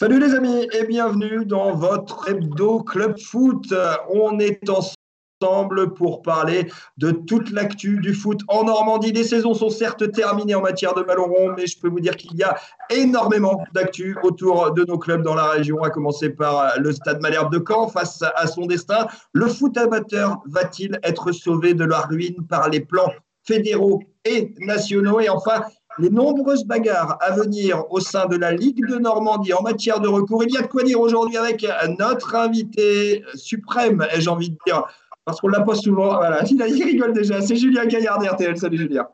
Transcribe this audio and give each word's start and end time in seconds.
Salut 0.00 0.20
les 0.20 0.32
amis 0.36 0.68
et 0.72 0.84
bienvenue 0.84 1.44
dans 1.44 1.74
votre 1.74 2.30
hebdo 2.30 2.84
club 2.84 3.18
foot. 3.18 3.74
On 4.08 4.38
est 4.38 4.60
ensemble 4.70 5.92
pour 5.94 6.22
parler 6.22 6.70
de 6.98 7.10
toute 7.10 7.50
l'actu 7.50 7.98
du 7.98 8.14
foot 8.14 8.40
en 8.46 8.62
Normandie. 8.62 9.10
Les 9.10 9.24
saisons 9.24 9.54
sont 9.54 9.70
certes 9.70 10.12
terminées 10.12 10.54
en 10.54 10.60
matière 10.60 10.94
de 10.94 11.02
ballon 11.02 11.26
rond, 11.26 11.52
mais 11.56 11.66
je 11.66 11.80
peux 11.80 11.88
vous 11.88 11.98
dire 11.98 12.16
qu'il 12.16 12.36
y 12.36 12.44
a 12.44 12.56
énormément 12.90 13.60
d'actu 13.74 14.16
autour 14.22 14.70
de 14.70 14.84
nos 14.84 14.98
clubs 14.98 15.24
dans 15.24 15.34
la 15.34 15.48
région, 15.48 15.82
à 15.82 15.90
commencer 15.90 16.30
par 16.30 16.78
le 16.78 16.92
Stade 16.92 17.20
Malherbe 17.20 17.52
de 17.52 17.60
Caen 17.66 17.88
face 17.88 18.22
à 18.36 18.46
son 18.46 18.66
destin. 18.66 19.08
Le 19.32 19.48
foot 19.48 19.76
amateur 19.76 20.38
va-t-il 20.46 21.00
être 21.02 21.32
sauvé 21.32 21.74
de 21.74 21.84
la 21.84 22.02
ruine 22.02 22.46
par 22.48 22.68
les 22.68 22.78
plans 22.78 23.10
fédéraux 23.44 24.00
et 24.24 24.54
nationaux? 24.60 25.18
Et 25.18 25.28
enfin, 25.28 25.64
les 25.98 26.10
nombreuses 26.10 26.64
bagarres 26.64 27.18
à 27.20 27.32
venir 27.32 27.84
au 27.90 28.00
sein 28.00 28.26
de 28.26 28.36
la 28.36 28.52
Ligue 28.52 28.86
de 28.86 28.96
Normandie 28.96 29.52
en 29.52 29.62
matière 29.62 30.00
de 30.00 30.08
recours. 30.08 30.44
Il 30.44 30.52
y 30.52 30.56
a 30.56 30.62
de 30.62 30.66
quoi 30.66 30.82
dire 30.82 31.00
aujourd'hui 31.00 31.36
avec 31.36 31.66
notre 31.98 32.34
invité 32.34 33.22
suprême, 33.34 34.06
ai-je 34.12 34.28
envie 34.30 34.50
de 34.50 34.56
dire, 34.66 34.84
parce 35.24 35.40
qu'on 35.40 35.48
ne 35.48 35.52
l'a 35.52 35.62
pas 35.62 35.74
souvent. 35.74 36.16
Voilà, 36.16 36.42
il, 36.48 36.82
rigole 36.82 37.12
déjà. 37.12 37.40
C'est 37.42 37.56
Julien 37.56 37.84
Gaillard 37.84 38.18
d'RTL. 38.18 38.56
Salut 38.56 38.78
Julien. 38.78 39.06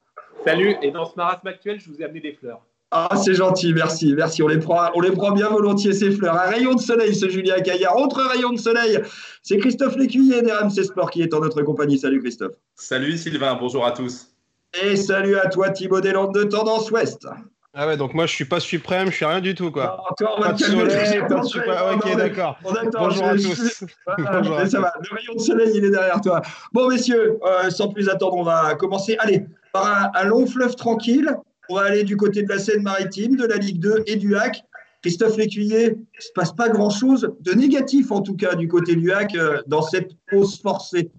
Salut, 0.44 0.76
et 0.82 0.90
dans 0.90 1.06
ce 1.06 1.14
marasme 1.16 1.46
actuel, 1.48 1.80
je 1.80 1.90
vous 1.90 2.00
ai 2.00 2.04
amené 2.04 2.20
des 2.20 2.32
fleurs. 2.34 2.60
Ah, 2.90 3.16
c'est 3.16 3.34
gentil, 3.34 3.72
merci, 3.74 4.14
merci. 4.14 4.40
On 4.42 4.46
les, 4.46 4.58
prend, 4.58 4.90
on 4.94 5.00
les 5.00 5.10
prend 5.10 5.32
bien 5.32 5.48
volontiers, 5.48 5.92
ces 5.92 6.12
fleurs. 6.12 6.36
Un 6.36 6.50
rayon 6.50 6.74
de 6.74 6.80
soleil, 6.80 7.14
ce 7.14 7.28
Julien 7.28 7.58
Gaillard. 7.58 7.96
Autre 7.96 8.22
rayon 8.22 8.52
de 8.52 8.58
soleil, 8.58 9.00
c'est 9.42 9.56
Christophe 9.56 9.96
Lécuyer 9.96 10.42
d'RMC 10.42 10.84
Sport 10.84 11.10
qui 11.10 11.22
est 11.22 11.34
en 11.34 11.40
notre 11.40 11.62
compagnie. 11.62 11.98
Salut 11.98 12.20
Christophe. 12.20 12.54
Salut 12.76 13.16
Sylvain, 13.16 13.56
bonjour 13.58 13.84
à 13.84 13.90
tous. 13.90 14.33
Et 14.82 14.96
salut 14.96 15.36
à 15.36 15.46
toi 15.46 15.70
Thibaut 15.70 16.00
Deslandes 16.00 16.34
de 16.34 16.42
Tendance 16.44 16.90
Ouest. 16.90 17.26
Ah 17.74 17.86
ouais, 17.86 17.96
donc 17.96 18.14
moi 18.14 18.26
je 18.26 18.34
suis 18.34 18.44
pas 18.44 18.60
suprême, 18.60 19.10
je 19.10 19.16
suis 19.16 19.24
rien 19.24 19.40
du 19.40 19.54
tout 19.54 19.70
quoi. 19.70 19.98
Non, 19.98 20.14
toi, 20.16 20.34
on 20.36 20.40
va 20.40 20.52
te 20.52 20.62
soleil, 20.62 21.20
Ok, 21.20 22.16
d'accord. 22.16 22.58
Bonjour 22.62 23.24
à 23.24 23.34
tous. 23.34 23.84
Bonjour 24.18 24.60
ça 24.66 24.80
va, 24.80 24.92
le 25.00 25.16
rayon 25.16 25.34
de 25.34 25.40
soleil 25.40 25.72
il 25.74 25.84
est 25.84 25.90
derrière 25.90 26.20
toi. 26.20 26.40
Bon 26.72 26.88
messieurs, 26.88 27.38
euh, 27.44 27.70
sans 27.70 27.88
plus 27.88 28.08
attendre, 28.08 28.36
on 28.36 28.42
va 28.42 28.74
commencer. 28.74 29.16
Allez, 29.18 29.44
par 29.72 30.10
un, 30.14 30.24
long 30.24 30.46
fleuve 30.46 30.74
tranquille, 30.76 31.36
on 31.68 31.76
va 31.76 31.82
aller 31.82 32.04
du 32.04 32.16
côté 32.16 32.42
de 32.42 32.48
la 32.48 32.58
Seine-Maritime, 32.58 33.36
de 33.36 33.44
la 33.44 33.56
Ligue 33.56 33.80
2 33.80 34.04
et 34.06 34.16
du 34.16 34.36
HAC. 34.36 34.62
Christophe 35.02 35.36
Lécuyer, 35.36 35.86
il 35.86 35.90
ne 35.90 36.22
se 36.22 36.32
passe 36.34 36.52
pas 36.52 36.68
grand-chose 36.68 37.30
de 37.40 37.52
négatif 37.52 38.10
en 38.10 38.22
tout 38.22 38.36
cas 38.36 38.54
du 38.54 38.68
côté 38.68 38.96
du 38.96 39.12
HAC 39.12 39.34
euh, 39.36 39.62
dans 39.66 39.82
cette 39.82 40.12
pause 40.30 40.60
forcée. 40.60 41.10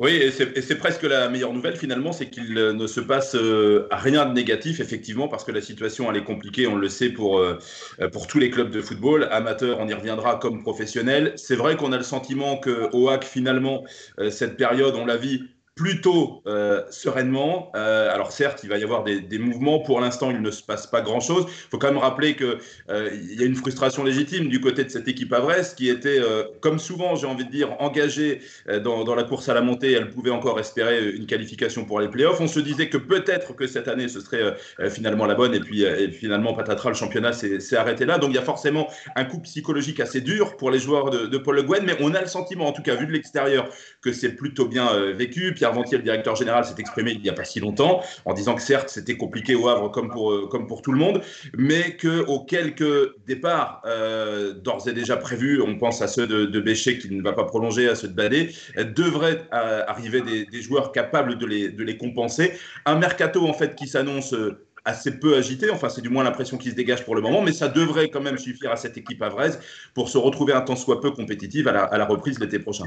Oui, 0.00 0.10
et 0.10 0.32
c'est 0.32 0.74
presque 0.74 1.04
la 1.04 1.28
meilleure 1.28 1.52
nouvelle 1.52 1.76
finalement, 1.76 2.12
c'est 2.12 2.28
qu'il 2.28 2.58
euh, 2.58 2.72
ne 2.72 2.88
se 2.88 2.98
passe 2.98 3.36
euh, 3.36 3.86
rien 3.92 4.26
de 4.26 4.32
négatif, 4.32 4.80
effectivement, 4.80 5.28
parce 5.28 5.44
que 5.44 5.52
la 5.52 5.60
situation 5.60 6.10
elle 6.10 6.16
est 6.16 6.24
compliquée, 6.24 6.66
on 6.66 6.74
le 6.74 6.88
sait 6.88 7.10
pour, 7.10 7.38
euh, 7.38 7.60
pour 8.12 8.26
tous 8.26 8.40
les 8.40 8.50
clubs 8.50 8.72
de 8.72 8.80
football, 8.80 9.28
amateurs, 9.30 9.78
on 9.78 9.86
y 9.86 9.94
reviendra 9.94 10.40
comme 10.40 10.64
professionnels. 10.64 11.32
C'est 11.36 11.54
vrai 11.54 11.76
qu'on 11.76 11.92
a 11.92 11.96
le 11.96 12.02
sentiment 12.02 12.56
que 12.56 12.90
HAC, 12.92 13.22
finalement, 13.22 13.84
cette 14.30 14.56
période, 14.56 14.96
on 14.96 15.06
la 15.06 15.16
vit 15.16 15.44
plutôt 15.74 16.42
euh, 16.46 16.82
sereinement. 16.90 17.72
Euh, 17.74 18.12
alors 18.14 18.30
certes, 18.30 18.60
il 18.62 18.68
va 18.68 18.78
y 18.78 18.84
avoir 18.84 19.02
des, 19.02 19.38
mouvements. 19.38 19.80
Pour 19.80 20.00
l'instant, 20.00 20.30
il 20.30 20.40
ne 20.40 20.50
se 20.52 20.62
passe 20.62 20.86
pas 20.86 21.00
grand-chose. 21.00 21.46
Il 21.48 21.70
faut 21.70 21.78
quand 21.78 21.88
même 21.88 21.98
rappeler 21.98 22.36
qu'il 22.36 22.58
euh, 22.90 23.10
y 23.12 23.42
a 23.42 23.46
une 23.46 23.56
frustration 23.56 24.04
légitime 24.04 24.48
du 24.48 24.60
côté 24.60 24.84
de 24.84 24.88
cette 24.88 25.08
équipe 25.08 25.30
Brest 25.30 25.76
qui 25.76 25.88
était, 25.88 26.20
euh, 26.20 26.44
comme 26.60 26.78
souvent, 26.78 27.16
j'ai 27.16 27.26
envie 27.26 27.44
de 27.44 27.50
dire, 27.50 27.70
engagée 27.80 28.40
dans, 28.84 29.14
la 29.14 29.24
course 29.24 29.48
à 29.48 29.54
la 29.54 29.62
montée. 29.62 29.92
Elle 29.92 30.10
pouvait 30.10 30.30
encore 30.30 30.60
espérer 30.60 31.10
une 31.10 31.26
qualification 31.26 31.84
pour 31.84 31.98
les 31.98 32.08
playoffs. 32.08 32.40
On 32.40 32.46
se 32.46 32.60
disait 32.60 32.88
que 32.88 32.98
peut-être 32.98 33.54
que 33.54 33.66
cette 33.66 33.88
année, 33.88 34.06
ce 34.06 34.20
serait 34.20 34.54
finalement 34.90 35.26
la 35.26 35.34
bonne. 35.34 35.54
Et 35.54 35.60
puis 35.60 35.84
finalement, 36.12 36.54
patatras, 36.54 36.90
le 36.90 36.94
championnat 36.94 37.32
s'est 37.32 37.76
arrêté 37.76 38.04
là. 38.04 38.18
Donc 38.18 38.30
il 38.30 38.36
y 38.36 38.38
a 38.38 38.42
forcément 38.42 38.88
un 39.16 39.24
coup 39.24 39.40
psychologique 39.40 40.00
assez 40.00 40.20
dur 40.20 40.56
pour 40.56 40.70
les 40.70 40.78
joueurs 40.78 41.10
de, 41.10 41.38
Paul 41.38 41.56
Le 41.56 41.62
Guen. 41.62 41.84
Mais 41.84 41.96
on 42.00 42.14
a 42.14 42.20
le 42.20 42.28
sentiment, 42.28 42.66
en 42.66 42.72
tout 42.72 42.82
cas 42.82 42.94
vu 42.94 43.06
de 43.06 43.12
l'extérieur, 43.12 43.68
que 44.00 44.12
c'est 44.12 44.34
plutôt 44.34 44.66
bien 44.66 44.88
vécu. 45.12 45.54
Ventier, 45.72 45.98
le 45.98 46.02
directeur 46.02 46.36
général, 46.36 46.64
s'est 46.64 46.74
exprimé 46.78 47.12
il 47.12 47.20
n'y 47.20 47.28
a 47.28 47.32
pas 47.32 47.44
si 47.44 47.60
longtemps 47.60 48.02
en 48.24 48.34
disant 48.34 48.54
que 48.54 48.62
certes, 48.62 48.88
c'était 48.88 49.16
compliqué 49.16 49.54
au 49.54 49.68
Havre 49.68 49.90
comme 49.90 50.10
pour, 50.10 50.32
euh, 50.32 50.48
comme 50.50 50.66
pour 50.66 50.82
tout 50.82 50.92
le 50.92 50.98
monde, 50.98 51.20
mais 51.56 51.96
qu'aux 51.96 52.40
quelques 52.40 53.14
départs 53.26 53.82
euh, 53.86 54.54
d'ores 54.54 54.88
et 54.88 54.92
déjà 54.92 55.16
prévus, 55.16 55.60
on 55.60 55.78
pense 55.78 56.02
à 56.02 56.08
ceux 56.08 56.26
de, 56.26 56.46
de 56.46 56.60
Béché 56.60 56.98
qui 56.98 57.10
ne 57.10 57.22
va 57.22 57.32
pas 57.32 57.44
prolonger, 57.44 57.88
à 57.88 57.94
ceux 57.94 58.08
de 58.08 58.14
devraient 58.14 59.42
euh, 59.52 59.84
arriver 59.86 60.22
des, 60.22 60.62
joueurs 60.62 60.92
capables 60.92 61.36
de 61.36 61.46
les, 61.46 61.96
compenser. 61.96 62.52
Un 62.86 62.96
mercato 62.96 63.46
en 63.46 63.52
fait 63.52 63.74
qui 63.74 63.86
s'annonce 63.86 64.34
assez 64.84 65.18
peu 65.18 65.36
agité. 65.36 65.70
Enfin, 65.70 65.88
c'est 65.88 66.00
du 66.00 66.08
moins 66.08 66.24
l'impression 66.24 66.58
qui 66.58 66.70
se 66.70 66.74
dégage 66.74 67.04
pour 67.04 67.14
le 67.14 67.20
moment, 67.20 67.42
mais 67.42 67.52
ça 67.52 67.68
devrait 67.68 68.08
quand 68.08 68.20
même 68.20 68.38
suffire 68.38 68.72
à 68.72 68.76
cette 68.76 68.96
équipe 68.96 69.22
avraise 69.22 69.60
pour 69.94 70.08
se 70.08 70.18
retrouver 70.18 70.52
un 70.52 70.60
temps 70.62 70.76
soit 70.76 71.00
peu 71.00 71.10
compétitive 71.10 71.68
à 71.68 71.98
la 71.98 72.04
reprise 72.04 72.38
l'été 72.38 72.58
prochain. 72.58 72.86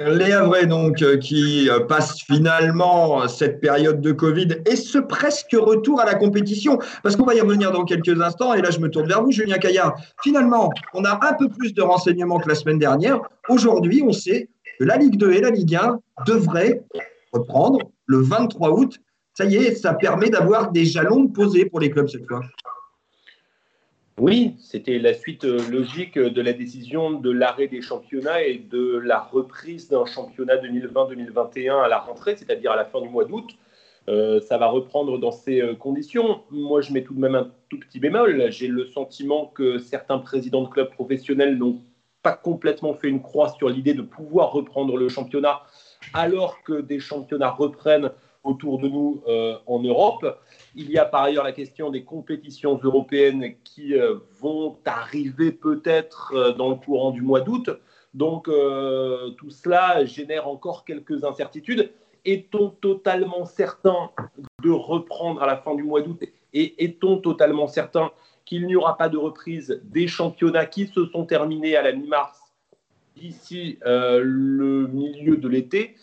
Les 0.00 0.32
Havrais, 0.32 0.66
donc, 0.66 1.02
euh, 1.02 1.16
qui 1.16 1.68
euh, 1.68 1.80
passent 1.80 2.20
finalement 2.22 3.26
cette 3.26 3.60
période 3.60 4.00
de 4.00 4.12
Covid 4.12 4.48
et 4.64 4.76
ce 4.76 4.98
presque 4.98 5.56
retour 5.58 6.00
à 6.00 6.04
la 6.04 6.14
compétition, 6.14 6.78
parce 7.02 7.16
qu'on 7.16 7.24
va 7.24 7.34
y 7.34 7.40
revenir 7.40 7.72
dans 7.72 7.84
quelques 7.84 8.20
instants, 8.20 8.54
et 8.54 8.62
là 8.62 8.70
je 8.70 8.78
me 8.78 8.88
tourne 8.88 9.08
vers 9.08 9.24
vous, 9.24 9.32
Julien 9.32 9.58
Caillard. 9.58 9.96
Finalement, 10.22 10.70
on 10.94 11.04
a 11.04 11.18
un 11.28 11.32
peu 11.32 11.48
plus 11.48 11.74
de 11.74 11.82
renseignements 11.82 12.38
que 12.38 12.48
la 12.48 12.54
semaine 12.54 12.78
dernière. 12.78 13.20
Aujourd'hui, 13.48 14.02
on 14.04 14.12
sait 14.12 14.48
que 14.78 14.84
la 14.84 14.96
Ligue 14.96 15.16
2 15.16 15.32
et 15.32 15.40
la 15.40 15.50
Ligue 15.50 15.74
1 15.74 15.98
devraient 16.26 16.84
reprendre 17.32 17.80
le 18.06 18.18
23 18.18 18.70
août. 18.70 19.00
Ça 19.34 19.46
y 19.46 19.56
est, 19.56 19.74
ça 19.74 19.94
permet 19.94 20.30
d'avoir 20.30 20.70
des 20.70 20.84
jalons 20.84 21.26
posés 21.26 21.64
pour 21.64 21.80
les 21.80 21.90
clubs 21.90 22.08
cette 22.08 22.26
fois. 22.26 22.42
Oui, 24.18 24.56
c'était 24.58 24.98
la 24.98 25.14
suite 25.14 25.44
euh, 25.44 25.60
logique 25.70 26.18
de 26.18 26.42
la 26.42 26.52
décision 26.52 27.12
de 27.12 27.30
l'arrêt 27.30 27.68
des 27.68 27.80
championnats 27.80 28.42
et 28.42 28.58
de 28.58 28.98
la 28.98 29.20
reprise 29.20 29.88
d'un 29.88 30.06
championnat 30.06 30.56
2020-2021 30.56 31.84
à 31.84 31.88
la 31.88 32.00
rentrée, 32.00 32.34
c'est-à-dire 32.34 32.72
à 32.72 32.76
la 32.76 32.84
fin 32.84 33.00
du 33.00 33.08
mois 33.08 33.24
d'août. 33.24 33.48
Euh, 34.08 34.40
ça 34.40 34.58
va 34.58 34.66
reprendre 34.66 35.18
dans 35.18 35.30
ces 35.30 35.60
euh, 35.60 35.76
conditions. 35.76 36.40
Moi, 36.50 36.80
je 36.80 36.92
mets 36.92 37.04
tout 37.04 37.14
de 37.14 37.20
même 37.20 37.36
un 37.36 37.52
tout 37.68 37.78
petit 37.78 38.00
bémol. 38.00 38.50
J'ai 38.50 38.66
le 38.66 38.86
sentiment 38.86 39.46
que 39.54 39.78
certains 39.78 40.18
présidents 40.18 40.62
de 40.62 40.68
clubs 40.68 40.90
professionnels 40.90 41.56
n'ont 41.56 41.78
pas 42.24 42.32
complètement 42.32 42.94
fait 42.94 43.08
une 43.08 43.22
croix 43.22 43.50
sur 43.50 43.68
l'idée 43.68 43.94
de 43.94 44.02
pouvoir 44.02 44.50
reprendre 44.50 44.96
le 44.96 45.08
championnat 45.08 45.62
alors 46.12 46.64
que 46.64 46.80
des 46.80 46.98
championnats 46.98 47.50
reprennent 47.50 48.10
autour 48.48 48.78
de 48.78 48.88
nous 48.88 49.22
euh, 49.28 49.56
en 49.66 49.80
Europe. 49.80 50.40
Il 50.74 50.90
y 50.90 50.98
a 50.98 51.04
par 51.04 51.22
ailleurs 51.22 51.44
la 51.44 51.52
question 51.52 51.90
des 51.90 52.02
compétitions 52.02 52.80
européennes 52.82 53.54
qui 53.62 53.94
euh, 53.94 54.16
vont 54.40 54.78
arriver 54.84 55.52
peut-être 55.52 56.32
euh, 56.34 56.52
dans 56.52 56.70
le 56.70 56.76
courant 56.76 57.10
du 57.10 57.20
mois 57.20 57.40
d'août. 57.40 57.70
Donc 58.14 58.46
tout 58.46 59.50
cela 59.50 60.04
génère 60.06 60.48
encore 60.48 60.86
quelques 60.86 61.24
incertitudes. 61.24 61.92
Est-on 62.24 62.70
totalement 62.70 63.44
certain 63.44 64.10
de 64.62 64.70
reprendre 64.70 65.42
à 65.42 65.46
la 65.46 65.58
fin 65.58 65.74
du 65.74 65.82
mois 65.82 66.00
d'août 66.00 66.24
et 66.54 66.82
est-on 66.82 67.18
totalement 67.18 67.68
certain 67.68 68.10
qu'il 68.46 68.66
n'y 68.66 68.74
aura 68.74 68.96
pas 68.96 69.10
de 69.10 69.18
reprise 69.18 69.82
des 69.84 70.08
championnats 70.08 70.64
qui 70.64 70.86
se 70.86 71.04
sont 71.06 71.26
terminés 71.26 71.76
à 71.76 71.82
la 71.82 71.92
mi-mars 71.92 72.40
d'ici 73.14 73.78
le 73.84 74.88
milieu 74.88 75.36
de 75.36 75.46
l'été? 75.46 75.94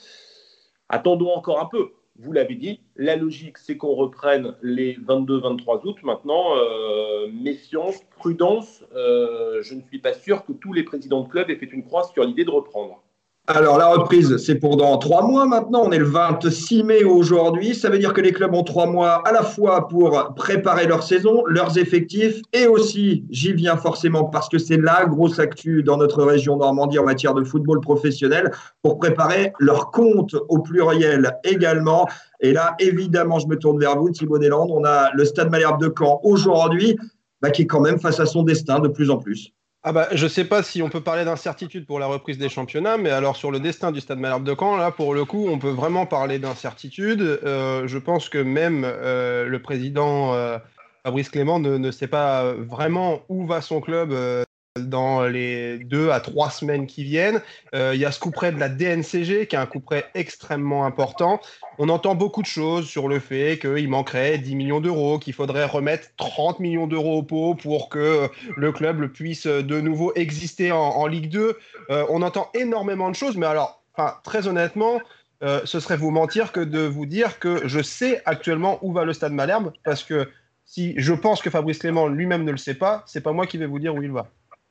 Attendons 0.88 1.32
encore 1.32 1.60
un 1.60 1.66
peu 1.66 1.92
vous 2.18 2.32
l'avez 2.32 2.56
dit, 2.56 2.80
la 2.96 3.16
logique, 3.16 3.58
c'est 3.58 3.76
qu'on 3.76 3.94
reprenne 3.94 4.56
les 4.62 4.96
22-23 4.96 5.86
août. 5.86 5.98
Maintenant, 6.04 6.56
euh, 6.56 7.28
méfiance, 7.32 8.02
prudence. 8.18 8.84
Euh, 8.96 9.62
je 9.62 9.74
ne 9.74 9.82
suis 9.82 10.00
pas 10.00 10.14
sûr 10.14 10.46
que 10.46 10.54
tous 10.54 10.72
les 10.72 10.84
présidents 10.84 11.24
de 11.24 11.30
club 11.30 11.50
aient 11.50 11.58
fait 11.58 11.72
une 11.72 11.84
croix 11.84 12.04
sur 12.06 12.24
l'idée 12.24 12.46
de 12.46 12.52
reprendre. 12.52 13.04
Alors, 13.48 13.78
la 13.78 13.90
reprise, 13.90 14.38
c'est 14.38 14.56
pour 14.56 14.76
dans 14.76 14.98
trois 14.98 15.22
mois 15.22 15.46
maintenant. 15.46 15.84
On 15.86 15.92
est 15.92 16.00
le 16.00 16.06
26 16.06 16.82
mai 16.82 17.04
aujourd'hui. 17.04 17.76
Ça 17.76 17.92
veut 17.92 18.00
dire 18.00 18.12
que 18.12 18.22
les 18.22 18.32
clubs 18.32 18.56
ont 18.56 18.64
trois 18.64 18.88
mois 18.88 19.22
à 19.28 19.32
la 19.32 19.44
fois 19.44 19.88
pour 19.88 20.34
préparer 20.36 20.88
leur 20.88 21.04
saison, 21.04 21.44
leurs 21.46 21.78
effectifs 21.78 22.42
et 22.54 22.66
aussi, 22.66 23.24
j'y 23.30 23.54
viens 23.54 23.78
forcément 23.78 24.24
parce 24.24 24.50
que 24.50 24.58
c'est 24.58 24.78
la 24.78 25.06
grosse 25.06 25.38
actu 25.38 25.84
dans 25.84 25.98
notre 25.98 26.24
région 26.24 26.58
Normandie 26.58 26.98
en 26.98 27.04
matière 27.04 27.36
de 27.36 27.44
football 27.44 27.82
professionnel, 27.82 28.52
pour 28.82 28.98
préparer 28.98 29.54
leur 29.60 29.92
compte 29.92 30.36
au 30.50 30.58
pluriel 30.58 31.38
également. 31.44 32.08
Et 32.40 32.52
là, 32.52 32.76
évidemment, 32.80 33.38
je 33.38 33.48
me 33.48 33.60
tourne 33.60 33.80
vers 33.80 33.96
vous, 33.96 34.10
Thibaut 34.10 34.40
Deslandes. 34.40 34.72
On 34.72 34.84
a 34.86 35.12
le 35.14 35.24
Stade 35.24 35.52
Malherbe 35.52 35.80
de 35.80 35.94
Caen 35.96 36.20
aujourd'hui, 36.24 36.98
bah, 37.42 37.52
qui 37.52 37.62
est 37.62 37.68
quand 37.68 37.82
même 37.82 38.00
face 38.00 38.20
à 38.20 38.26
son 38.26 38.42
destin 38.42 38.80
de 38.80 38.88
plus 38.88 39.12
en 39.12 39.18
plus. 39.18 39.54
Ah 39.88 39.92
bah, 39.92 40.08
je 40.14 40.24
ne 40.24 40.30
sais 40.30 40.46
pas 40.46 40.64
si 40.64 40.82
on 40.82 40.90
peut 40.90 41.02
parler 41.02 41.26
d'incertitude 41.26 41.86
pour 41.86 42.00
la 42.00 42.08
reprise 42.08 42.40
des 42.40 42.50
championnats, 42.50 42.98
mais 42.98 43.12
alors 43.12 43.36
sur 43.36 43.52
le 43.52 43.60
destin 43.60 43.92
du 43.92 44.02
Stade 44.02 44.18
Malherbe 44.18 44.44
de 44.44 44.56
Caen, 44.60 44.78
là, 44.78 44.90
pour 44.90 45.14
le 45.14 45.26
coup, 45.26 45.48
on 45.48 45.60
peut 45.60 45.70
vraiment 45.70 46.08
parler 46.08 46.40
d'incertitude. 46.40 47.22
Euh, 47.22 47.86
je 47.86 48.00
pense 48.00 48.28
que 48.28 48.40
même 48.40 48.82
euh, 48.84 49.46
le 49.46 49.62
président 49.62 50.34
euh, 50.34 50.58
Fabrice 51.04 51.30
Clément 51.30 51.60
ne, 51.60 51.92
sait 51.92 52.08
pas 52.08 52.52
vraiment 52.54 53.22
où 53.30 53.46
va 53.46 53.62
son 53.62 53.80
club 53.80 54.12
dans 54.80 55.24
les 55.24 55.80
deux 55.80 56.10
à 56.10 56.20
trois 56.20 56.50
semaines 56.50 56.86
qui 56.86 57.06
viennent. 57.06 57.42
Euh, 57.74 57.92
il 57.94 58.02
y 58.02 58.06
a 58.06 58.12
ce 58.12 58.20
coup 58.20 58.32
près 58.32 58.52
de 58.52 58.60
la 58.60 58.68
DNCG 58.68 59.48
qui 59.48 59.56
est 59.56 59.60
un 59.60 59.66
coup 59.66 59.80
près 59.80 60.10
extrêmement 60.16 60.86
important. 60.86 61.40
On 61.78 61.88
entend 61.88 62.14
beaucoup 62.14 62.42
de 62.42 62.48
choses 62.48 62.86
sur 62.86 63.08
le 63.08 63.20
fait 63.20 63.58
qu'il 63.60 63.88
manquerait 63.88 64.38
10 64.38 64.56
millions 64.56 64.82
d'euros, 64.82 65.18
qu'il 65.18 65.34
faudrait 65.34 65.66
remettre 65.66 66.10
30 66.18 66.60
millions 66.60 66.88
d'euros 66.88 67.20
au 67.20 67.24
pot 67.24 67.56
pour 67.56 67.88
que 67.88 68.30
le 68.58 68.72
club 68.74 69.08
puisse 69.08 69.48
de 69.48 69.80
nouveau 69.80 70.12
exister 70.16 70.74
en, 70.74 71.08
Ligue 71.08 71.30
2. 71.30 71.58
Euh, 71.90 72.06
on 72.10 72.22
entend 72.22 72.50
énormément 72.54 73.10
de 73.10 73.16
choses, 73.16 73.38
mais 73.38 73.46
alors, 73.46 73.82
très 74.24 74.48
honnêtement, 74.48 75.00
euh, 75.44 75.62
ce 75.64 75.80
serait 75.80 75.98
vous 75.98 76.12
mentir 76.12 76.52
que 76.52 76.60
de 76.60 76.80
vous 76.80 77.06
dire 77.06 77.40
que 77.40 77.66
je 77.66 77.82
sais 77.82 78.22
actuellement 78.26 78.80
où 78.82 78.92
va 78.92 79.06
le 79.06 79.14
stade 79.14 79.32
Malherbe, 79.32 79.72
parce 79.86 80.04
que 80.04 80.30
si 80.66 80.94
je 80.98 81.14
pense 81.14 81.42
que 81.42 81.50
Fabrice 81.50 81.80
Clément 81.80 82.08
lui-même 82.08 82.44
ne 82.44 82.52
le 82.52 82.58
sait 82.58 82.74
pas, 82.74 83.04
c'est 83.06 83.22
pas 83.22 83.32
moi 83.32 83.46
qui 83.46 83.58
vais 83.58 83.68
vous 83.68 83.80
dire 83.80 83.96
où 83.96 84.02
il 84.02 84.12
va. 84.12 84.28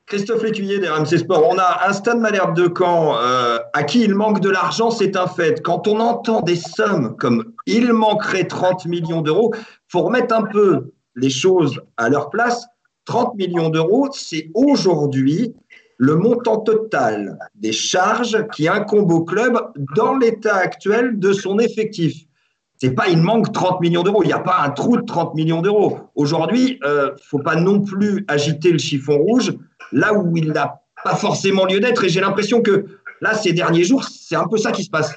Christophe 0.07 0.43
Lécuyer 0.43 0.77
d'RMC 0.77 1.17
Sport, 1.17 1.47
on 1.49 1.57
a 1.57 1.87
un 1.89 1.91
stade 1.91 2.19
Malherbe 2.19 2.55
de 2.55 2.71
Caen 2.77 3.17
euh, 3.17 3.57
à 3.73 3.83
qui 3.83 4.03
il 4.03 4.13
manque 4.13 4.39
de 4.39 4.51
l'argent, 4.51 4.91
c'est 4.91 5.17
un 5.17 5.25
fait. 5.25 5.63
Quand 5.63 5.87
on 5.87 5.99
entend 5.99 6.41
des 6.41 6.57
sommes 6.57 7.15
comme 7.17 7.53
il 7.65 7.91
manquerait 7.91 8.45
30 8.45 8.85
millions 8.85 9.21
d'euros, 9.21 9.51
faut 9.87 10.03
remettre 10.03 10.35
un 10.35 10.43
peu 10.43 10.91
les 11.15 11.31
choses 11.31 11.81
à 11.97 12.09
leur 12.09 12.29
place. 12.29 12.67
30 13.05 13.33
millions 13.33 13.69
d'euros, 13.69 14.09
c'est 14.11 14.51
aujourd'hui 14.53 15.55
le 15.97 16.15
montant 16.15 16.57
total 16.57 17.39
des 17.55 17.71
charges 17.71 18.45
qui 18.53 18.67
incombent 18.67 19.11
au 19.11 19.23
club 19.23 19.59
dans 19.95 20.15
l'état 20.15 20.57
actuel 20.57 21.17
de 21.17 21.33
son 21.33 21.57
effectif. 21.57 22.25
C'est 22.77 22.91
pas 22.91 23.07
il 23.07 23.17
manque 23.17 23.51
30 23.51 23.81
millions 23.81 24.03
d'euros, 24.03 24.21
il 24.21 24.27
n'y 24.27 24.33
a 24.33 24.39
pas 24.39 24.61
un 24.61 24.69
trou 24.69 24.97
de 24.97 25.05
30 25.05 25.33
millions 25.33 25.63
d'euros. 25.63 25.97
Aujourd'hui, 26.13 26.77
il 26.79 26.87
euh, 26.87 27.11
ne 27.11 27.17
faut 27.23 27.39
pas 27.39 27.55
non 27.55 27.81
plus 27.81 28.23
agiter 28.27 28.71
le 28.71 28.77
chiffon 28.77 29.17
rouge 29.17 29.55
là 29.91 30.13
où 30.13 30.35
il 30.37 30.51
n'a 30.51 30.81
pas 31.03 31.15
forcément 31.15 31.65
lieu 31.65 31.79
d'être. 31.79 32.03
Et 32.03 32.09
j'ai 32.09 32.21
l'impression 32.21 32.61
que 32.61 32.85
là, 33.21 33.33
ces 33.33 33.53
derniers 33.53 33.83
jours, 33.83 34.05
c'est 34.05 34.35
un 34.35 34.47
peu 34.47 34.57
ça 34.57 34.71
qui 34.71 34.83
se 34.83 34.89
passe. 34.89 35.13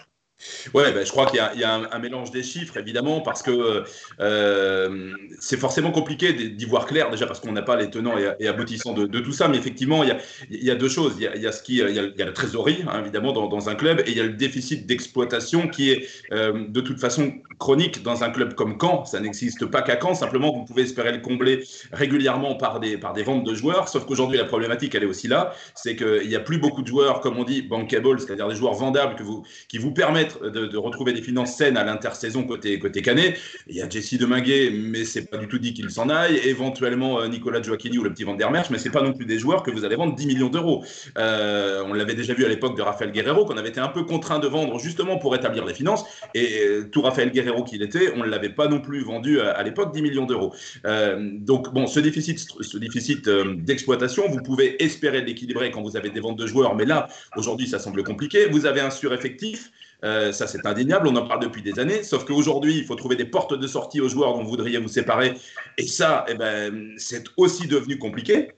Ouais, 0.73 0.93
ben, 0.93 1.05
je 1.05 1.11
crois 1.11 1.26
qu'il 1.26 1.37
y 1.37 1.64
a, 1.64 1.75
un, 1.75 1.99
mélange 1.99 2.31
des 2.31 2.44
chiffres, 2.44 2.76
évidemment, 2.76 3.20
parce 3.20 3.43
que 3.43 3.82
euh, 4.20 5.12
c'est 5.40 5.56
forcément 5.56 5.90
compliqué 5.90 6.32
d'y 6.32 6.64
voir 6.64 6.87
clair, 6.87 7.11
déjà 7.11 7.26
parce 7.26 7.40
qu'on 7.40 7.50
n'a 7.50 7.62
pas 7.62 7.76
les 7.76 7.90
tenants 7.90 8.14
et, 8.17 8.46
aboutissants 8.46 8.93
de, 8.93 9.19
tout 9.19 9.32
ça. 9.32 9.49
Mais 9.49 9.58
effectivement, 9.58 10.05
il 10.05 10.17
y 10.50 10.70
a, 10.70 10.75
deux 10.76 10.88
choses. 10.88 11.17
Il 11.19 11.25
y 11.25 11.46
a, 11.46 12.25
la 12.25 12.32
trésorerie, 12.32 12.85
hein, 12.88 13.00
évidemment, 13.00 13.32
dans, 13.32 13.69
un 13.69 13.75
club, 13.75 14.00
et 14.06 14.11
il 14.12 14.17
y 14.17 14.20
a 14.20 14.25
le 14.25 14.35
déficit 14.35 14.87
d'exploitation 14.87 15.67
qui 15.67 15.90
est 15.90 16.08
euh, 16.32 16.67
de 16.69 16.81
toute 16.81 17.00
façon 17.00 17.32
chronique 17.58 18.05
dans 18.05 18.23
un 18.23 18.31
club 18.31 18.55
comme 18.55 18.79
Caen. 18.81 19.05
Ça 19.05 19.19
n'existe 19.19 19.67
pas 19.67 19.82
qu'à 19.82 19.99
Caen. 20.00 20.14
Simplement, 20.14 20.52
vous 20.52 20.64
pouvez 20.64 20.82
espérer 20.82 21.11
le 21.11 21.19
combler 21.19 21.64
régulièrement 21.93 22.55
par 22.55 22.79
des, 22.79 22.96
par 22.96 23.12
des 23.12 23.25
ventes 23.25 23.44
de 23.44 23.55
joueurs. 23.55 23.88
Sauf 23.88 24.06
qu'aujourd'hui, 24.06 24.38
la 24.38 24.44
problématique, 24.44 24.94
elle 24.94 25.02
est 25.02 25.06
aussi 25.06 25.26
là. 25.26 25.52
C'est 25.75 25.96
qu'il 25.96 26.29
n'y 26.29 26.37
a 26.37 26.40
plus 26.40 26.58
beaucoup 26.58 26.82
de 26.82 26.87
joueurs, 26.87 27.20
comme 27.20 27.37
on 27.38 27.44
dit, 27.44 27.62
bankable, 27.62 28.20
c'est-à-dire 28.20 28.46
des 28.46 28.55
joueurs 28.55 28.75
vendables 28.75 29.17
que 29.17 29.25
vous, 29.25 29.44
qui 29.69 29.79
vous 29.79 29.93
permettent 29.93 30.27
de, 30.42 30.76
retrouver 30.76 31.12
des 31.12 31.22
finances 31.22 31.56
saines 31.56 31.76
à 31.76 31.84
l'intersaison 31.84 32.44
côté, 32.44 32.78
côté 32.78 33.02
Canet. 33.02 33.38
Il 33.66 33.76
y 33.76 33.82
a 33.82 33.88
Jesse 33.88 34.14
Deminguet, 34.14 34.70
mais 34.70 35.04
c'est 35.04 35.30
pas 35.30 35.36
du 35.36 35.48
tout 35.48 35.58
dit 35.58 35.75
qu'il 35.75 35.90
s'en 35.90 36.08
aille. 36.08 36.38
Éventuellement 36.44 37.20
euh, 37.20 37.28
Nicolas 37.28 37.62
Joachini 37.62 37.98
ou 37.98 38.04
le 38.04 38.10
petit 38.10 38.25
Van 38.25 38.34
der 38.34 38.50
Merch, 38.50 38.70
mais 38.70 38.78
c'est 38.78 38.90
pas 38.90 39.02
non 39.02 39.12
plus 39.12 39.26
des 39.26 39.38
joueurs 39.38 39.62
que 39.62 39.70
vous 39.70 39.84
allez 39.84 39.96
vendre 39.96 40.14
10 40.14 40.26
millions 40.26 40.48
d'euros. 40.48 40.84
Euh, 41.16 41.82
on 41.86 41.92
l'avait 41.92 42.14
déjà 42.14 42.34
vu 42.34 42.44
à 42.44 42.48
l'époque 42.48 42.76
de 42.76 42.82
Rafael 42.82 43.12
Guerrero, 43.12 43.44
qu'on 43.44 43.56
avait 43.56 43.70
été 43.70 43.80
un 43.80 43.88
peu 43.88 44.04
contraint 44.04 44.38
de 44.38 44.46
vendre 44.46 44.78
justement 44.78 45.19
pour 45.19 45.34
établir 45.34 45.64
les 45.64 45.75
finances. 45.75 46.04
Et 46.34 46.60
euh, 46.60 46.88
tout 46.90 47.02
Rafael 47.02 47.30
Guerrero 47.30 47.64
qu'il 47.64 47.82
était, 47.82 48.12
on 48.14 48.25
ne 48.25 48.28
l'avait 48.28 48.50
pas 48.50 48.69
non 48.69 48.80
plus 48.80 49.02
vendu 49.02 49.40
à, 49.40 49.62
l'époque 49.62 49.92
10 49.92 50.02
millions 50.02 50.26
d'euros. 50.26 50.54
donc 50.84 51.72
bon, 51.72 51.86
ce 51.86 52.00
déficit, 52.00 52.46
ce 52.60 52.78
déficit 52.78 53.28
d'exploitation, 53.28 54.28
vous 54.28 54.42
pouvez 54.42 54.82
espérer 54.82 55.22
l'équilibrer 55.22 55.70
quand 55.70 55.82
vous 55.82 55.96
avez 55.96 56.10
des 56.10 56.20
ventes 56.20 56.38
de 56.38 56.46
joueurs, 56.46 56.75
mais 56.75 56.84
là, 56.84 57.08
aujourd'hui, 57.36 57.66
ça 57.66 57.78
semble 57.78 58.02
compliqué. 58.02 58.46
Vous 58.46 58.66
avez 58.66 58.80
un 58.80 58.90
sureffectif. 58.90 59.70
Euh, 60.04 60.18
ça, 60.32 60.47
c'est 60.47 60.67
indéniable. 60.67 61.09
On 61.09 61.17
en 61.17 61.26
parle 61.26 61.43
depuis 61.43 61.62
des 61.62 61.79
années. 61.79 62.03
Sauf 62.03 62.25
qu'aujourd'hui, 62.25 62.79
il 62.79 62.85
faut 62.85 62.94
trouver 62.94 63.17
des 63.17 63.25
portes 63.25 63.55
de 63.55 63.67
sortie 63.67 64.00
aux 64.00 64.09
joueurs 64.09 64.35
dont 64.35 64.43
vous 64.43 64.50
voudriez 64.50 64.79
vous 64.79 64.88
séparer. 64.88 65.35
Et 65.76 65.87
ça, 65.87 66.25
eh 66.29 66.35
ben, 66.35 66.94
c'est 66.97 67.25
aussi 67.37 67.67
devenu 67.67 67.99
compliqué. 67.99 68.53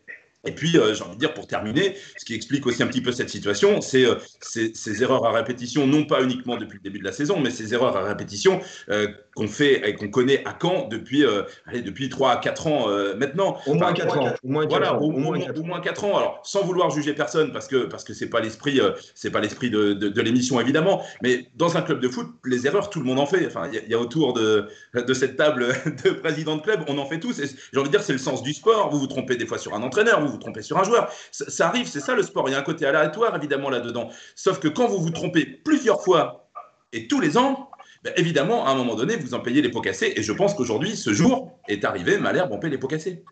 Et 0.45 0.53
puis, 0.53 0.79
euh, 0.79 0.95
j'ai 0.95 1.03
envie 1.03 1.17
de 1.17 1.19
dire, 1.19 1.35
pour 1.35 1.47
terminer, 1.47 1.97
ce 2.17 2.25
qui 2.25 2.35
explique 2.35 2.67
aussi 2.67 2.83
un 2.83 2.87
petit 2.87 3.03
peu 3.03 3.13
cette 3.13 3.29
situation, 3.29 3.83
c'est 3.83 4.07
euh, 4.07 4.15
ces, 4.41 5.03
erreurs 5.03 5.27
à 5.27 5.33
répétition, 5.33 5.87
non 5.87 6.05
pas 6.05 6.23
uniquement 6.23 6.57
depuis 6.57 6.79
le 6.79 6.83
début 6.83 6.99
de 6.99 7.05
la 7.05 7.13
saison, 7.13 7.39
mais 7.39 7.51
ces 7.51 7.75
erreurs 7.75 7.97
à 7.97 8.03
répétition 8.05 8.61
euh, 8.89 9.09
qu'on 9.35 9.49
fait 9.49 9.87
et 9.89 9.95
qu'on 9.95 10.09
connaît 10.09 10.43
à 10.47 10.57
Caen 10.61 10.89
depuis, 10.89 11.25
allez, 11.67 11.83
depuis 11.83 12.09
3 12.09 12.33
à 12.33 12.37
4 12.39 12.67
ans 12.67 12.87
maintenant. 13.17 13.59
Au 13.67 13.75
moins 13.75 13.93
4 13.93 14.19
ans. 14.19 14.35
Au 14.43 14.49
moins 14.49 14.67
4 14.67 14.71
voilà, 14.71 14.95
ans. 14.95 15.01
Au, 15.01 15.11
moins 15.13 15.81
4 15.81 16.05
ans. 16.05 16.17
Alors, 16.17 16.41
sans 16.43 16.65
vouloir 16.65 16.91
juger 16.91 17.13
personne, 17.15 17.53
parce 17.53 17.69
que 17.69 17.85
parce 17.85 18.03
que 18.03 18.13
c'est 18.13 18.29
pas 18.29 18.41
l'esprit, 18.41 18.81
c'est 19.15 19.31
pas 19.31 19.41
l'esprit 19.41 19.71
de, 19.71 19.93
de, 19.93 20.21
l'émission 20.21 20.61
évidemment, 20.61 21.03
mais 21.23 21.47
dans 21.55 21.77
un 21.77 21.83
club 21.83 22.01
de 22.01 22.09
foot, 22.09 22.27
les 22.45 22.67
erreurs, 22.67 22.91
tout 22.91 22.99
le 22.99 23.07
monde 23.07 23.21
en 23.21 23.27
fait. 23.27 23.47
Enfin, 23.47 23.71
il 23.73 23.89
y, 23.89 23.95
a 23.95 23.99
autour 23.99 24.33
de, 24.33 24.69
de 24.95 25.15
cette 25.15 25.37
table 25.37 25.69
de 26.05 26.11
président 26.11 26.57
de 26.57 26.63
club, 26.63 26.81
on 26.89 26.99
en 26.99 27.07
fait 27.07 27.21
tous. 27.21 27.41
J'ai 27.41 27.79
envie 27.79 27.89
de 27.89 27.97
dire, 27.97 28.03
c'est 28.03 28.13
le 28.13 28.19
sens 28.19 28.43
du 28.43 28.53
sport. 28.53 28.91
Vous 28.91 28.99
vous 28.99 29.07
trompez 29.07 29.37
des 29.37 29.47
fois 29.47 29.59
sur 29.59 29.75
un 29.75 29.83
entraîneur, 29.83 30.21
vous 30.30 30.30
vous 30.31 30.39
trompez 30.39 30.63
sur 30.63 30.79
un 30.79 30.85
joueur. 30.85 31.13
Ça, 31.31 31.69
arrive, 31.69 31.87
c'est 31.87 32.01
ça 32.01 32.15
le 32.15 32.23
sport. 32.23 32.49
Il 32.49 32.53
y 32.53 32.55
a 32.55 32.59
un 32.59 32.63
côté 32.63 32.87
aléatoire 32.87 33.37
évidemment 33.37 33.71
là-dedans. 33.71 34.09
Sauf 34.35 34.59
que 34.61 34.69
quand 34.69 34.89
vous 34.89 34.99
vous 34.99 35.11
trompez 35.11 35.45
plusieurs 35.45 36.03
fois 36.03 36.49
et 36.93 37.07
tous 37.07 37.21
les 37.21 37.37
ans, 37.37 37.71
ben, 38.03 38.15
évidemment, 38.17 38.67
à 38.67 38.71
un 38.71 38.75
moment 38.75 38.95
donné, 38.95 39.17
vous 39.17 39.35
en 39.35 39.41
payez 39.41 39.61
les 39.61 39.69
pots 39.69 39.83
cassés. 39.83 40.15
Et 40.17 40.23
je 40.23 40.33
pense 40.33 40.55
qu'aujourd'hui, 40.55 40.97
ce 40.97 41.13
jour 41.13 41.59
est 41.69 41.85
arrivé, 41.85 42.17
Malherbe, 42.17 42.51
on 42.51 42.59
paye 42.59 42.71
les 42.71 42.79
pots 42.79 42.89
cassés. 42.89 43.23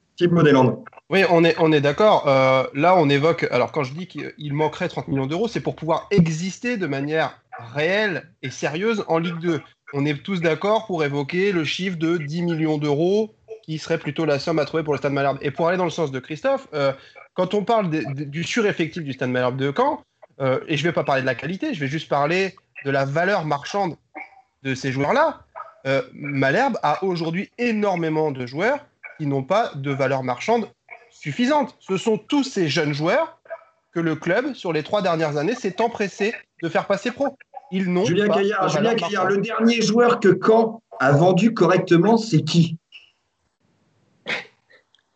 Oui, 1.11 1.23
on 1.31 1.43
est, 1.45 1.55
on 1.59 1.73
est 1.73 1.81
d'accord. 1.81 2.29
Euh, 2.29 2.65
là, 2.75 2.97
on 2.97 3.09
évoque. 3.09 3.47
Alors, 3.51 3.73
quand 3.73 3.85
je 3.85 3.95
dis 3.95 4.07
qu'il 4.07 4.53
manquerait 4.53 4.89
30 4.89 5.09
millions 5.09 5.27
d'euros, 5.27 5.49
c'est 5.49 5.61
pour 5.61 5.75
pouvoir 5.75 6.07
exister 6.11 6.77
de 6.77 6.87
manière 6.87 7.41
réelle 7.75 8.31
et 8.43 8.51
sérieuse 8.51 9.05
en 9.09 9.19
Ligue 9.19 9.39
2. 9.41 9.61
On 9.95 10.05
est 10.05 10.23
tous 10.23 10.41
d'accord 10.41 10.87
pour 10.87 11.03
évoquer 11.03 11.51
le 11.53 11.65
chiffre 11.65 11.97
de 11.97 12.19
10 12.19 12.43
millions 12.43 12.77
d'euros 12.77 13.38
qui 13.69 13.77
serait 13.77 13.99
plutôt 13.99 14.25
la 14.25 14.39
somme 14.39 14.59
à 14.59 14.65
trouver 14.65 14.83
pour 14.83 14.95
le 14.95 14.99
Stade 14.99 15.13
Malherbe. 15.13 15.37
Et 15.43 15.51
pour 15.51 15.69
aller 15.69 15.77
dans 15.77 15.85
le 15.85 15.91
sens 15.91 16.11
de 16.11 16.19
Christophe, 16.21 16.69
euh, 16.73 16.91
quand 17.35 17.53
on 17.53 17.65
parle 17.65 17.91
du 17.91 18.43
sureffectif 18.43 19.05
du 19.05 19.13
Stade 19.13 19.29
Malherbe 19.29 19.59
de 19.59 19.71
Caen, 19.77 20.03
euh, 20.41 20.61
et 20.69 20.79
je 20.79 20.83
ne 20.83 20.89
vais 20.89 20.95
pas 20.95 21.05
parler 21.05 21.21
de 21.21 21.27
la 21.27 21.35
qualité, 21.35 21.75
je 21.75 21.81
vais 21.81 21.87
juste 21.87 22.09
parler 22.09 22.57
de 22.87 22.91
la 22.91 23.05
valeur 23.05 23.45
marchande 23.45 23.97
de 24.63 24.75
ces 24.75 24.91
joueurs-là. 24.91 25.41
Euh, 25.87 26.01
Malherbe 26.15 26.79
a 26.83 27.05
aujourd'hui 27.05 27.51
énormément 27.59 28.31
de 28.31 28.47
joueurs 28.47 28.87
qui 29.19 29.27
n'ont 29.27 29.43
pas 29.43 29.73
de 29.75 29.91
valeur 29.91 30.23
marchande 30.23 30.71
suffisante. 31.11 31.77
Ce 31.79 31.99
sont 31.99 32.17
tous 32.17 32.45
ces 32.45 32.69
jeunes 32.69 32.95
joueurs 32.95 33.39
que 33.93 34.01
le 34.01 34.17
club, 34.17 34.55
sur 34.55 34.73
les 34.73 34.83
trois 34.83 35.03
dernières 35.03 35.37
années, 35.37 35.55
s'est 35.55 35.83
empressé 35.83 36.33
de 36.63 36.71
faire 36.71 36.87
passer 36.87 37.11
pro. 37.11 37.37
Ils 37.71 37.93
n'ont 37.93 38.07
Julien 38.07 38.29
pas 38.29 38.69
Julien 38.69 38.95
Caillard, 38.95 39.27
le 39.27 39.37
dernier 39.43 39.83
joueur 39.83 40.21
que 40.21 40.39
Caen 40.43 40.81
a 41.01 41.13
vendu 41.13 41.53
correctement, 41.53 42.17
c'est 42.17 42.41
qui? 42.41 42.79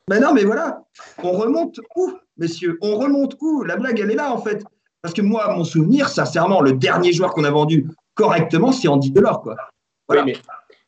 Mais 0.09 0.21
non, 0.21 0.35
mais 0.35 0.45
voilà, 0.45 0.85
on 1.23 1.33
remonte 1.33 1.81
où, 1.97 2.13
messieurs? 2.37 2.79
On 2.81 2.97
remonte 2.97 3.37
où? 3.41 3.63
La 3.65 3.77
blague, 3.77 4.01
elle 4.01 4.11
est 4.11 4.17
là, 4.17 4.33
en 4.33 4.39
fait. 4.39 4.65
Parce 5.01 5.15
que 5.15 5.23
moi, 5.23 5.55
mon 5.57 5.65
souvenir, 5.65 6.09
sincèrement, 6.09 6.61
le 6.61 6.73
dernier 6.73 7.13
joueur 7.13 7.33
qu'on 7.33 7.45
a 7.45 7.51
vendu 7.51 7.89
correctement, 8.15 8.73
c'est 8.73 8.89
Andy 8.89 9.11
Delors, 9.11 9.43
quoi. 9.43 9.57
Oui, 10.09 10.35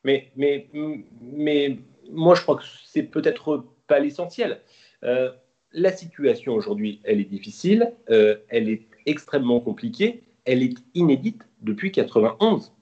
mais, 0.04 1.78
moi, 2.10 2.34
je 2.34 2.42
crois 2.42 2.56
que 2.56 2.64
c'est 2.86 3.04
peut-être 3.04 3.64
pas 3.86 3.98
l'essentiel. 3.98 4.60
Euh, 5.02 5.30
la 5.72 5.92
situation 5.92 6.54
aujourd'hui, 6.54 7.00
elle 7.04 7.20
est 7.20 7.24
difficile, 7.24 7.92
euh, 8.10 8.36
elle 8.48 8.68
est 8.68 8.86
extrêmement 9.06 9.60
compliquée, 9.60 10.22
elle 10.44 10.62
est 10.62 10.74
inédite 10.94 11.42
depuis 11.62 11.90
91. 11.90 12.72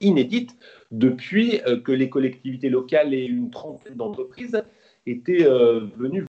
Inédite 0.00 0.56
depuis 0.90 1.60
euh, 1.66 1.80
que 1.80 1.92
les 1.92 2.08
collectivités 2.08 2.68
locales 2.68 3.14
et 3.14 3.24
une 3.24 3.50
trentaine 3.50 3.96
d'entreprises 3.96 4.62
était 5.06 5.44
euh, 5.46 5.86
venu 5.96 6.26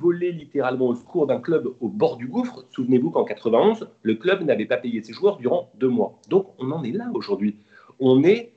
voler 0.00 0.32
littéralement 0.32 0.88
au 0.88 0.94
secours 0.94 1.26
d'un 1.26 1.40
club 1.40 1.72
au 1.80 1.88
bord 1.88 2.16
du 2.16 2.26
gouffre. 2.26 2.64
Souvenez-vous 2.70 3.10
qu'en 3.10 3.24
91, 3.24 3.88
le 4.02 4.14
club 4.14 4.42
n'avait 4.42 4.66
pas 4.66 4.76
payé 4.76 5.02
ses 5.02 5.12
joueurs 5.12 5.38
durant 5.38 5.70
deux 5.78 5.88
mois. 5.88 6.18
Donc 6.28 6.48
on 6.58 6.70
en 6.72 6.82
est 6.82 6.92
là 6.92 7.10
aujourd'hui. 7.14 7.56
On 8.00 8.24
est 8.24 8.52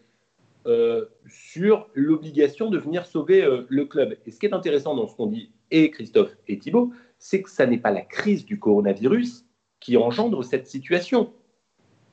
euh, 0.65 1.05
sur 1.27 1.87
l'obligation 1.93 2.69
de 2.69 2.77
venir 2.77 3.05
sauver 3.05 3.43
euh, 3.43 3.65
le 3.69 3.85
club. 3.85 4.17
Et 4.25 4.31
ce 4.31 4.39
qui 4.39 4.47
est 4.47 4.53
intéressant 4.53 4.95
dans 4.95 5.07
ce 5.07 5.15
qu'on 5.15 5.27
dit, 5.27 5.51
et 5.71 5.91
Christophe 5.91 6.35
et 6.47 6.59
Thibault, 6.59 6.91
c'est 7.19 7.41
que 7.41 7.49
ça 7.49 7.65
n'est 7.65 7.77
pas 7.77 7.91
la 7.91 8.01
crise 8.01 8.45
du 8.45 8.59
coronavirus 8.59 9.45
qui 9.79 9.95
engendre 9.95 10.43
cette 10.43 10.67
situation. 10.67 11.31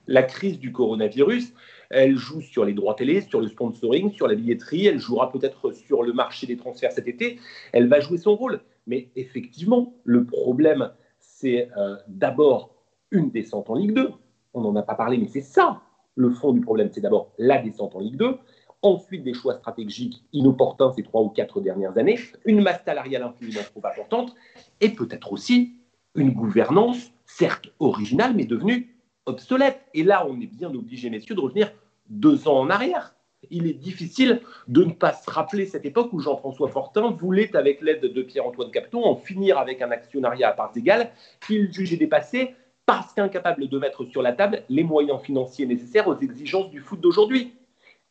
La 0.06 0.22
crise 0.22 0.58
du 0.58 0.70
coronavirus, 0.70 1.52
elle 1.94 2.16
joue 2.16 2.40
sur 2.40 2.64
les 2.64 2.74
droits 2.74 2.94
télé, 2.94 3.20
sur 3.20 3.40
le 3.40 3.46
sponsoring, 3.46 4.10
sur 4.12 4.26
la 4.26 4.34
billetterie. 4.34 4.86
Elle 4.86 4.98
jouera 4.98 5.30
peut-être 5.30 5.72
sur 5.72 6.02
le 6.02 6.12
marché 6.12 6.46
des 6.46 6.56
transferts 6.56 6.92
cet 6.92 7.06
été. 7.06 7.38
Elle 7.72 7.88
va 7.88 8.00
jouer 8.00 8.18
son 8.18 8.34
rôle. 8.34 8.60
Mais 8.86 9.10
effectivement, 9.16 9.94
le 10.04 10.24
problème, 10.24 10.90
c'est 11.20 11.70
euh, 11.78 11.96
d'abord 12.08 12.74
une 13.12 13.30
descente 13.30 13.70
en 13.70 13.76
Ligue 13.76 13.94
2. 13.94 14.10
On 14.54 14.60
n'en 14.60 14.74
a 14.76 14.82
pas 14.82 14.96
parlé, 14.96 15.16
mais 15.18 15.28
c'est 15.28 15.40
ça 15.40 15.82
le 16.16 16.30
fond 16.30 16.52
du 16.52 16.60
problème. 16.60 16.90
C'est 16.92 17.00
d'abord 17.00 17.32
la 17.38 17.62
descente 17.62 17.94
en 17.94 18.00
Ligue 18.00 18.16
2. 18.16 18.38
ensuite 18.82 19.22
des 19.22 19.32
choix 19.32 19.54
stratégiques 19.54 20.24
inopportuns 20.32 20.92
ces 20.92 21.02
trois 21.02 21.22
ou 21.22 21.28
quatre 21.28 21.60
dernières 21.60 21.96
années, 21.96 22.18
une 22.44 22.60
masse 22.60 22.82
salariale 22.84 23.22
infiniment 23.22 23.62
trop 23.62 23.86
importante, 23.86 24.34
et 24.82 24.90
peut-être 24.90 25.32
aussi 25.32 25.76
une 26.14 26.32
gouvernance, 26.32 27.12
certes 27.24 27.72
originale, 27.78 28.34
mais 28.34 28.44
devenue 28.44 28.94
obsolète. 29.26 29.80
Et 29.94 30.02
là, 30.02 30.26
on 30.28 30.38
est 30.40 30.46
bien 30.46 30.72
obligé, 30.74 31.08
messieurs, 31.08 31.34
de 31.34 31.40
revenir 31.40 31.72
deux 32.08 32.48
ans 32.48 32.58
en 32.58 32.70
arrière. 32.70 33.14
Il 33.50 33.66
est 33.66 33.74
difficile 33.74 34.40
de 34.68 34.84
ne 34.84 34.92
pas 34.92 35.12
se 35.12 35.30
rappeler 35.30 35.66
cette 35.66 35.84
époque 35.84 36.12
où 36.12 36.20
Jean-François 36.20 36.68
Fortin 36.68 37.10
voulait, 37.10 37.54
avec 37.54 37.82
l'aide 37.82 38.00
de 38.00 38.22
Pierre-Antoine 38.22 38.70
Capton, 38.70 39.04
en 39.04 39.16
finir 39.16 39.58
avec 39.58 39.82
un 39.82 39.90
actionnariat 39.90 40.48
à 40.48 40.52
parts 40.52 40.72
égales 40.76 41.10
qu'il 41.46 41.72
jugeait 41.72 41.96
dépassé 41.96 42.54
parce 42.86 43.12
qu'incapable 43.12 43.68
de 43.68 43.78
mettre 43.78 44.04
sur 44.04 44.22
la 44.22 44.32
table 44.32 44.62
les 44.68 44.84
moyens 44.84 45.20
financiers 45.20 45.66
nécessaires 45.66 46.08
aux 46.08 46.18
exigences 46.18 46.70
du 46.70 46.80
foot 46.80 47.00
d'aujourd'hui. 47.00 47.54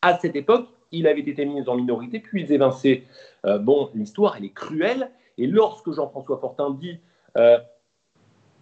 À 0.02 0.18
cette 0.18 0.36
époque, 0.36 0.68
il 0.92 1.06
avait 1.06 1.20
été 1.20 1.44
mis 1.44 1.68
en 1.68 1.76
minorité, 1.76 2.20
puis 2.20 2.52
évincé. 2.52 3.04
Euh, 3.46 3.58
bon, 3.58 3.90
l'histoire, 3.94 4.36
elle 4.36 4.44
est 4.44 4.54
cruelle. 4.54 5.10
Et 5.38 5.46
lorsque 5.46 5.90
Jean-François 5.90 6.38
Fortin 6.38 6.70
dit 6.70 6.98
euh, 7.36 7.58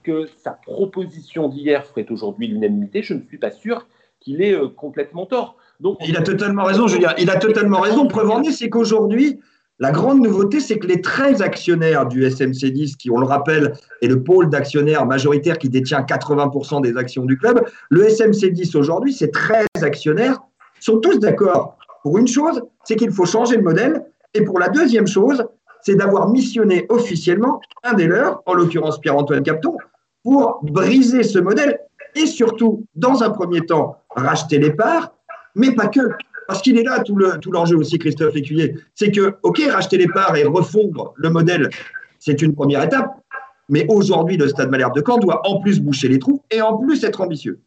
que 0.03 0.27
sa 0.39 0.53
proposition 0.53 1.49
d'hier 1.49 1.85
ferait 1.85 2.11
aujourd'hui 2.11 2.47
l'unanimité, 2.49 3.03
je 3.03 3.15
ne 3.15 3.23
suis 3.23 3.39
pas 3.39 3.51
sûr 3.51 3.87
qu'il 4.23 4.43
ait 4.43 4.55
euh, 4.55 4.69
complètement 4.69 5.27
tort. 5.27 5.57
Donc, 5.81 5.99
il 6.07 6.17
a 6.17 6.23
totalement 6.23 6.65
raison, 6.65 6.87
Julien. 6.87 7.13
Il 7.19 7.31
a 7.31 7.37
totalement 7.37 7.81
raison. 7.81 8.07
Preuve 8.07 8.31
en 8.31 8.43
est, 8.43 8.53
c'est 8.53 8.71
qu'aujourd'hui, 8.71 9.41
la 9.79 9.91
grande 9.91 10.21
nouveauté, 10.23 10.61
c'est 10.61 10.79
que 10.79 10.87
les 10.87 11.01
13 11.01 11.43
actionnaires 11.43 12.07
du 12.07 12.25
SMC10, 12.25 12.97
qui, 12.97 13.11
on 13.11 13.19
le 13.19 13.27
rappelle, 13.27 13.73
est 14.01 14.07
le 14.07 14.23
pôle 14.23 14.49
d'actionnaires 14.49 15.07
majoritaire 15.07 15.59
qui 15.59 15.69
détient 15.69 16.03
80% 16.03 16.83
des 16.83 16.97
actions 16.97 17.25
du 17.25 17.37
club, 17.37 17.65
le 17.91 18.05
SMC10 18.05 18.77
aujourd'hui, 18.77 19.13
ces 19.13 19.31
13 19.31 19.67
actionnaires 19.83 20.39
sont 20.79 20.99
tous 20.99 21.19
d'accord 21.19 21.77
pour 22.03 22.19
une 22.19 22.29
chose, 22.29 22.63
c'est 22.85 22.97
qu'il 22.97 23.11
faut 23.11 23.27
changer 23.27 23.57
le 23.57 23.63
modèle. 23.63 24.05
Et 24.35 24.43
pour 24.43 24.59
la 24.59 24.69
deuxième 24.69 25.07
chose, 25.07 25.45
c'est 25.81 25.95
d'avoir 25.95 26.29
missionné 26.29 26.87
officiellement 26.89 27.61
un 27.83 27.95
des 27.95 28.07
leurs, 28.07 28.43
en 28.47 28.55
l'occurrence 28.55 29.01
Pierre-Antoine 29.01 29.43
Capton, 29.43 29.77
pour 30.23 30.61
briser 30.63 31.23
ce 31.23 31.39
modèle 31.39 31.81
et 32.15 32.27
surtout, 32.27 32.87
dans 32.95 33.23
un 33.23 33.31
premier 33.31 33.63
temps, 33.63 33.97
racheter 34.17 34.59
les 34.59 34.73
parts, 34.73 35.13
mais 35.55 35.75
pas 35.75 35.89
que. 35.89 36.01
Parce 36.49 36.61
qu'il 36.61 36.77
est 36.79 36.83
là 36.83 37.01
tout 37.01 37.17
l'enjeu 37.17 37.77
tout 37.77 37.81
aussi, 37.81 37.99
Christophe 37.99 38.35
Lécuyer. 38.35 38.75
C'est 38.95 39.11
que, 39.11 39.37
OK, 39.43 39.63
racheter 39.71 39.97
les 39.97 40.09
parts 40.09 40.37
et 40.37 40.45
refondre 40.45 41.15
le 41.17 41.31
modèle, 41.31 41.71
c'est 42.19 42.43
une 42.43 42.55
première 42.55 42.83
étape. 42.83 43.11
Mais 43.69 43.87
aujourd'hui, 43.89 44.37
le 44.37 44.49
Stade 44.49 44.71
Malherbe 44.71 44.95
de 44.95 45.03
Caen 45.07 45.19
doit 45.19 45.41
en 45.49 45.61
plus 45.61 45.81
boucher 45.81 46.09
les 46.09 46.19
trous 46.19 46.43
et 46.51 46.61
en 46.61 46.77
plus 46.77 47.05
être 47.05 47.21
ambitieux. 47.21 47.61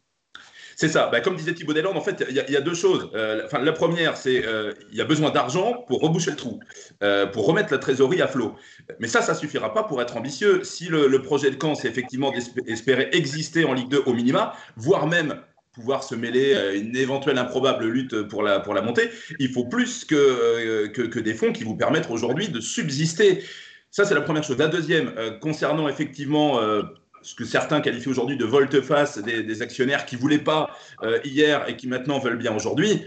C'est 0.76 0.88
ça. 0.88 1.08
Bah, 1.10 1.22
comme 1.22 1.36
disait 1.36 1.54
Thibaut 1.54 1.72
Deslandes, 1.72 1.96
en 1.96 2.02
fait, 2.02 2.22
il 2.28 2.34
y, 2.34 2.56
a 2.56 2.60
deux 2.60 2.74
choses. 2.74 3.08
Euh, 3.14 3.48
la 3.62 3.72
première, 3.72 4.14
c'est 4.18 4.44
euh, 4.46 4.74
y 4.92 5.00
a 5.00 5.06
besoin 5.06 5.30
d'argent 5.30 5.84
pour 5.88 6.02
reboucher 6.02 6.32
le 6.32 6.36
trou, 6.36 6.60
euh, 7.02 7.26
pour 7.26 7.46
remettre 7.46 7.72
la 7.72 7.78
trésorerie 7.78 8.20
à 8.20 8.28
flot. 8.28 8.54
Mais 9.00 9.08
ça, 9.08 9.22
ça 9.22 9.34
suffira 9.34 9.72
pas 9.72 9.84
pour 9.84 10.02
être 10.02 10.18
ambitieux. 10.18 10.64
Si 10.64 10.88
le, 10.88 11.08
le 11.08 11.22
projet 11.22 11.50
de 11.50 11.56
Caen, 11.60 11.74
c'est 11.74 11.88
effectivement 11.88 12.30
d'espérer 12.30 13.08
exister 13.12 13.64
en 13.64 13.72
Ligue 13.72 13.88
2 13.88 14.02
au 14.04 14.12
minima, 14.12 14.52
voire 14.76 15.06
même 15.06 15.40
pouvoir 15.76 16.02
se 16.02 16.14
mêler 16.14 16.54
à 16.54 16.72
une 16.72 16.96
éventuelle 16.96 17.36
improbable 17.36 17.86
lutte 17.86 18.22
pour 18.22 18.42
la, 18.42 18.82
montée, 18.82 19.10
il 19.38 19.50
faut 19.52 19.66
plus 19.66 20.06
que, 20.06 20.14
euh, 20.14 20.88
que, 20.88 21.20
des 21.20 21.34
fonds 21.34 21.52
qui 21.52 21.64
vous 21.64 21.76
permettent 21.76 22.10
aujourd'hui 22.10 22.48
de 22.48 22.60
subsister. 22.60 23.44
Ça, 23.90 24.06
c'est 24.06 24.14
la 24.14 24.22
première 24.22 24.42
chose. 24.42 24.56
La 24.56 24.68
deuxième, 24.68 25.12
euh, 25.18 25.32
concernant 25.38 25.86
effectivement 25.86 26.58
euh, 26.60 26.82
ce 27.20 27.34
que 27.34 27.44
certains 27.44 27.82
qualifient 27.82 28.08
aujourd'hui 28.08 28.38
de 28.38 28.46
volte-face 28.46 29.18
des, 29.18 29.42
des, 29.42 29.60
actionnaires 29.60 30.06
qui 30.06 30.16
ne 30.16 30.20
voulaient 30.20 30.38
pas 30.38 30.70
hier 31.24 31.68
et 31.68 31.76
qui 31.76 31.88
maintenant 31.88 32.18
veulent 32.20 32.38
bien 32.38 32.54
aujourd'hui, 32.56 33.02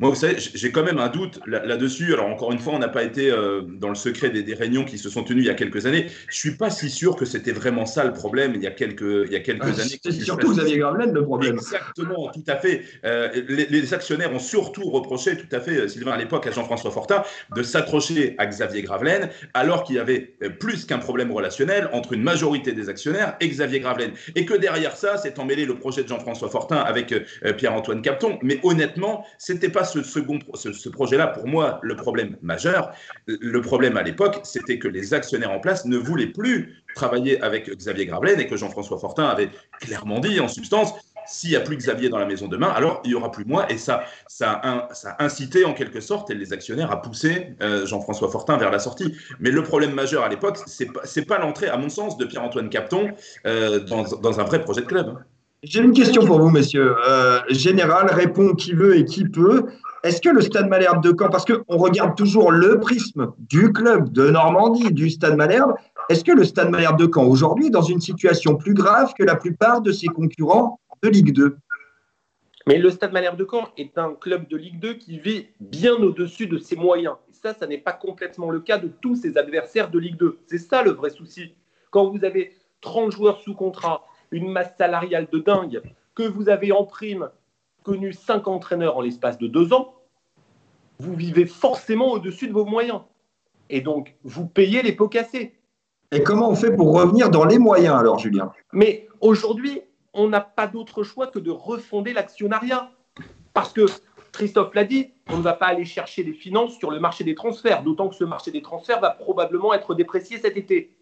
moi, 0.00 0.10
vous 0.10 0.16
savez, 0.16 0.34
j'ai 0.38 0.72
quand 0.72 0.82
même 0.82 0.98
un 0.98 1.08
doute 1.08 1.38
là-dessus. 1.46 2.14
Alors, 2.14 2.26
encore 2.26 2.50
une 2.50 2.58
fois, 2.58 2.72
on 2.72 2.80
n'a 2.80 2.88
pas 2.88 3.04
été 3.04 3.30
euh, 3.30 3.62
dans 3.64 3.90
le 3.90 3.94
secret 3.94 4.28
des, 4.30 4.54
réunions 4.54 4.84
qui 4.84 4.98
se 4.98 5.08
sont 5.08 5.22
tenues 5.22 5.42
il 5.42 5.46
y 5.46 5.50
a 5.50 5.54
quelques 5.54 5.86
années. 5.86 6.06
Je 6.28 6.36
suis 6.36 6.56
pas 6.56 6.68
si 6.68 6.90
sûr 6.90 7.14
que 7.14 7.24
c'était 7.24 7.52
vraiment 7.52 7.86
ça 7.86 8.02
le 8.02 8.12
problème 8.12 8.54
il 8.56 8.62
y 8.62 8.66
a 8.66 8.72
quelques, 8.72 9.02
il 9.26 9.32
y 9.32 9.36
a 9.36 9.40
quelques 9.40 9.78
ah, 9.78 9.82
années. 9.82 10.00
C'est 10.02 10.10
surtout 10.10 10.52
Xavier 10.52 10.78
Gravelaine 10.78 11.12
le 11.12 11.22
problème. 11.22 11.54
Exactement, 11.54 12.28
tout 12.32 12.42
à 12.48 12.56
fait. 12.56 12.82
Euh, 13.04 13.28
les, 13.48 13.94
actionnaires 13.94 14.32
ont 14.32 14.40
surtout 14.40 14.90
reproché, 14.90 15.36
tout 15.36 15.54
à 15.54 15.60
fait, 15.60 15.76
euh, 15.76 15.86
Sylvain, 15.86 16.12
à 16.12 16.16
l'époque, 16.16 16.48
à 16.48 16.50
Jean-François 16.50 16.90
Fortin, 16.90 17.22
de 17.54 17.62
s'accrocher 17.62 18.34
à 18.38 18.46
Xavier 18.46 18.82
Gravelaine, 18.82 19.30
alors 19.52 19.84
qu'il 19.84 19.94
y 19.94 20.00
avait 20.00 20.34
plus 20.58 20.86
qu'un 20.86 20.98
problème 20.98 21.30
relationnel 21.30 21.88
entre 21.92 22.14
une 22.14 22.22
majorité 22.22 22.72
des 22.72 22.88
actionnaires 22.88 23.36
et 23.40 23.48
Xavier 23.48 23.78
Gravelaine. 23.78 24.12
Et 24.34 24.44
que 24.44 24.54
derrière 24.54 24.96
ça, 24.96 25.18
c'est 25.18 25.38
emmêlé 25.38 25.66
le 25.66 25.76
projet 25.76 26.02
de 26.02 26.08
Jean-François 26.08 26.50
Fortin 26.50 26.78
avec 26.78 27.14
Pierre-Antoine 27.56 28.02
Capton. 28.02 28.38
Mais 28.42 28.58
honnêtement, 28.64 29.24
c'était 29.38 29.68
pas 29.68 29.83
ce 29.84 30.02
second, 30.02 30.38
ce, 30.54 30.88
projet-là, 30.88 31.28
pour 31.28 31.46
moi, 31.46 31.78
le 31.82 31.96
problème 31.96 32.36
majeur, 32.42 32.92
le 33.26 33.60
problème 33.60 33.96
à 33.96 34.02
l'époque, 34.02 34.40
c'était 34.42 34.78
que 34.78 34.88
les 34.88 35.14
actionnaires 35.14 35.52
en 35.52 35.60
place 35.60 35.84
ne 35.84 35.96
voulaient 35.96 36.28
plus 36.28 36.82
travailler 36.94 37.40
avec 37.42 37.70
Xavier 37.70 38.06
Gravelaine 38.06 38.40
et 38.40 38.46
que 38.46 38.56
Jean-François 38.56 38.98
Fortin 38.98 39.24
avait 39.24 39.50
clairement 39.80 40.20
dit, 40.20 40.40
en 40.40 40.48
substance, 40.48 40.94
s'il 41.26 41.50
n'y 41.50 41.56
a 41.56 41.60
plus 41.60 41.76
Xavier 41.76 42.08
dans 42.08 42.18
la 42.18 42.26
maison 42.26 42.48
demain, 42.48 42.68
alors 42.68 43.00
il 43.04 43.12
y 43.12 43.14
aura 43.14 43.30
plus 43.30 43.44
moi. 43.44 43.70
Et 43.70 43.78
ça, 43.78 44.04
ça, 44.26 44.60
a, 44.62 44.88
incité 45.18 45.64
en 45.64 45.72
quelque 45.72 46.00
sorte 46.00 46.30
les 46.30 46.52
actionnaires 46.52 46.90
à 46.90 47.00
pousser 47.00 47.54
euh, 47.62 47.86
Jean-François 47.86 48.30
Fortin 48.30 48.56
vers 48.56 48.70
la 48.70 48.78
sortie. 48.78 49.14
Mais 49.40 49.50
le 49.50 49.62
problème 49.62 49.92
majeur 49.92 50.24
à 50.24 50.28
l'époque, 50.28 50.58
c'est 50.66 50.86
pas, 50.86 51.02
pas 51.26 51.38
l'entrée, 51.38 51.68
à 51.68 51.76
mon 51.76 51.88
sens, 51.88 52.16
de 52.16 52.24
Pierre-Antoine 52.24 52.68
Capton 52.68 53.12
euh, 53.46 53.80
dans, 53.80 54.02
dans, 54.02 54.40
un 54.40 54.44
vrai 54.44 54.60
projet 54.60 54.82
de 54.82 54.86
club. 54.86 55.16
J'ai 55.64 55.80
une 55.80 55.94
question 55.94 56.26
pour 56.26 56.40
vous, 56.40 56.50
messieurs. 56.50 56.94
Euh, 57.08 57.40
général, 57.48 58.10
répond 58.10 58.54
qui 58.54 58.74
veut 58.74 58.98
et 58.98 59.04
qui 59.06 59.24
peut. 59.24 59.64
Est-ce 60.02 60.20
que 60.20 60.28
le 60.28 60.42
Stade 60.42 60.68
Malherbe 60.68 61.02
de 61.02 61.14
Caen, 61.18 61.30
parce 61.30 61.46
qu'on 61.46 61.78
regarde 61.78 62.14
toujours 62.16 62.52
le 62.52 62.78
prisme 62.80 63.32
du 63.38 63.72
club 63.72 64.12
de 64.12 64.28
Normandie, 64.28 64.92
du 64.92 65.08
Stade 65.08 65.36
Malherbe, 65.36 65.74
est-ce 66.10 66.22
que 66.22 66.32
le 66.32 66.44
Stade 66.44 66.68
Malherbe 66.68 66.98
de 66.98 67.08
Caen 67.12 67.24
aujourd'hui 67.24 67.68
est 67.68 67.70
dans 67.70 67.80
une 67.80 68.02
situation 68.02 68.56
plus 68.56 68.74
grave 68.74 69.14
que 69.18 69.24
la 69.24 69.36
plupart 69.36 69.80
de 69.80 69.90
ses 69.90 70.08
concurrents 70.08 70.78
de 71.02 71.08
Ligue 71.08 71.32
2 71.32 71.56
mais 72.66 72.78
le 72.78 72.88
Stade 72.88 73.12
Malherbe 73.12 73.36
de 73.36 73.46
Caen 73.50 73.68
est 73.76 73.98
un 73.98 74.14
club 74.14 74.48
de 74.48 74.56
Ligue 74.56 74.80
2 74.80 74.94
qui 74.94 75.18
vit 75.18 75.48
bien 75.60 75.96
au-dessus 75.96 76.46
de 76.46 76.56
ses 76.56 76.76
moyens. 76.76 77.16
Et 77.28 77.34
ça, 77.34 77.52
ça 77.52 77.66
n'est 77.66 77.76
pas 77.76 77.92
complètement 77.92 78.50
le 78.50 78.60
cas 78.60 78.78
de 78.78 78.88
tous 78.88 79.16
ses 79.16 79.36
adversaires 79.36 79.90
de 79.90 79.98
Ligue 79.98 80.16
2. 80.16 80.38
C'est 80.46 80.56
ça 80.56 80.82
le 80.82 80.92
vrai 80.92 81.10
souci. 81.10 81.52
Quand 81.90 82.08
vous 82.08 82.24
avez 82.24 82.54
30 82.80 83.12
joueurs 83.12 83.38
sous 83.42 83.54
contrat, 83.54 84.06
une 84.34 84.50
masse 84.50 84.76
salariale 84.76 85.28
de 85.32 85.38
dingue, 85.38 85.80
que 86.14 86.24
vous 86.24 86.48
avez 86.48 86.72
en 86.72 86.84
prime 86.84 87.30
connu 87.84 88.12
cinq 88.12 88.48
entraîneurs 88.48 88.96
en 88.96 89.00
l'espace 89.00 89.38
de 89.38 89.46
deux 89.46 89.72
ans, 89.72 89.94
vous 90.98 91.14
vivez 91.14 91.46
forcément 91.46 92.12
au-dessus 92.12 92.48
de 92.48 92.52
vos 92.52 92.64
moyens. 92.64 93.00
Et 93.70 93.80
donc, 93.80 94.14
vous 94.24 94.46
payez 94.46 94.82
les 94.82 94.92
pots 94.92 95.08
cassés. 95.08 95.54
Et 96.10 96.22
comment 96.22 96.50
on 96.50 96.54
fait 96.54 96.74
pour 96.74 96.94
revenir 96.94 97.30
dans 97.30 97.44
les 97.44 97.58
moyens 97.58 97.96
alors, 97.96 98.18
Julien? 98.18 98.52
Mais 98.72 99.08
aujourd'hui, 99.20 99.80
on 100.12 100.28
n'a 100.28 100.40
pas 100.40 100.66
d'autre 100.66 101.02
choix 101.02 101.26
que 101.26 101.38
de 101.38 101.50
refonder 101.50 102.12
l'actionnariat. 102.12 102.90
Parce 103.52 103.72
que, 103.72 103.86
Christophe 104.32 104.74
l'a 104.74 104.84
dit, 104.84 105.12
on 105.30 105.38
ne 105.38 105.42
va 105.42 105.52
pas 105.52 105.66
aller 105.66 105.84
chercher 105.84 106.24
des 106.24 106.32
finances 106.32 106.76
sur 106.78 106.90
le 106.90 106.98
marché 106.98 107.22
des 107.22 107.36
transferts, 107.36 107.82
d'autant 107.84 108.08
que 108.08 108.16
ce 108.16 108.24
marché 108.24 108.50
des 108.50 108.62
transferts 108.62 109.00
va 109.00 109.10
probablement 109.10 109.72
être 109.72 109.94
déprécié 109.94 110.38
cet 110.38 110.56
été. 110.56 110.93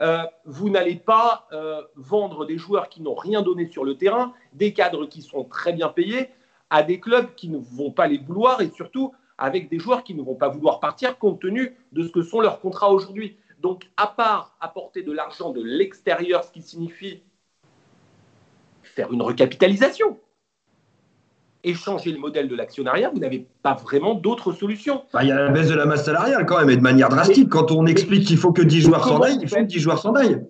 Euh, 0.00 0.24
vous 0.44 0.70
n'allez 0.70 0.96
pas 0.96 1.46
euh, 1.52 1.82
vendre 1.96 2.46
des 2.46 2.58
joueurs 2.58 2.88
qui 2.88 3.02
n'ont 3.02 3.14
rien 3.14 3.42
donné 3.42 3.66
sur 3.70 3.84
le 3.84 3.96
terrain, 3.96 4.32
des 4.52 4.72
cadres 4.72 5.06
qui 5.06 5.22
sont 5.22 5.44
très 5.44 5.72
bien 5.72 5.88
payés, 5.88 6.30
à 6.70 6.82
des 6.82 7.00
clubs 7.00 7.34
qui 7.34 7.48
ne 7.48 7.58
vont 7.58 7.90
pas 7.90 8.06
les 8.06 8.18
vouloir 8.18 8.60
et 8.60 8.70
surtout 8.70 9.12
avec 9.38 9.68
des 9.68 9.78
joueurs 9.78 10.04
qui 10.04 10.14
ne 10.14 10.22
vont 10.22 10.34
pas 10.34 10.48
vouloir 10.48 10.80
partir 10.80 11.18
compte 11.18 11.40
tenu 11.40 11.76
de 11.92 12.04
ce 12.04 12.12
que 12.12 12.22
sont 12.22 12.40
leurs 12.40 12.60
contrats 12.60 12.90
aujourd'hui. 12.90 13.36
Donc, 13.60 13.88
à 13.96 14.06
part 14.06 14.56
apporter 14.60 15.02
de 15.02 15.12
l'argent 15.12 15.50
de 15.50 15.62
l'extérieur, 15.62 16.44
ce 16.44 16.52
qui 16.52 16.62
signifie 16.62 17.22
faire 18.82 19.12
une 19.12 19.22
recapitalisation, 19.22 20.18
et 21.64 21.74
changer 21.74 22.12
le 22.12 22.18
modèle 22.18 22.48
de 22.48 22.56
l'actionnariat, 22.56 23.10
vous 23.10 23.20
n'avez 23.20 23.46
pas 23.62 23.74
vraiment 23.74 24.14
d'autres 24.14 24.52
solutions. 24.52 25.02
Bah, 25.12 25.22
il 25.22 25.28
y 25.28 25.32
a 25.32 25.36
la 25.36 25.48
baisse 25.50 25.68
de 25.68 25.74
la 25.74 25.86
masse 25.86 26.04
salariale 26.04 26.44
quand 26.46 26.58
même, 26.58 26.70
et 26.70 26.76
de 26.76 26.82
manière 26.82 27.08
drastique. 27.08 27.48
quand 27.48 27.70
on 27.70 27.86
explique 27.86 28.26
qu'il 28.26 28.36
faut 28.36 28.52
que 28.52 28.62
10 28.62 28.80
joueurs 28.80 29.04
s'en 29.06 29.20
aillent, 29.20 29.38
il 29.40 29.48
faut 29.48 29.56
que 29.56 29.62
10 29.62 29.78
joueurs 29.78 29.98
s'en 29.98 30.14
aillent. 30.14 30.44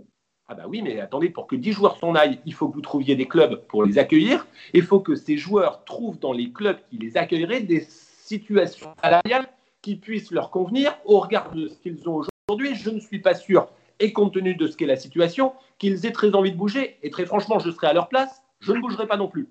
Ah 0.49 0.55
bah 0.55 0.65
oui, 0.69 0.83
mais 0.83 1.01
attendez, 1.01 1.31
pour 1.31 1.47
que 1.47 1.57
10 1.57 1.73
joueurs 1.73 1.99
s'en 1.99 2.15
aillent, 2.15 2.39
il 2.47 2.55
faut 2.55 2.69
que 2.69 2.75
vous 2.75 2.81
trouviez 2.81 3.15
des 3.15 3.27
clubs 3.27 3.63
pour 3.69 3.85
les 3.85 3.99
accueillir. 3.99 4.47
Il 4.75 4.83
faut 4.83 5.01
que 5.01 5.15
ces 5.15 5.37
joueurs 5.37 5.85
trouvent 5.85 6.19
dans 6.19 6.33
les 6.33 6.51
clubs 6.51 6.79
qui 6.91 6.99
les 6.99 7.17
accueilleraient 7.17 7.63
des 7.63 7.87
situations 7.89 8.95
salariales 9.03 9.47
qui 9.81 9.97
puissent 9.97 10.31
leur 10.31 10.51
convenir 10.51 10.95
au 11.05 11.21
regard 11.21 11.51
de 11.53 11.69
ce 11.69 11.79
qu'ils 11.79 12.09
ont 12.09 12.23
aujourd'hui. 12.49 12.75
Je 12.75 12.91
ne 12.91 13.01
suis 13.01 13.21
pas 13.21 13.35
sûr, 13.35 13.69
et 14.01 14.13
compte 14.13 14.35
tenu 14.35 14.55
de 14.55 14.67
ce 14.67 14.77
qu'est 14.77 14.87
la 14.87 14.97
situation, 14.97 15.53
qu'ils 15.79 16.07
aient 16.07 16.13
très 16.13 16.35
envie 16.35 16.53
de 16.53 16.57
bouger. 16.57 16.99
Et 17.03 17.11
très 17.11 17.25
franchement, 17.25 17.59
je 17.59 17.71
serai 17.71 17.87
à 17.87 17.93
leur 17.93 18.09
place, 18.09 18.43
je 18.61 18.73
ne 18.73 18.81
bougerai 18.81 19.07
pas 19.07 19.17
non 19.17 19.29
plus 19.29 19.49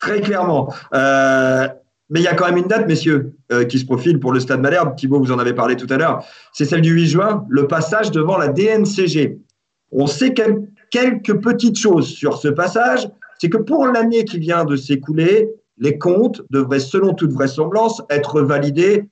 très 0.00 0.20
clairement. 0.20 0.72
Euh, 0.94 1.68
mais 2.08 2.20
il 2.20 2.24
y 2.24 2.28
a 2.28 2.34
quand 2.34 2.46
même 2.46 2.56
une 2.56 2.66
date, 2.66 2.88
messieurs, 2.88 3.36
euh, 3.52 3.64
qui 3.64 3.78
se 3.78 3.86
profile 3.86 4.18
pour 4.18 4.32
le 4.32 4.40
Stade 4.40 4.60
Malherbe. 4.60 4.96
Thibaut, 4.96 5.20
vous 5.20 5.30
en 5.30 5.38
avez 5.38 5.52
parlé 5.52 5.76
tout 5.76 5.86
à 5.90 5.96
l'heure. 5.96 6.24
C'est 6.52 6.64
celle 6.64 6.80
du 6.80 6.92
8 6.92 7.06
juin, 7.06 7.46
le 7.48 7.68
passage 7.68 8.10
devant 8.10 8.36
la 8.36 8.48
DNCG. 8.48 9.38
On 9.92 10.06
sait 10.08 10.34
quelques 10.34 11.40
petites 11.40 11.78
choses 11.78 12.08
sur 12.08 12.36
ce 12.36 12.48
passage. 12.48 13.08
C'est 13.38 13.48
que 13.48 13.58
pour 13.58 13.86
l'année 13.86 14.24
qui 14.24 14.38
vient 14.38 14.64
de 14.64 14.76
s'écouler, 14.76 15.50
les 15.78 15.98
comptes 15.98 16.42
devraient, 16.50 16.80
selon 16.80 17.14
toute 17.14 17.32
vraisemblance, 17.32 18.02
être 18.10 18.42
validés 18.42 19.04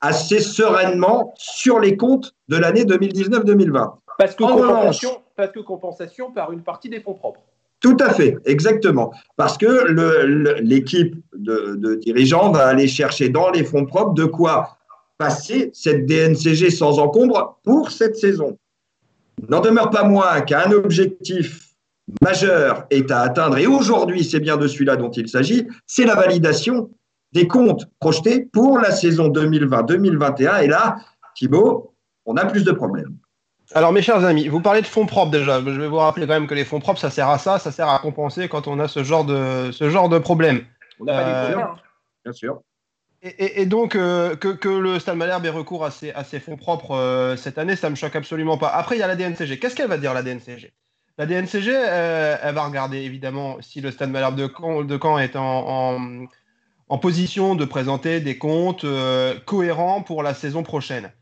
assez 0.00 0.40
sereinement 0.40 1.32
sur 1.36 1.78
les 1.78 1.96
comptes 1.96 2.34
de 2.48 2.56
l'année 2.56 2.84
2019-2020. 2.84 3.94
Parce 4.18 4.34
que, 4.34 4.42
compensation, 4.42 5.22
parce 5.36 5.52
que 5.52 5.60
compensation 5.60 6.32
par 6.32 6.52
une 6.52 6.62
partie 6.62 6.90
des 6.90 7.00
fonds 7.00 7.14
propres. 7.14 7.40
Tout 7.82 7.96
à 7.98 8.14
fait, 8.14 8.38
exactement. 8.44 9.12
Parce 9.36 9.58
que 9.58 10.60
l'équipe 10.62 11.16
de, 11.36 11.96
dirigeants 11.96 12.52
va 12.52 12.68
aller 12.68 12.86
chercher 12.86 13.28
dans 13.28 13.50
les 13.50 13.64
fonds 13.64 13.84
propres 13.84 14.14
de 14.14 14.24
quoi 14.24 14.78
passer 15.18 15.70
cette 15.74 16.06
DNCG 16.06 16.70
sans 16.70 17.00
encombre 17.00 17.58
pour 17.64 17.90
cette 17.90 18.16
saison. 18.16 18.56
N'en 19.48 19.60
demeure 19.60 19.90
pas 19.90 20.04
moins 20.04 20.40
qu'un 20.42 20.70
objectif 20.70 21.74
majeur 22.22 22.86
est 22.90 23.10
à 23.10 23.20
atteindre, 23.20 23.58
et 23.58 23.66
aujourd'hui 23.66 24.24
c'est 24.24 24.40
bien 24.40 24.56
de 24.56 24.66
celui-là 24.66 24.96
dont 24.96 25.10
il 25.10 25.28
s'agit, 25.28 25.66
c'est 25.86 26.04
la 26.04 26.14
validation 26.14 26.90
des 27.32 27.48
comptes 27.48 27.86
projetés 27.98 28.48
pour 28.52 28.78
la 28.78 28.92
saison 28.92 29.28
2020-2021. 29.28 30.64
Et 30.64 30.66
là, 30.68 30.96
Thibaut, 31.34 31.94
on 32.26 32.36
a 32.36 32.44
plus 32.44 32.64
de 32.64 32.72
problèmes. 32.72 33.16
Alors 33.74 33.92
mes 33.92 34.02
chers 34.02 34.24
amis, 34.24 34.48
vous 34.48 34.60
parlez 34.60 34.82
de 34.82 34.86
fonds 34.86 35.06
propres 35.06 35.30
déjà. 35.30 35.60
Je 35.60 35.70
vais 35.70 35.88
vous 35.88 35.96
rappeler 35.96 36.26
quand 36.26 36.34
même 36.34 36.46
que 36.46 36.54
les 36.54 36.64
fonds 36.64 36.80
propres, 36.80 37.00
ça 37.00 37.10
sert 37.10 37.28
à 37.28 37.38
ça, 37.38 37.58
ça 37.58 37.72
sert 37.72 37.88
à 37.88 37.98
compenser 37.98 38.48
quand 38.48 38.68
on 38.68 38.78
a 38.78 38.88
ce 38.88 39.02
genre 39.02 39.24
de, 39.24 39.70
ce 39.72 39.88
genre 39.88 40.08
de 40.08 40.18
problème. 40.18 40.64
On 41.00 41.04
n'a 41.04 41.12
pas 41.12 41.28
euh, 41.28 41.56
hein. 41.56 41.74
Bien 42.24 42.32
sûr. 42.32 42.60
Et, 43.22 43.66
donc, 43.66 43.94
euh, 43.94 44.34
que, 44.34 44.68
le 44.68 44.98
Stade 44.98 45.16
Malherbe 45.16 45.46
ait 45.46 45.50
recours 45.50 45.84
à 45.84 45.92
ses, 45.92 46.40
fonds 46.40 46.56
propres 46.56 46.96
euh, 46.96 47.36
cette 47.36 47.56
année, 47.56 47.76
ça 47.76 47.86
ne 47.86 47.92
me 47.92 47.96
choque 47.96 48.16
absolument 48.16 48.58
pas. 48.58 48.66
Après, 48.66 48.96
il 48.96 48.98
y 48.98 49.02
a 49.02 49.06
la 49.06 49.14
DNCG. 49.14 49.60
Qu'est-ce 49.60 49.76
qu'elle 49.76 49.88
va 49.88 49.96
dire, 49.96 50.12
la 50.12 50.24
DNCG 50.24 50.72
La 51.18 51.26
DNCG, 51.26 51.70
elle 51.70 52.54
va 52.54 52.64
regarder 52.66 52.98
évidemment 52.98 53.58
si 53.60 53.80
le 53.80 53.92
Stade 53.92 54.10
Malherbe 54.10 54.34
de 54.34 54.48
Caen, 54.48 55.18
est 55.18 55.36
en, 55.36 56.26
en, 56.88 56.98
position 56.98 57.54
de 57.54 57.64
présenter 57.64 58.18
des 58.18 58.38
comptes 58.38 58.84
cohérents 59.46 60.02
pour 60.02 60.24
la 60.24 60.34
saison 60.34 60.64
prochaine. 60.64 61.12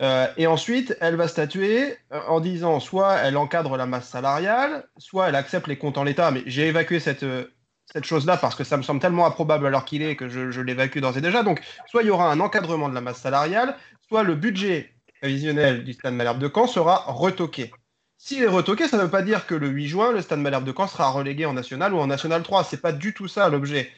Euh, 0.00 0.26
et 0.38 0.46
ensuite, 0.46 0.96
elle 1.00 1.16
va 1.16 1.28
statuer 1.28 1.96
euh, 2.12 2.20
en 2.28 2.40
disant 2.40 2.80
soit 2.80 3.16
elle 3.16 3.36
encadre 3.36 3.76
la 3.76 3.84
masse 3.84 4.08
salariale, 4.08 4.84
soit 4.96 5.28
elle 5.28 5.34
accepte 5.34 5.66
les 5.66 5.76
comptes 5.76 5.98
en 5.98 6.04
l'état. 6.04 6.30
Mais 6.30 6.42
j'ai 6.46 6.68
évacué 6.68 7.00
cette, 7.00 7.22
euh, 7.22 7.44
cette 7.92 8.04
chose-là 8.04 8.38
parce 8.38 8.54
que 8.54 8.64
ça 8.64 8.78
me 8.78 8.82
semble 8.82 9.00
tellement 9.00 9.26
improbable 9.26 9.66
alors 9.66 9.84
qu'il 9.84 10.02
est 10.02 10.16
que 10.16 10.28
je, 10.28 10.60
l'évacue 10.60 11.00
d'ores 11.00 11.18
et 11.18 11.20
déjà. 11.20 11.42
Donc, 11.42 11.60
soit 11.86 12.02
il 12.02 12.06
y 12.06 12.10
aura 12.10 12.30
un 12.30 12.40
encadrement 12.40 12.88
de 12.88 12.94
la 12.94 13.02
masse 13.02 13.20
salariale, 13.20 13.76
soit 14.08 14.22
le 14.22 14.34
budget 14.34 14.90
prévisionnel 15.20 15.84
du 15.84 15.92
Stade 15.92 16.14
Malherbe 16.14 16.38
de 16.38 16.50
Caen 16.52 16.66
sera 16.66 17.04
retoqué. 17.06 17.70
S'il 18.16 18.42
est 18.42 18.48
retoqué, 18.48 18.88
ça 18.88 18.96
ne 18.96 19.02
veut 19.02 19.10
pas 19.10 19.22
dire 19.22 19.46
que 19.46 19.54
le 19.54 19.68
8 19.68 19.88
juin, 19.88 20.12
le 20.12 20.22
Stade 20.22 20.40
Malherbe 20.40 20.64
de 20.64 20.72
Caen 20.74 20.86
sera 20.86 21.10
relégué 21.10 21.44
en 21.44 21.52
National 21.52 21.92
ou 21.92 21.98
en 21.98 22.06
National 22.06 22.42
3. 22.42 22.64
C'est 22.64 22.80
pas 22.80 22.92
du 22.92 23.12
tout 23.12 23.28
ça 23.28 23.50
l'objet. 23.50 23.90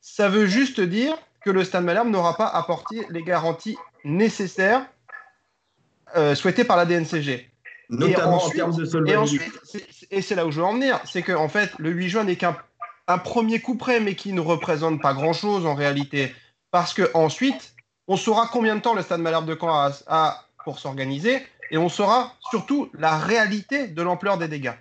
Ça 0.00 0.30
veut 0.30 0.46
juste 0.46 0.80
dire 0.80 1.14
que 1.42 1.50
le 1.50 1.64
Stade 1.64 1.84
Malherbe 1.84 2.08
n'aura 2.08 2.36
pas 2.36 2.46
apporté 2.46 3.06
les 3.10 3.22
garanties 3.22 3.76
nécessaires 4.04 4.86
euh, 6.16 6.34
souhaité 6.34 6.64
par 6.64 6.76
la 6.76 6.84
DNCG. 6.86 7.50
Notamment 7.88 8.44
en 8.44 8.50
termes 8.50 8.76
de 8.76 8.84
solvabilité. 8.84 9.14
Et 9.14 9.18
ensuite, 9.18 10.06
et 10.10 10.22
c'est 10.22 10.36
là 10.36 10.46
où 10.46 10.52
je 10.52 10.60
veux 10.60 10.66
en 10.66 10.74
venir, 10.74 11.00
c'est 11.04 11.22
qu'en 11.22 11.44
en 11.44 11.48
fait, 11.48 11.70
le 11.78 11.90
8 11.90 12.08
juin 12.08 12.24
n'est 12.24 12.36
qu'un 12.36 12.56
un 13.10 13.18
premier 13.18 13.60
coup 13.60 13.74
près, 13.74 14.00
mais 14.00 14.14
qui 14.14 14.32
ne 14.32 14.40
représente 14.40 15.02
pas 15.02 15.12
grand-chose 15.14 15.66
en 15.66 15.74
réalité. 15.74 16.32
Parce 16.70 16.94
que 16.94 17.10
ensuite, 17.14 17.74
on 18.06 18.16
saura 18.16 18.48
combien 18.52 18.76
de 18.76 18.80
temps 18.80 18.94
le 18.94 19.02
Stade 19.02 19.20
Malherbe 19.20 19.46
de 19.46 19.56
Caen 19.60 19.90
a, 20.06 20.44
pour 20.64 20.78
s'organiser, 20.78 21.44
et 21.70 21.78
on 21.78 21.88
saura 21.88 22.34
surtout 22.50 22.90
la 22.94 23.16
réalité 23.18 23.88
de 23.88 24.02
l'ampleur 24.02 24.38
des 24.38 24.48
dégâts. 24.48 24.74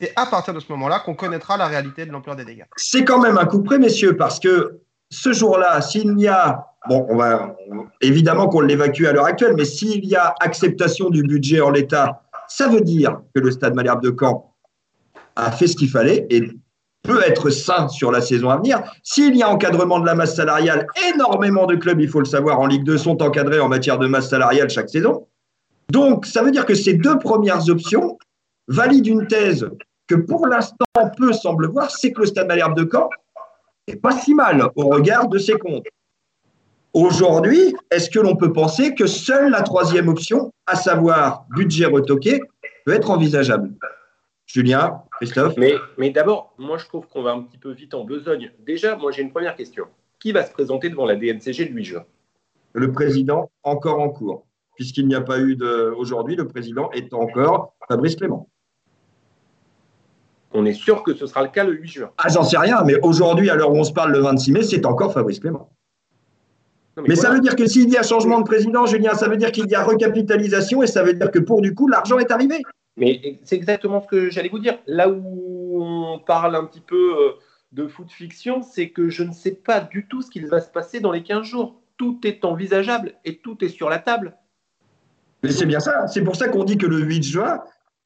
Et 0.00 0.10
à 0.16 0.26
partir 0.26 0.54
de 0.54 0.60
ce 0.60 0.70
moment-là 0.72 1.00
qu'on 1.00 1.14
connaîtra 1.14 1.56
la 1.56 1.66
réalité 1.66 2.04
de 2.06 2.12
l'ampleur 2.12 2.36
des 2.36 2.44
dégâts. 2.44 2.64
C'est 2.76 3.04
quand 3.04 3.18
même 3.18 3.38
un 3.38 3.46
coup 3.46 3.62
près, 3.62 3.78
messieurs, 3.78 4.16
parce 4.16 4.40
que 4.40 4.80
ce 5.10 5.32
jour-là, 5.32 5.80
s'il 5.80 6.18
y 6.18 6.28
a 6.28 6.74
bon, 6.88 7.06
on 7.08 7.16
va 7.16 7.56
évidemment 8.00 8.48
qu'on 8.48 8.60
l'évacue 8.60 9.04
à 9.04 9.12
l'heure 9.12 9.26
actuelle, 9.26 9.54
mais 9.56 9.64
s'il 9.64 10.04
y 10.04 10.16
a 10.16 10.34
acceptation 10.40 11.10
du 11.10 11.22
budget 11.22 11.60
en 11.60 11.70
l'état, 11.70 12.22
ça 12.48 12.68
veut 12.68 12.80
dire 12.80 13.20
que 13.34 13.40
le 13.40 13.50
Stade 13.50 13.74
Malherbe 13.74 14.02
de 14.02 14.14
Caen 14.18 14.54
a 15.36 15.50
fait 15.50 15.66
ce 15.66 15.76
qu'il 15.76 15.90
fallait 15.90 16.26
et 16.30 16.42
peut 17.02 17.22
être 17.24 17.50
sain 17.50 17.88
sur 17.88 18.10
la 18.10 18.20
saison 18.20 18.50
à 18.50 18.56
venir. 18.56 18.82
S'il 19.02 19.36
y 19.36 19.42
a 19.42 19.48
encadrement 19.48 20.00
de 20.00 20.06
la 20.06 20.14
masse 20.14 20.34
salariale, 20.34 20.86
énormément 21.14 21.66
de 21.66 21.76
clubs, 21.76 22.00
il 22.00 22.08
faut 22.08 22.18
le 22.18 22.26
savoir, 22.26 22.60
en 22.60 22.66
Ligue 22.66 22.84
2 22.84 22.98
sont 22.98 23.22
encadrés 23.22 23.60
en 23.60 23.68
matière 23.68 23.98
de 23.98 24.06
masse 24.06 24.28
salariale 24.28 24.68
chaque 24.70 24.90
saison. 24.90 25.26
Donc, 25.90 26.26
ça 26.26 26.42
veut 26.42 26.50
dire 26.50 26.66
que 26.66 26.74
ces 26.74 26.94
deux 26.94 27.18
premières 27.18 27.68
options 27.68 28.18
valident 28.68 29.06
une 29.06 29.26
thèse 29.28 29.68
que 30.08 30.16
pour 30.16 30.46
l'instant 30.46 30.84
peu 31.16 31.32
semble 31.32 31.68
voir, 31.68 31.90
c'est 31.90 32.12
que 32.12 32.20
le 32.20 32.26
Stade 32.26 32.48
Malherbe 32.48 32.76
de 32.76 32.88
Caen 32.90 33.08
n'est 33.88 33.96
pas 33.96 34.12
si 34.12 34.34
mal 34.34 34.68
au 34.74 34.88
regard 34.88 35.28
de 35.28 35.38
ses 35.38 35.54
comptes. 35.54 35.86
Aujourd'hui, 36.92 37.74
est-ce 37.90 38.08
que 38.08 38.18
l'on 38.18 38.36
peut 38.36 38.52
penser 38.52 38.94
que 38.94 39.06
seule 39.06 39.50
la 39.50 39.62
troisième 39.62 40.08
option, 40.08 40.52
à 40.66 40.76
savoir 40.76 41.44
budget 41.50 41.86
retoqué, 41.86 42.40
peut 42.84 42.92
être 42.94 43.10
envisageable? 43.10 43.74
Julien, 44.46 45.02
Christophe? 45.20 45.54
Mais, 45.58 45.74
mais 45.98 46.10
d'abord, 46.10 46.54
moi 46.56 46.78
je 46.78 46.86
trouve 46.86 47.06
qu'on 47.08 47.22
va 47.22 47.32
un 47.32 47.42
petit 47.42 47.58
peu 47.58 47.72
vite 47.72 47.94
en 47.94 48.04
besogne. 48.04 48.50
Déjà, 48.64 48.96
moi 48.96 49.12
j'ai 49.12 49.22
une 49.22 49.30
première 49.30 49.56
question. 49.56 49.86
Qui 50.18 50.32
va 50.32 50.44
se 50.46 50.52
présenter 50.52 50.88
devant 50.88 51.04
la 51.04 51.16
DNCG 51.16 51.66
le 51.66 51.74
8 51.74 51.84
juin? 51.84 52.04
Le 52.72 52.92
président, 52.92 53.50
encore 53.62 54.00
en 54.00 54.08
cours. 54.08 54.46
Puisqu'il 54.76 55.06
n'y 55.06 55.14
a 55.14 55.20
pas 55.20 55.38
eu 55.38 55.56
de. 55.56 55.92
Aujourd'hui, 55.96 56.36
le 56.36 56.46
président 56.46 56.90
est 56.92 57.12
encore 57.12 57.74
Fabrice 57.88 58.16
Clément. 58.16 58.48
On 60.52 60.64
est 60.64 60.72
sûr 60.72 61.02
que 61.02 61.12
ce 61.14 61.26
sera 61.26 61.42
le 61.42 61.48
cas 61.48 61.64
le 61.64 61.72
8 61.72 61.88
juin? 61.88 62.10
Ah, 62.18 62.28
j'en 62.28 62.44
sais 62.44 62.56
rien, 62.56 62.82
mais 62.84 62.98
aujourd'hui, 63.02 63.50
à 63.50 63.56
l'heure 63.56 63.72
où 63.72 63.76
on 63.76 63.84
se 63.84 63.92
parle 63.92 64.12
le 64.12 64.20
26 64.20 64.52
mai, 64.52 64.62
c'est 64.62 64.86
encore 64.86 65.12
Fabrice 65.12 65.40
Clément 65.40 65.70
mais, 67.06 67.16
ça 67.16 67.30
veut 67.30 67.40
dire 67.40 67.56
que 67.56 67.66
s'il 67.66 67.90
y 67.90 67.96
a 67.96 68.02
changement 68.02 68.40
de 68.40 68.44
président, 68.44 68.86
Julien, 68.86 69.14
ça 69.14 69.28
veut 69.28 69.36
dire 69.36 69.52
qu'il 69.52 69.68
y 69.68 69.74
a 69.74 69.84
recapitalisation 69.84 70.82
et 70.82 70.86
ça 70.86 71.02
veut 71.02 71.12
dire 71.12 71.30
que 71.30 71.38
pour 71.38 71.60
du 71.60 71.74
coup, 71.74 71.88
l'argent 71.88 72.18
est 72.18 72.30
arrivé. 72.30 72.62
Mais 72.96 73.38
c'est 73.44 73.56
exactement 73.56 74.00
ce 74.00 74.06
que 74.06 74.30
j'allais 74.30 74.48
vous 74.48 74.58
dire. 74.58 74.78
Là 74.86 75.08
où 75.10 75.82
on 75.82 76.18
parle 76.18 76.56
un 76.56 76.64
petit 76.64 76.80
peu 76.80 77.14
euh, 77.18 77.32
de 77.72 77.86
foot 77.86 78.10
fiction, 78.10 78.62
c'est 78.62 78.88
que 78.88 79.10
je 79.10 79.22
ne 79.22 79.32
sais 79.32 79.52
pas 79.52 79.80
du 79.80 80.06
tout 80.08 80.22
ce 80.22 80.30
qu'il 80.30 80.46
va 80.46 80.60
se 80.60 80.70
passer 80.70 81.00
dans 81.00 81.12
les 81.12 81.22
15 81.22 81.44
jours. 81.44 81.80
Tout 81.98 82.20
est 82.24 82.44
envisageable 82.44 83.14
et 83.24 83.38
tout 83.38 83.62
est 83.62 83.68
sur 83.68 83.90
la 83.90 83.98
table. 83.98 84.36
Mais 85.42 85.52
c'est 85.52 85.66
bien 85.66 85.80
ça. 85.80 86.06
C'est 86.06 86.24
pour 86.24 86.36
ça 86.36 86.48
qu'on 86.48 86.64
dit 86.64 86.78
que 86.78 86.86
le 86.86 86.98
8 86.98 87.22
juin, 87.22 87.60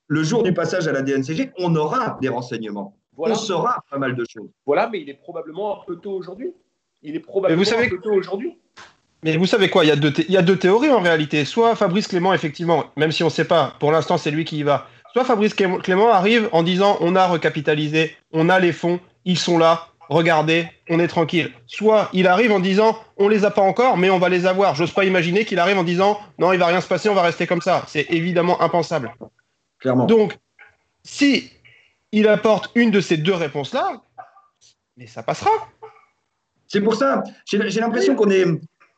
le 0.09 0.25
jour 0.25 0.43
du 0.43 0.53
passage 0.53 0.89
à 0.89 0.93
la 0.93 1.03
DNCG, 1.03 1.53
on 1.59 1.77
aura 1.77 2.19
des 2.21 2.29
renseignements. 2.29 2.97
On 3.17 3.35
saura 3.35 3.85
pas 3.91 3.99
mal 3.99 4.17
de 4.17 4.25
choses. 4.29 4.51
Voilà, 4.67 4.89
mais 4.89 5.01
il 5.01 5.09
est 5.09 5.15
probablement 5.15 5.83
un 5.83 5.85
peu 5.87 5.97
tôt 5.97 6.13
aujourd'hui. 6.13 6.53
Il 7.03 7.15
est 7.15 7.21
probablement 7.21 7.63
un 7.63 7.89
peu 7.89 8.01
tôt 8.01 8.13
aujourd'hui. 8.13 8.59
Mais 9.23 9.37
vous 9.37 9.47
savez 9.47 9.69
quoi, 9.69 9.85
il 9.85 9.89
y, 9.89 9.91
a 9.91 9.97
deux 9.97 10.13
il 10.17 10.33
y 10.33 10.37
a 10.37 10.43
deux 10.43 10.59
théories 10.59 10.91
en 10.91 11.01
réalité. 11.01 11.45
Soit 11.45 11.77
Fabrice 11.77 12.09
Clément, 12.09 12.33
effectivement, 12.33 12.87
même 12.97 13.13
si 13.13 13.23
on 13.23 13.27
ne 13.27 13.33
sait 13.33 13.45
pas, 13.45 13.75
pour 13.79 13.93
l'instant 13.93 14.17
c'est 14.17 14.31
lui 14.31 14.45
qui 14.45 14.59
y 14.59 14.63
va. 14.63 14.89
Soit 15.13 15.25
Fabrice 15.25 15.55
Clément 15.55 16.09
arrive 16.11 16.49
en 16.53 16.63
disant 16.63 16.97
on 17.01 17.15
a 17.17 17.27
recapitalisé, 17.27 18.17
on 18.33 18.49
a 18.49 18.59
les 18.59 18.73
fonds, 18.73 19.01
ils 19.25 19.39
sont 19.39 19.59
là, 19.59 19.89
regardez, 20.09 20.69
on 20.89 20.99
est 20.99 21.09
tranquille. 21.09 21.53
Soit 21.67 22.09
il 22.13 22.27
arrive 22.27 22.53
en 22.53 22.61
disant 22.61 22.99
on 23.19 23.29
les 23.29 23.45
a 23.45 23.51
pas 23.51 23.63
encore, 23.63 23.99
mais 23.99 24.09
on 24.09 24.19
va 24.19 24.29
les 24.29 24.47
avoir. 24.47 24.75
J'ose 24.75 24.93
pas 24.93 25.05
imaginer 25.05 25.45
qu'il 25.45 25.59
arrive 25.59 25.77
en 25.77 25.85
disant 25.85 26.19
non, 26.39 26.53
il 26.53 26.59
va 26.59 26.67
rien 26.67 26.81
se 26.81 26.89
passer, 26.89 27.09
on 27.09 27.15
va 27.15 27.23
rester 27.23 27.47
comme 27.47 27.61
ça. 27.61 27.85
C'est 27.89 28.07
évidemment 28.11 28.63
impensable. 28.63 29.15
Clairement. 29.81 30.07
Donc, 30.07 30.39
si 31.03 31.51
il 32.13 32.29
apporte 32.29 32.71
une 32.75 32.91
de 32.91 33.01
ces 33.01 33.17
deux 33.17 33.35
réponses-là, 33.35 34.01
mais 34.97 35.07
ça 35.07 35.23
passera. 35.23 35.51
C'est 36.67 36.81
pour 36.81 36.95
ça, 36.95 37.25
j'ai 37.47 37.81
l'impression 37.81 38.15
qu'on 38.15 38.31
est, 38.31 38.45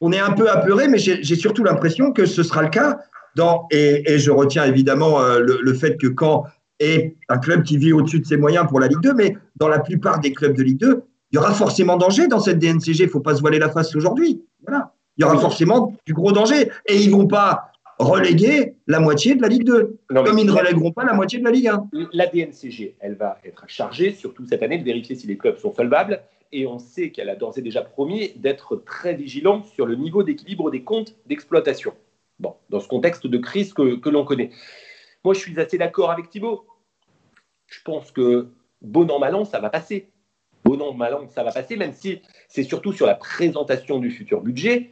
on 0.03 0.11
est 0.11 0.19
un 0.19 0.33
peu 0.33 0.51
apeuré, 0.51 0.88
mais 0.88 0.99
j'ai 0.99 1.37
surtout 1.37 1.62
l'impression 1.62 2.12
que 2.12 2.27
ce 2.27 2.43
sera 2.43 2.62
le 2.62 2.69
cas. 2.69 2.99
Dans, 3.37 3.67
et, 3.71 4.19
je 4.19 4.31
retiens 4.31 4.65
évidemment 4.65 5.23
euh, 5.23 5.38
le, 5.38 5.75
fait 5.75 5.97
que 5.97 6.09
quand 6.09 6.45
est 6.81 7.17
un 7.31 7.38
club 7.38 7.62
qui 7.62 7.79
vit 7.79 7.93
au-dessus 7.95 8.21
de 8.21 8.27
ses 8.27 8.37
moyens 8.37 8.67
pour 8.69 8.81
la 8.81 8.88
Ligue 8.88 9.01
2, 9.01 9.15
mais 9.15 9.37
dans 9.57 9.69
la 9.69 9.79
plupart 9.79 10.21
des 10.21 10.33
clubs 10.33 10.55
de 10.55 10.62
Ligue 10.62 10.81
2, 10.81 11.03
il 11.31 11.37
y 11.37 11.38
aura 11.38 11.55
forcément 11.55 11.97
danger 11.97 12.27
dans 12.27 12.41
cette 12.41 12.59
DNCG. 12.59 12.99
Il 12.99 13.07
ne 13.07 13.11
faut 13.11 13.21
pas 13.21 13.37
se 13.37 13.41
voiler 13.41 13.59
la 13.59 13.71
face 13.71 13.95
aujourd'hui. 13.95 14.43
Voilà. 14.67 14.93
Il 15.17 15.23
y 15.23 15.25
aura 15.25 15.38
forcément 15.38 15.95
du 16.05 16.12
gros 16.12 16.33
danger. 16.33 16.69
Et 16.87 16.97
ils 17.01 17.11
ne 17.11 17.17
vont 17.17 17.29
pas 17.29 17.71
reléguer 17.99 18.75
la 18.88 18.99
moitié 18.99 19.37
de 19.37 19.41
la 19.41 19.49
Ligue 19.49 19.65
2, 19.65 19.99
comme 20.09 20.38
ils 20.38 20.47
ne 20.47 20.53
relègueront 20.53 20.93
pas 20.93 21.05
la 21.05 21.15
moitié 21.15 21.38
de 21.38 21.45
la 21.45 21.53
Ligue 21.53 21.69
1. 21.69 21.88
La 22.12 22.27
DNCG, 22.27 22.97
elle 22.99 23.15
va 23.15 23.38
être 23.45 23.65
chargée, 23.69 24.12
surtout 24.12 24.45
cette 24.47 24.65
année, 24.65 24.79
de 24.79 24.85
vérifier 24.85 25.15
si 25.15 25.29
les 25.29 25.37
clubs 25.37 25.57
sont 25.57 25.73
solvables 25.73 26.21
et 26.53 26.67
on 26.67 26.79
sait 26.79 27.11
qu'elle 27.11 27.31
a 27.31 27.35
d'ores 27.35 27.59
et 27.59 27.62
déjà 27.62 27.83
promis 27.83 28.33
d'être 28.37 28.77
très 28.77 29.15
vigilante 29.15 29.67
sur 29.67 29.87
le 29.87 29.97
niveau 29.97 30.23
d'équilibre 30.23 30.71
des 30.71 30.83
comptes 30.83 31.17
d'exploitation. 31.27 31.95
Bon, 32.38 32.55
dans 32.71 32.81
ce 32.81 32.88
contexte 32.88 33.27
de 33.27 33.38
crise 33.38 33.73
que, 33.73 34.09
l'on 34.09 34.25
connaît. 34.25 34.51
Moi, 35.25 35.35
je 35.35 35.41
suis 35.41 35.59
assez 35.59 35.79
d'accord 35.79 36.11
avec 36.11 36.29
Thibault. 36.29 36.67
Je 37.67 37.81
pense 37.85 38.11
que 38.11 38.49
bon 38.83 39.11
an, 39.11 39.19
mal 39.19 39.35
an, 39.35 39.45
ça 39.45 39.61
va 39.61 39.71
passer. 39.71 40.09
Bon 40.65 40.81
an, 40.81 40.93
mal 40.93 41.15
an, 41.15 41.29
ça 41.29 41.43
va 41.43 41.53
passer, 41.53 41.77
même 41.77 41.93
si 41.93 42.21
c'est 42.49 42.65
surtout 42.65 42.93
sur 42.93 43.07
la 43.07 43.15
présentation 43.15 43.99
du 43.99 44.11
futur 44.11 44.43
budget 44.43 44.91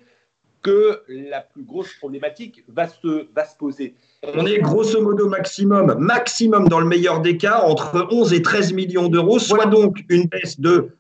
que 0.63 1.03
la 1.09 1.41
plus 1.41 1.63
grosse 1.63 1.95
problématique 1.95 2.65
va 2.69 2.87
se, 2.87 3.29
va 3.35 3.45
se 3.45 3.57
poser. 3.57 3.95
On 4.35 4.45
est 4.45 4.59
grosso 4.59 5.01
modo 5.01 5.27
maximum, 5.27 5.95
maximum 5.99 6.69
dans 6.69 6.81
le 6.81 6.87
meilleur 6.87 7.21
des 7.21 7.39
cas, 7.39 7.63
entre 7.63 8.07
11 8.11 8.35
et 8.35 8.43
13 8.43 8.75
millions 8.75 9.09
d'euros, 9.09 9.39
soit 9.39 9.67
donc 9.67 10.05
une 10.11 10.27
baisse 10.27 10.61
de 10.61 10.91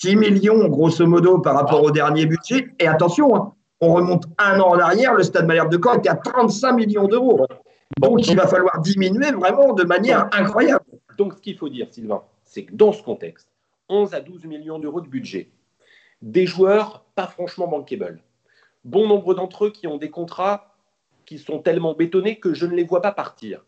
6 0.00 0.16
millions, 0.16 0.68
grosso 0.68 1.06
modo, 1.06 1.38
par 1.38 1.54
rapport 1.54 1.82
au 1.82 1.90
dernier 1.90 2.26
budget. 2.26 2.68
Et 2.78 2.86
attention, 2.86 3.34
hein, 3.36 3.52
on 3.80 3.92
remonte 3.92 4.24
un 4.38 4.60
an 4.60 4.68
en 4.68 4.78
arrière, 4.78 5.14
le 5.14 5.22
Stade 5.22 5.46
Malherbe 5.46 5.70
de 5.70 5.78
Caen 5.82 5.98
était 5.98 6.08
à 6.08 6.16
35 6.16 6.72
millions 6.72 7.08
d'euros. 7.08 7.46
Donc, 7.98 8.26
il 8.28 8.36
va 8.36 8.46
falloir 8.46 8.80
diminuer 8.80 9.32
vraiment 9.32 9.72
de 9.72 9.84
manière 9.84 10.28
incroyable. 10.32 10.84
Donc, 11.18 11.34
ce 11.34 11.40
qu'il 11.40 11.56
faut 11.56 11.68
dire, 11.68 11.88
Sylvain, 11.90 12.22
c'est 12.44 12.64
que 12.64 12.74
dans 12.74 12.92
ce 12.92 13.02
contexte, 13.02 13.48
11 13.88 14.14
à 14.14 14.20
12 14.20 14.44
millions 14.44 14.78
d'euros 14.78 15.00
de 15.00 15.08
budget, 15.08 15.50
des 16.22 16.46
joueurs 16.46 17.04
pas 17.14 17.26
franchement 17.26 17.66
bankable, 17.66 18.22
bon 18.84 19.08
nombre 19.08 19.34
d'entre 19.34 19.66
eux 19.66 19.70
qui 19.70 19.86
ont 19.86 19.96
des 19.96 20.10
contrats 20.10 20.76
qui 21.26 21.38
sont 21.38 21.58
tellement 21.58 21.94
bétonnés 21.94 22.38
que 22.38 22.54
je 22.54 22.66
ne 22.66 22.74
les 22.74 22.84
vois 22.84 23.02
pas 23.02 23.12
partir, 23.12 23.64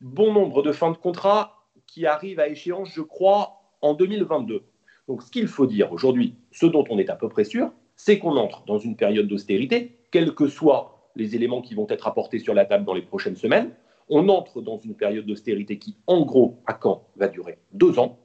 bon 0.00 0.32
nombre 0.32 0.62
de 0.62 0.72
fins 0.72 0.90
de 0.90 0.96
contrat 0.96 1.66
qui 1.86 2.06
arrivent 2.06 2.40
à 2.40 2.48
échéance, 2.48 2.90
je 2.92 3.02
crois, 3.02 3.62
en 3.80 3.94
2022. 3.94 4.62
Donc, 5.08 5.22
ce 5.22 5.30
qu'il 5.30 5.48
faut 5.48 5.66
dire 5.66 5.90
aujourd'hui, 5.90 6.36
ce 6.52 6.66
dont 6.66 6.84
on 6.90 6.98
est 6.98 7.10
à 7.10 7.16
peu 7.16 7.28
près 7.28 7.44
sûr, 7.44 7.72
c'est 7.96 8.18
qu'on 8.18 8.36
entre 8.36 8.64
dans 8.66 8.78
une 8.78 8.94
période 8.94 9.26
d'austérité, 9.26 9.98
quels 10.10 10.34
que 10.34 10.46
soient 10.46 11.10
les 11.16 11.34
éléments 11.34 11.62
qui 11.62 11.74
vont 11.74 11.86
être 11.88 12.06
apportés 12.06 12.38
sur 12.38 12.54
la 12.54 12.66
table 12.66 12.84
dans 12.84 12.94
les 12.94 13.02
prochaines 13.02 13.36
semaines. 13.36 13.70
On 14.10 14.28
entre 14.28 14.60
dans 14.60 14.78
une 14.78 14.94
période 14.94 15.26
d'austérité 15.26 15.78
qui, 15.78 15.96
en 16.06 16.24
gros, 16.24 16.62
à 16.66 16.74
quand 16.74 17.08
va 17.16 17.28
durer 17.28 17.58
deux 17.72 17.98
ans. 17.98 18.18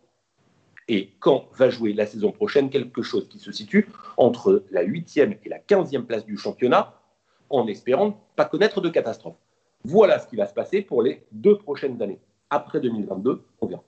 Et 0.89 1.11
quand 1.19 1.47
va 1.53 1.69
jouer 1.69 1.93
la 1.93 2.05
saison 2.05 2.31
prochaine 2.31 2.69
quelque 2.69 3.01
chose 3.01 3.29
qui 3.29 3.39
se 3.39 3.51
situe 3.53 3.87
entre 4.17 4.65
la 4.69 4.83
huitième 4.83 5.35
et 5.43 5.49
la 5.49 5.59
quinzième 5.59 6.05
place 6.05 6.25
du 6.25 6.37
championnat, 6.37 6.99
en 7.49 7.67
espérant 7.67 8.07
ne 8.07 8.13
pas 8.35 8.45
connaître 8.45 8.81
de 8.81 8.89
catastrophe. 8.89 9.37
Voilà 9.85 10.19
ce 10.19 10.27
qui 10.27 10.35
va 10.35 10.47
se 10.47 10.53
passer 10.53 10.81
pour 10.81 11.01
les 11.01 11.25
deux 11.31 11.57
prochaines 11.57 12.01
années. 12.01 12.19
Après 12.49 12.81
2022, 12.81 13.43
on 13.61 13.67
verra. 13.67 13.83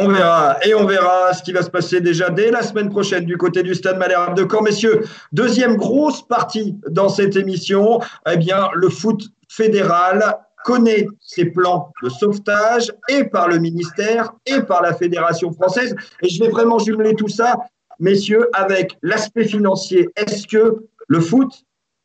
On 0.00 0.08
verra. 0.08 0.56
Et 0.64 0.74
on 0.74 0.86
verra 0.86 1.32
ce 1.32 1.42
qui 1.42 1.52
va 1.52 1.62
se 1.62 1.70
passer 1.70 2.00
déjà 2.00 2.30
dès 2.30 2.52
la 2.52 2.62
semaine 2.62 2.88
prochaine 2.88 3.24
du 3.24 3.36
côté 3.36 3.64
du 3.64 3.74
Stade 3.74 3.98
Malherbe 3.98 4.36
de 4.36 4.46
Caen. 4.48 4.62
Messieurs, 4.62 5.02
deuxième 5.32 5.76
grosse 5.76 6.22
partie 6.22 6.76
dans 6.88 7.08
cette 7.08 7.34
émission. 7.34 8.00
Eh 8.30 8.36
bien, 8.36 8.68
le 8.74 8.90
foot 8.90 9.24
fédéral 9.48 10.38
connaît 10.64 11.08
ses 11.20 11.46
plans 11.46 11.92
de 12.02 12.08
sauvetage 12.10 12.92
et 13.08 13.24
par 13.24 13.48
le 13.48 13.58
ministère 13.58 14.32
et 14.46 14.60
par 14.60 14.82
la 14.82 14.94
Fédération 14.94 15.52
française. 15.52 15.96
Et 16.22 16.28
je 16.28 16.44
vais 16.44 16.50
vraiment 16.50 16.78
jumeler 16.78 17.14
tout 17.14 17.28
ça, 17.28 17.56
messieurs, 17.98 18.48
avec 18.52 18.96
l'aspect 19.02 19.46
financier. 19.46 20.08
Est-ce 20.14 20.46
que 20.46 20.76
le 21.08 21.20
foot 21.20 21.64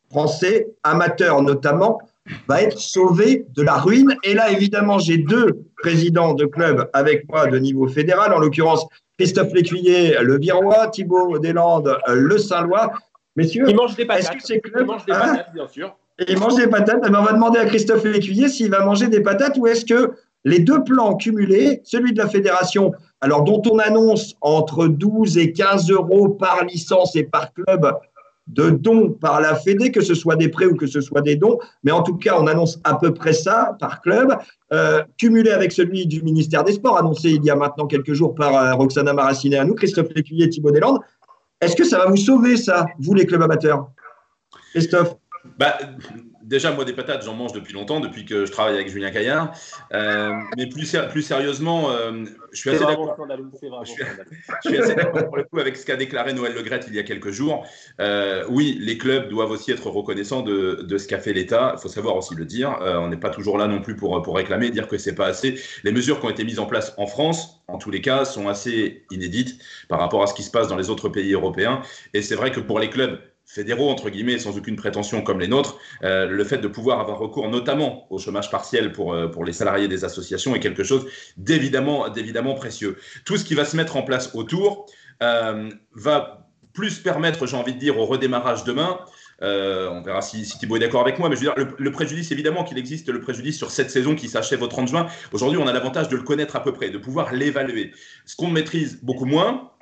français, 0.10 0.68
amateur 0.84 1.44
notamment, 1.44 2.00
va 2.48 2.62
être 2.62 2.78
sauvé 2.78 3.46
de 3.56 3.62
la 3.62 3.76
ruine. 3.76 4.16
Et 4.24 4.34
là, 4.34 4.52
évidemment, 4.52 5.00
j'ai 5.00 5.18
deux 5.18 5.66
présidents 5.78 6.34
de 6.34 6.46
clubs 6.46 6.90
avec 6.94 7.30
moi 7.30 7.48
de 7.48 7.58
niveau 7.58 7.88
fédéral, 7.88 8.34
en 8.34 8.40
l'occurrence 8.40 8.86
Christophe 9.18 9.54
Lécuyer, 9.54 10.16
le 10.22 10.40
Virois, 10.40 10.88
Thibaut 10.88 11.38
Deslandes, 11.40 11.98
le 12.08 12.38
Saint-Lois. 12.38 12.92
Messieurs, 13.36 13.66
ils 13.68 13.76
mangent 13.76 13.96
des 13.96 14.06
patates. 14.06 14.36
Est-ce 14.36 14.54
que 14.54 14.60
clubs, 14.60 14.88
des 14.88 15.14
hein 15.14 15.20
patates, 15.20 15.54
bien 15.54 15.68
sûr. 15.68 15.96
ils 16.28 16.38
mangent 16.38 16.56
des 16.56 16.68
patates. 16.68 17.04
Eh 17.06 17.10
on 17.10 17.24
va 17.24 17.34
demander 17.34 17.60
à 17.60 17.66
Christophe 17.66 18.04
Lécuyer 18.04 18.48
s'il 18.48 18.70
va 18.70 18.86
manger 18.86 19.08
des 19.08 19.22
patates 19.22 19.58
ou 19.58 19.68
est-ce 19.68 19.86
que 19.86 20.14
les 20.46 20.60
deux 20.60 20.84
plans 20.84 21.16
cumulés, 21.16 21.82
celui 21.84 22.14
de 22.14 22.18
la 22.18 22.28
fédération, 22.28 22.94
alors 23.22 23.44
dont 23.44 23.62
on 23.72 23.80
annonce 23.80 24.36
entre 24.42 24.88
12 24.88 25.38
et 25.38 25.54
15 25.54 25.90
euros 25.90 26.30
par 26.30 26.66
licence 26.66 27.16
et 27.16 27.24
par 27.24 27.54
club 27.54 27.94
de 28.48 28.70
dons 28.70 29.12
par 29.12 29.40
la 29.40 29.56
Fédé, 29.56 29.92
que 29.92 30.02
ce 30.02 30.14
soit 30.14 30.36
des 30.36 30.50
prêts 30.50 30.66
ou 30.66 30.76
que 30.76 30.88
ce 30.88 31.02
soit 31.02 31.22
des 31.22 31.36
dons, 31.36 31.60
mais 31.84 31.92
en 31.92 32.04
tout 32.04 32.18
cas, 32.18 32.38
on 32.40 32.48
annonce 32.48 32.80
à 32.84 32.96
peu 32.96 33.14
près 33.14 33.34
ça 33.34 33.76
par 33.80 34.02
club, 34.02 34.36
euh, 34.74 35.02
cumulé 35.18 35.52
avec 35.52 35.72
celui 35.72 36.06
du 36.06 36.22
ministère 36.22 36.64
des 36.64 36.74
Sports, 36.74 36.98
annoncé 36.98 37.32
il 37.32 37.44
y 37.44 37.50
a 37.50 37.56
maintenant 37.56 37.88
quelques 37.88 38.14
jours 38.14 38.36
par 38.36 38.56
euh, 38.56 38.74
Roxana 38.74 39.14
Maraciné 39.14 39.58
à 39.58 39.66
nous, 39.66 39.76
Christophe 39.76 40.14
Lécuyer 40.14 40.46
et 40.46 40.50
Thibaut 40.50 40.72
Deslandes. 40.72 41.00
Est-ce 41.62 41.76
que 41.76 41.86
ça 41.86 42.00
va 42.00 42.08
vous 42.08 42.18
sauver, 42.18 42.58
ça, 42.58 42.86
vous, 43.00 43.14
les 43.14 43.26
clubs 43.26 43.42
amateurs? 43.42 43.90
Christophe? 44.72 45.16
Bah, 45.58 45.78
déjà, 46.44 46.72
moi, 46.72 46.86
des 46.86 46.94
patates, 46.94 47.24
j'en 47.24 47.34
mange 47.34 47.54
depuis 47.54 47.74
longtemps, 47.74 48.00
depuis 48.00 48.26
que 48.26 48.46
je 48.46 48.52
travaille 48.52 48.76
avec 48.76 48.90
Julien 48.90 49.12
Caillard. 49.12 49.54
Euh, 49.94 50.34
mais 50.58 50.68
plus, 50.68 50.96
plus 51.10 51.22
sérieusement, 51.22 51.90
euh, 51.92 52.26
je 52.52 52.60
suis 52.60 52.70
assez 52.70 52.86
d'accord. 52.86 53.16
Je, 53.84 54.70
suis 54.70 54.78
assez 54.78 54.96
d'accord 54.96 55.26
pour 55.26 55.38
le 55.38 55.44
coup 55.44 55.60
avec 55.60 55.78
ce 55.78 55.86
qu'a 55.86 55.96
déclaré 55.96 56.34
Noël 56.34 56.54
Legrette 56.54 56.86
il 56.88 56.96
y 56.96 57.00
a 57.00 57.04
quelques 57.04 57.32
jours. 57.32 57.66
Euh, 58.00 58.46
oui, 58.50 58.78
les 58.80 58.98
clubs 58.98 59.30
doivent 59.30 59.52
aussi 59.52 59.72
être 59.72 59.90
reconnaissants 59.90 60.42
de, 60.42 60.84
de 60.84 60.98
ce 60.98 61.08
qu'a 61.08 61.20
fait 61.20 61.34
l'État. 61.34 61.74
Il 61.78 61.82
faut 61.82 61.90
savoir 61.90 62.16
aussi 62.16 62.36
le 62.36 62.46
dire. 62.46 62.78
on 62.82 63.08
n'est 63.08 63.18
pas 63.18 63.30
toujours 63.30 63.58
là 63.58 63.68
non 63.68 63.82
plus 63.82 63.96
pour, 63.96 64.22
pour 64.22 64.36
réclamer, 64.36 64.70
dire 64.70 64.88
que 64.88 64.98
c'est 64.98 65.16
pas 65.16 65.28
assez. 65.28 65.56
Les 65.84 65.92
mesures 65.92 66.20
qui 66.20 66.26
ont 66.26 66.30
été 66.30 66.44
mises 66.44 66.60
en 66.60 66.66
place 66.66 66.94
en 66.98 67.08
France, 67.08 67.64
en 67.68 67.78
tous 67.78 67.92
les 67.92 68.02
cas, 68.02 68.26
sont 68.26 68.48
assez 68.48 69.06
inédites 69.12 69.60
par 69.88 70.00
rapport 70.00 70.22
à 70.24 70.28
ce 70.28 70.34
qui 70.34 70.44
se 70.44 70.52
passe 70.52 70.68
dans 70.68 70.76
les 70.76 70.90
autres 70.90 71.10
pays 71.10 71.34
européens. 71.34 71.82
Et 72.14 72.22
c'est 72.22 72.36
vrai 72.36 72.52
que 72.52 72.60
pour 72.60 72.80
les 72.80 72.90
clubs 72.90 73.20
fédéraux, 73.54 73.90
entre 73.90 74.10
guillemets, 74.10 74.40
sans 74.40 74.58
aucune 74.58 74.76
prétention 74.76 75.22
comme 75.22 75.40
les 75.40 75.48
nôtres, 75.48 75.78
euh, 76.04 76.26
le 76.26 76.44
fait 76.44 76.58
de 76.58 76.68
pouvoir 76.68 77.00
avoir 77.00 77.20
recours 77.20 77.50
notamment 77.50 78.08
au 78.10 78.18
chômage 78.18 78.50
partiel 78.50 78.92
pour, 78.92 79.14
euh, 79.14 79.28
pour 79.28 79.46
les 79.46 79.54
salariés 79.54 79.88
des 79.88 80.04
associations 80.04 80.56
est 80.56 80.60
quelque 80.60 80.84
chose 80.84 81.06
d'évidemment, 81.38 82.10
d'évidemment 82.10 82.56
précieux. 82.56 82.98
Tout 83.26 83.38
ce 83.38 83.46
qui 83.46 83.54
va 83.54 83.66
se 83.66 83.78
mettre 83.78 83.96
en 83.96 84.02
place 84.02 84.32
autour 84.34 84.88
euh, 85.22 85.70
va 85.94 86.50
plus 86.74 86.98
permettre, 86.98 87.46
j'ai 87.46 87.56
envie 87.56 87.76
de 87.76 87.80
dire, 87.80 88.00
au 88.00 88.06
redémarrage 88.06 88.64
demain. 88.64 88.98
on 89.42 90.02
verra 90.02 90.24
si, 90.24 90.44
si 90.46 90.58
Thibaut 90.58 90.78
est 90.78 90.80
d'accord 90.80 91.02
avec 91.02 91.20
moi, 91.20 91.30
mais 91.30 91.36
je 91.36 91.42
veux 91.42 91.54
dire, 91.54 91.56
le, 91.56 91.76
le 91.78 91.92
préjudice, 91.92 92.32
évidemment 92.32 92.64
qu'il 92.64 92.80
existe 92.80 93.10
le 93.10 93.20
préjudice 93.20 93.58
sur 93.58 93.70
cette 93.70 93.92
saison 93.92 94.16
qui 94.16 94.28
s'achève 94.28 94.64
au 94.64 94.68
30 94.68 94.88
juin. 94.88 95.06
Aujourd'hui, 95.34 95.60
on 95.60 95.68
a 95.68 95.74
l'avantage 95.74 96.10
de 96.10 96.16
le 96.16 96.24
connaître 96.24 96.56
à 96.56 96.64
peu 96.64 96.74
près, 96.74 96.90
de 96.90 96.98
pouvoir 96.98 97.32
l'évaluer. 97.32 97.92
Ce 98.26 98.36
qu'on 98.36 98.48
maîtrise 98.48 99.00
beaucoup 99.04 99.26
moins, 99.26 99.73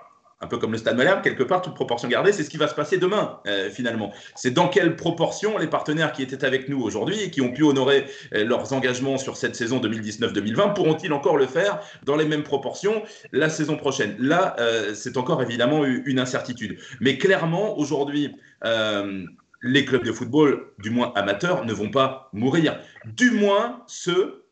un 0.41 0.47
peu 0.47 0.57
comme 0.57 0.71
le 0.71 0.77
Stade 0.77 0.97
Malherbe, 0.97 1.21
quelque 1.21 1.43
part, 1.43 1.61
toute 1.61 1.75
proportion 1.75 2.07
gardée, 2.07 2.33
c'est 2.33 2.43
ce 2.43 2.49
qui 2.49 2.57
va 2.57 2.67
se 2.67 2.73
passer 2.73 2.97
demain, 2.97 3.39
euh, 3.47 3.69
finalement. 3.69 4.11
C'est 4.35 4.51
dans 4.51 4.67
quelle 4.67 4.95
proportion 4.95 5.57
les 5.57 5.67
partenaires 5.67 6.11
qui 6.11 6.23
étaient 6.23 6.43
avec 6.43 6.67
nous 6.67 6.81
aujourd'hui 6.81 7.21
et 7.21 7.29
qui 7.29 7.41
ont 7.41 7.51
pu 7.51 7.63
honorer 7.63 8.05
euh, 8.33 8.43
leurs 8.43 8.73
engagements 8.73 9.17
sur 9.17 9.37
cette 9.37 9.55
saison 9.55 9.79
2019-2020 9.79 10.73
pourront-ils 10.73 11.13
encore 11.13 11.37
le 11.37 11.45
faire 11.45 11.79
dans 12.03 12.15
les 12.15 12.25
mêmes 12.25 12.43
proportions 12.43 13.03
la 13.31 13.49
saison 13.49 13.77
prochaine? 13.77 14.15
Là, 14.17 14.55
euh, 14.59 14.93
c'est 14.95 15.17
encore 15.17 15.41
évidemment 15.43 15.85
une 15.85 16.19
incertitude. 16.19 16.77
Mais 16.99 17.17
clairement, 17.17 17.77
aujourd'hui, 17.77 18.35
les 19.63 19.85
clubs 19.85 20.03
de 20.03 20.11
football, 20.11 20.71
du 20.79 20.89
moins 20.89 21.13
amateurs, 21.15 21.65
ne 21.65 21.73
vont 21.73 21.89
pas 21.89 22.29
mourir. 22.33 22.79
Du 23.05 23.31
moins 23.31 23.83
ceux 23.87 24.45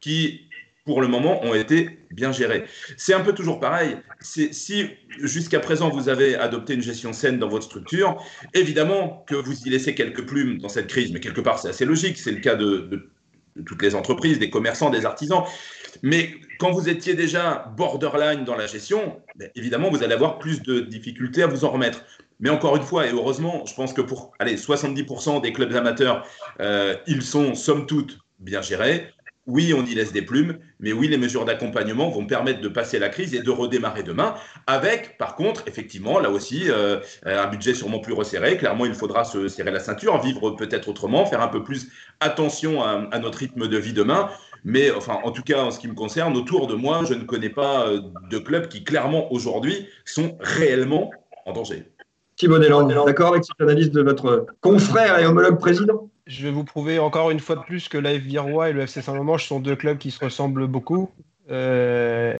qui 0.00 0.47
pour 0.88 1.02
le 1.02 1.08
moment, 1.08 1.44
ont 1.44 1.52
été 1.52 1.98
bien 2.10 2.32
gérés. 2.32 2.64
C'est 2.96 3.12
un 3.12 3.20
peu 3.20 3.34
toujours 3.34 3.60
pareil. 3.60 3.98
Si 4.20 4.88
jusqu'à 5.20 5.60
présent 5.60 5.90
vous 5.90 6.08
avez 6.08 6.34
adopté 6.34 6.72
une 6.72 6.80
gestion 6.80 7.12
saine 7.12 7.38
dans 7.38 7.50
votre 7.50 7.66
structure, 7.66 8.16
évidemment 8.54 9.22
que 9.28 9.34
vous 9.34 9.54
y 9.66 9.68
laissez 9.68 9.94
quelques 9.94 10.24
plumes 10.26 10.56
dans 10.56 10.70
cette 10.70 10.86
crise, 10.86 11.12
mais 11.12 11.20
quelque 11.20 11.42
part 11.42 11.58
c'est 11.58 11.68
assez 11.68 11.84
logique. 11.84 12.16
C'est 12.16 12.30
le 12.30 12.40
cas 12.40 12.54
de, 12.54 13.10
toutes 13.66 13.82
les 13.82 13.94
entreprises, 13.94 14.38
des 14.38 14.48
commerçants, 14.48 14.88
des 14.88 15.04
artisans. 15.04 15.42
Mais 16.02 16.30
quand 16.58 16.70
vous 16.70 16.88
étiez 16.88 17.12
déjà 17.12 17.70
borderline 17.76 18.44
dans 18.44 18.56
la 18.56 18.66
gestion, 18.66 19.20
ben, 19.36 19.50
évidemment, 19.56 19.90
vous 19.90 20.02
allez 20.02 20.14
avoir 20.14 20.38
plus 20.38 20.62
de 20.62 20.80
difficultés 20.80 21.42
à 21.42 21.48
vous 21.48 21.66
en 21.66 21.70
remettre. 21.70 22.02
Mais 22.40 22.48
encore 22.48 22.76
une 22.76 22.82
fois, 22.82 23.06
et 23.06 23.12
heureusement, 23.12 23.66
je 23.66 23.74
pense 23.74 23.92
que 23.92 24.00
pour 24.00 24.32
allez, 24.38 24.56
70% 24.56 25.42
des 25.42 25.52
clubs 25.52 25.74
amateurs, 25.74 26.26
euh, 26.60 26.96
ils 27.06 27.20
sont 27.20 27.54
somme 27.54 27.84
toute 27.84 28.20
bien 28.38 28.62
gérés 28.62 29.12
oui, 29.48 29.72
on 29.74 29.84
y 29.84 29.94
laisse 29.94 30.12
des 30.12 30.20
plumes, 30.20 30.58
mais 30.78 30.92
oui, 30.92 31.08
les 31.08 31.16
mesures 31.16 31.46
d'accompagnement 31.46 32.10
vont 32.10 32.26
permettre 32.26 32.60
de 32.60 32.68
passer 32.68 32.98
la 32.98 33.08
crise 33.08 33.34
et 33.34 33.40
de 33.40 33.50
redémarrer 33.50 34.02
demain, 34.02 34.34
avec, 34.66 35.16
par 35.16 35.36
contre, 35.36 35.62
effectivement, 35.66 36.20
là 36.20 36.30
aussi, 36.30 36.64
euh, 36.68 37.00
un 37.24 37.46
budget 37.46 37.72
sûrement 37.72 37.98
plus 37.98 38.12
resserré. 38.12 38.58
Clairement, 38.58 38.84
il 38.84 38.92
faudra 38.92 39.24
se 39.24 39.48
serrer 39.48 39.70
la 39.70 39.80
ceinture, 39.80 40.20
vivre 40.20 40.50
peut-être 40.50 40.88
autrement, 40.88 41.24
faire 41.24 41.40
un 41.40 41.48
peu 41.48 41.64
plus 41.64 41.88
attention 42.20 42.82
à, 42.82 43.18
notre 43.18 43.38
rythme 43.38 43.68
de 43.68 43.78
vie 43.78 43.94
demain. 43.94 44.28
Mais 44.64 44.90
enfin, 44.90 45.18
en 45.24 45.30
tout 45.30 45.42
cas, 45.42 45.62
en 45.62 45.70
ce 45.70 45.78
qui 45.78 45.88
me 45.88 45.94
concerne, 45.94 46.36
autour 46.36 46.66
de 46.66 46.74
moi, 46.74 47.04
je 47.08 47.14
ne 47.14 47.24
connais 47.24 47.48
pas 47.48 47.88
euh, 47.88 48.02
de 48.30 48.38
clubs 48.38 48.68
qui, 48.68 48.84
clairement, 48.84 49.32
aujourd'hui, 49.32 49.88
sont 50.04 50.36
réellement 50.40 51.10
en 51.46 51.54
danger. 51.54 51.84
Thibaut 52.36 52.58
Deslandes, 52.58 52.92
d'accord 53.06 53.32
avec 53.32 53.44
cette 53.44 53.60
analyse 53.60 53.90
de 53.90 54.02
votre 54.02 54.46
confrère 54.60 55.18
et 55.18 55.26
homologue 55.26 55.58
président? 55.58 56.10
Je 56.28 56.42
vais 56.42 56.50
vous 56.50 56.62
prouver 56.62 56.98
encore 56.98 57.30
une 57.30 57.40
fois 57.40 57.56
de 57.56 57.62
plus 57.62 57.88
que 57.88 57.96
l'AF 57.96 58.18
Virois 58.18 58.68
et 58.68 58.72
le 58.72 58.82
FC 58.82 59.00
Saint-Mamange 59.00 59.46
sont 59.46 59.60
deux 59.60 59.74
clubs 59.74 59.98
qui 59.98 60.10
se 60.10 60.22
ressemblent 60.22 60.66
beaucoup 60.66 61.10
euh, 61.50 62.36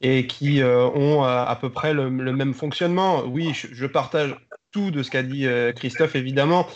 et 0.00 0.26
qui 0.26 0.62
euh, 0.62 0.86
ont 0.86 1.22
à, 1.22 1.56
peu 1.60 1.68
près 1.68 1.92
le, 1.92 2.10
même 2.10 2.54
fonctionnement. 2.54 3.22
Oui, 3.26 3.52
je, 3.52 3.86
partage 3.86 4.34
tout 4.72 4.90
de 4.90 5.02
ce 5.02 5.10
qu'a 5.10 5.22
dit 5.22 5.46
euh, 5.46 5.72
Christophe, 5.72 6.16
évidemment. 6.16 6.66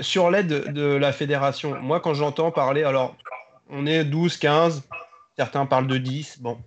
sur 0.00 0.30
l'aide 0.30 0.72
de 0.72 0.94
la 0.94 1.12
fédération, 1.12 1.76
moi, 1.80 1.98
quand 1.98 2.14
j'entends 2.14 2.52
parler, 2.52 2.84
alors, 2.84 3.16
on 3.68 3.84
est 3.86 4.04
12, 4.04 4.36
15, 4.36 4.84
certains 5.36 5.66
parlent 5.66 5.88
de 5.88 5.98
10, 5.98 6.40
bon. 6.40 6.58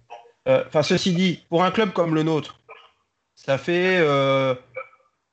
Enfin, 0.45 0.83
ceci 0.83 1.13
dit, 1.13 1.45
pour 1.47 1.63
un 1.63 1.71
club 1.71 1.93
comme 1.93 2.13
le 2.13 2.23
nôtre, 2.23 2.59
ça 3.35 3.57
fait 3.57 4.05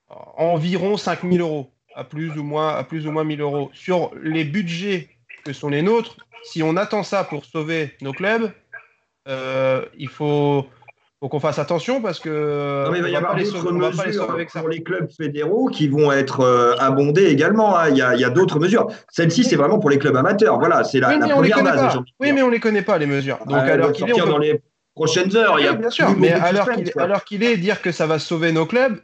environ 0.08 0.96
5000 0.96 1.40
euros 1.40 1.72
à 1.94 2.04
plus 2.04 2.30
ou 2.38 2.42
moins 2.42 2.74
à 2.74 2.84
plus 2.84 3.06
ou 3.06 3.12
moins 3.12 3.24
1000 3.24 3.40
euros. 3.40 3.70
Sur 3.74 4.10
les 4.22 4.44
budgets 4.44 5.08
que 5.44 5.52
sont 5.52 5.68
les 5.68 5.82
nôtres, 5.82 6.16
si 6.44 6.62
on 6.62 6.76
attend 6.76 7.02
ça 7.02 7.24
pour 7.24 7.44
sauver 7.44 7.94
nos 8.00 8.12
clubs, 8.12 8.50
euh, 9.28 9.84
il 9.98 10.08
faut 10.08 10.66
faut 11.20 11.28
qu'on 11.28 11.40
fasse 11.40 11.58
attention 11.58 12.00
parce 12.00 12.18
que. 12.18 12.86
il 12.96 13.02
va 13.02 13.08
y 13.08 13.16
avoir 13.16 13.36
d'autres 13.36 13.72
mesures 13.72 14.26
pour 14.26 14.68
les 14.68 14.82
clubs 14.82 15.10
fédéraux 15.10 15.68
qui 15.68 15.86
vont 15.86 16.10
être 16.10 16.40
euh, 16.40 16.74
abondés 16.78 17.26
également. 17.26 17.76
Hein. 17.76 17.90
Il 17.90 17.96
y 17.96 18.02
a, 18.02 18.30
d'autres 18.30 18.58
mesures. 18.58 18.86
Celle-ci, 19.10 19.44
c'est 19.44 19.56
vraiment 19.56 19.78
pour 19.78 19.90
les 19.90 19.98
clubs 19.98 20.16
amateurs. 20.16 20.58
Voilà, 20.58 20.82
c'est 20.82 20.98
la, 20.98 21.18
première 21.18 21.62
base. 21.62 21.98
Oui, 22.20 22.32
mais 22.32 22.42
on 22.42 22.46
ne 22.46 22.52
les 22.52 22.60
connaît 22.60 22.82
pas, 22.82 22.96
les 22.96 23.06
mesures. 23.06 23.38
Donc, 23.46 23.58
alors 23.58 23.92
qu'il 23.92 24.08
est. 24.08 24.18
Dans 24.18 24.38
les 24.38 24.62
prochaines 24.94 25.34
heures. 25.36 25.58
il 25.58 25.64
y 25.64 25.68
a 25.68 25.74
bien 25.74 25.90
sûr, 25.90 26.10
mais 26.16 26.32
alors 26.32 27.24
qu'il 27.24 27.42
est, 27.42 27.56
dire 27.58 27.82
que 27.82 27.92
ça 27.92 28.06
va 28.06 28.18
sauver 28.18 28.52
nos 28.52 28.64
clubs, 28.64 28.98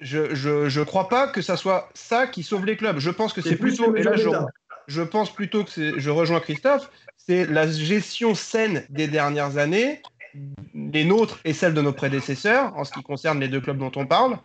je, 0.00 0.34
je, 0.34 0.68
je 0.68 0.80
crois 0.80 1.08
pas 1.08 1.28
que 1.28 1.42
ça 1.42 1.56
soit 1.56 1.88
ça 1.94 2.26
qui 2.26 2.42
sauve 2.42 2.66
les 2.66 2.76
clubs. 2.76 2.98
Je 2.98 3.10
pense 3.10 3.32
que 3.32 3.40
c'est 3.40 3.56
plutôt. 3.56 3.94
Et 3.96 4.02
là, 4.02 4.16
je, 4.16 4.28
je 4.86 5.02
pense 5.02 5.32
plutôt 5.32 5.64
que 5.64 5.98
je 5.98 6.10
rejoins 6.10 6.40
Christophe, 6.40 6.90
c'est 7.16 7.46
la 7.46 7.70
gestion 7.70 8.34
saine 8.34 8.84
des 8.90 9.08
dernières 9.08 9.58
années 9.58 10.02
les 10.74 11.04
nôtres 11.04 11.38
et 11.44 11.52
celles 11.52 11.74
de 11.74 11.80
nos 11.80 11.92
prédécesseurs, 11.92 12.76
en 12.76 12.84
ce 12.84 12.92
qui 12.92 13.02
concerne 13.02 13.40
les 13.40 13.48
deux 13.48 13.60
clubs 13.60 13.78
dont 13.78 13.92
on 13.96 14.06
parle, 14.06 14.38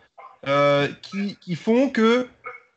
euh, 0.48 0.88
qui, 1.02 1.54
font 1.54 1.88
que 1.88 2.28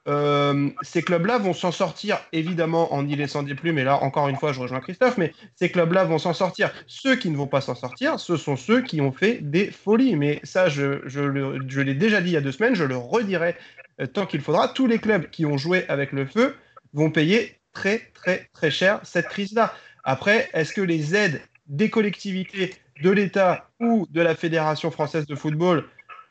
euh, 0.07 0.69
ces 0.81 1.01
clubs-là 1.01 1.39
vont 1.39 1.53
s'en 1.53 1.71
sortir, 1.71 2.19
évidemment, 2.31 2.93
en 2.93 3.07
y 3.07 3.15
laissant 3.15 3.41
des 3.41 3.55
plumes, 3.55 3.79
et 3.79 3.83
là, 3.83 4.03
encore 4.03 4.27
une 4.27 4.35
fois, 4.35 4.53
je 4.53 4.59
rejoins 4.59 4.79
Christophe, 4.79 5.17
mais 5.17 5.33
ces 5.55 5.69
clubs-là 5.69 6.03
vont 6.03 6.19
s'en 6.19 6.33
sortir. 6.33 6.71
Ceux 6.85 7.15
qui 7.15 7.29
ne 7.29 7.37
vont 7.37 7.47
pas 7.47 7.61
s'en 7.61 7.75
sortir, 7.75 8.19
ce 8.19 8.37
sont 8.37 8.55
ceux 8.55 8.81
qui 8.81 9.01
ont 9.01 9.11
fait 9.11 9.39
des 9.41 9.71
folies. 9.71 10.15
Mais 10.15 10.39
ça, 10.43 10.69
je, 10.69 11.79
l'ai 11.79 11.95
déjà 11.95 12.21
dit 12.21 12.29
il 12.29 12.33
y 12.33 12.37
a 12.37 12.41
deux 12.41 12.51
semaines, 12.51 12.75
je 12.75 12.83
le 12.83 12.97
redirai 12.97 13.55
euh, 13.99 14.05
tant 14.05 14.25
qu'il 14.25 14.41
faudra. 14.41 14.67
Tous 14.67 14.87
les 14.87 14.99
clubs 14.99 15.29
qui 15.29 15.45
ont 15.45 15.57
joué 15.57 15.85
avec 15.89 16.11
le 16.11 16.25
feu 16.25 16.55
vont 16.93 17.09
payer 17.09 17.59
très, 17.73 18.11
très, 18.13 18.49
très 18.53 18.71
cher 18.71 18.99
cette 19.03 19.27
crise-là. 19.27 19.73
Après, 20.03 20.49
est-ce 20.53 20.73
que 20.73 20.81
les 20.81 21.15
aides 21.15 21.41
des 21.67 21.89
collectivités 21.89 22.75
de 23.01 23.09
l'État 23.09 23.69
ou 23.79 24.07
de 24.11 24.21
la 24.21 24.35
Fédération 24.35 24.91
française 24.91 25.25
de 25.25 25.35
football 25.35 25.85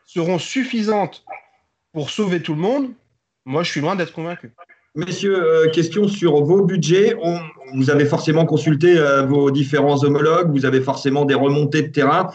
seront 0.06 0.38
suffisantes 0.38 1.24
pour 1.92 2.10
sauver 2.10 2.40
tout 2.40 2.54
le 2.54 2.60
monde, 2.60 2.92
moi 3.44 3.62
je 3.62 3.70
suis 3.70 3.80
loin 3.80 3.96
d'être 3.96 4.12
convaincu. 4.12 4.52
Messieurs, 4.94 5.42
euh, 5.42 5.70
question 5.70 6.06
sur 6.06 6.44
vos 6.44 6.64
budgets. 6.64 7.16
vous 7.74 7.90
avez 7.90 8.04
forcément 8.04 8.46
consulté 8.46 8.96
euh, 8.96 9.22
vos 9.22 9.50
différents 9.50 10.04
homologues, 10.04 10.50
vous 10.52 10.66
avez 10.66 10.80
forcément 10.80 11.24
des 11.24 11.34
remontées 11.34 11.82
de 11.82 11.88
terrain. 11.88 12.28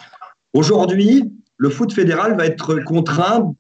Aujourd'hui, 0.53 1.31
le 1.57 1.69
foot 1.69 1.93
fédéral 1.93 2.35
va 2.35 2.45
être 2.45 2.83
contraint 2.83 3.53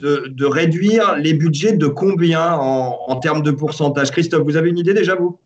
de, 0.00 0.44
réduire 0.44 1.16
les 1.16 1.32
budgets 1.32 1.74
de 1.74 1.86
combien 1.86 2.54
en, 2.54 2.98
en 3.06 3.16
termes 3.16 3.42
de 3.42 3.52
pourcentage? 3.52 4.10
Christophe, 4.10 4.42
vous 4.42 4.56
avez 4.56 4.68
une 4.68 4.78
idée 4.78 4.94
déjà, 4.94 5.14
vous? 5.14 5.38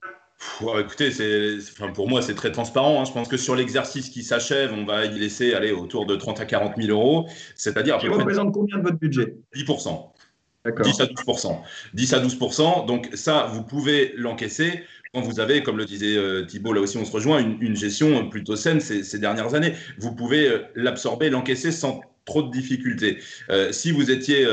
Écoutez, 0.79 1.11
c'est, 1.11 1.57
enfin, 1.73 1.93
pour 1.93 2.09
moi, 2.09 2.23
c'est 2.23 2.35
très 2.35 2.53
transparent. 2.53 3.01
Hein. 3.01 3.05
Je 3.05 3.13
pense 3.13 3.29
que 3.29 3.37
sur 3.37 3.57
l'exercice 3.57 4.11
qui 4.11 4.23
s'achève, 4.23 4.73
on 4.73 4.85
va 4.85 5.07
y 5.07 5.19
laisser 5.19 5.55
aller 5.55 5.73
autour 5.73 6.07
de 6.07 6.15
30 6.15 6.41
à 6.41 6.45
40 6.45 6.75
000 6.77 6.91
euros. 6.91 7.29
C'est-à-dire. 7.55 7.99
Qui 7.99 8.09
représente 8.09 8.53
combien 8.53 8.79
de 8.79 8.83
votre 8.83 8.99
budget? 8.99 9.37
10 9.55 9.65
10 10.71 11.01
à 11.01 11.07
12% 11.07 11.59
10 11.95 12.15
à 12.15 12.21
12% 12.21 12.87
Donc, 12.87 13.11
ça, 13.15 13.51
vous 13.53 13.63
pouvez 13.63 14.13
l'encaisser 14.17 14.85
quand 15.17 15.23
vous 15.23 15.41
avez, 15.41 15.63
comme 15.63 15.79
le 15.79 15.87
disait 15.87 16.17
euh, 16.17 16.45
Thibault, 16.45 16.75
là 16.75 16.83
aussi 16.83 16.99
on 16.99 17.05
se 17.05 17.13
rejoint, 17.13 17.39
une, 17.39 17.77
gestion 17.77 18.29
plutôt 18.29 18.55
saine 18.55 18.81
ces, 18.81 19.19
dernières 19.19 19.55
années. 19.55 19.73
Vous 19.99 20.15
pouvez 20.15 20.47
euh, 20.49 20.59
l'absorber, 20.75 21.31
l'encaisser 21.31 21.73
sans 21.73 22.03
trop 22.27 22.43
de 22.43 22.51
difficultés. 22.51 23.19
Euh, 23.51 23.73
si 23.73 23.93
vous 23.93 24.11
étiez 24.11 24.47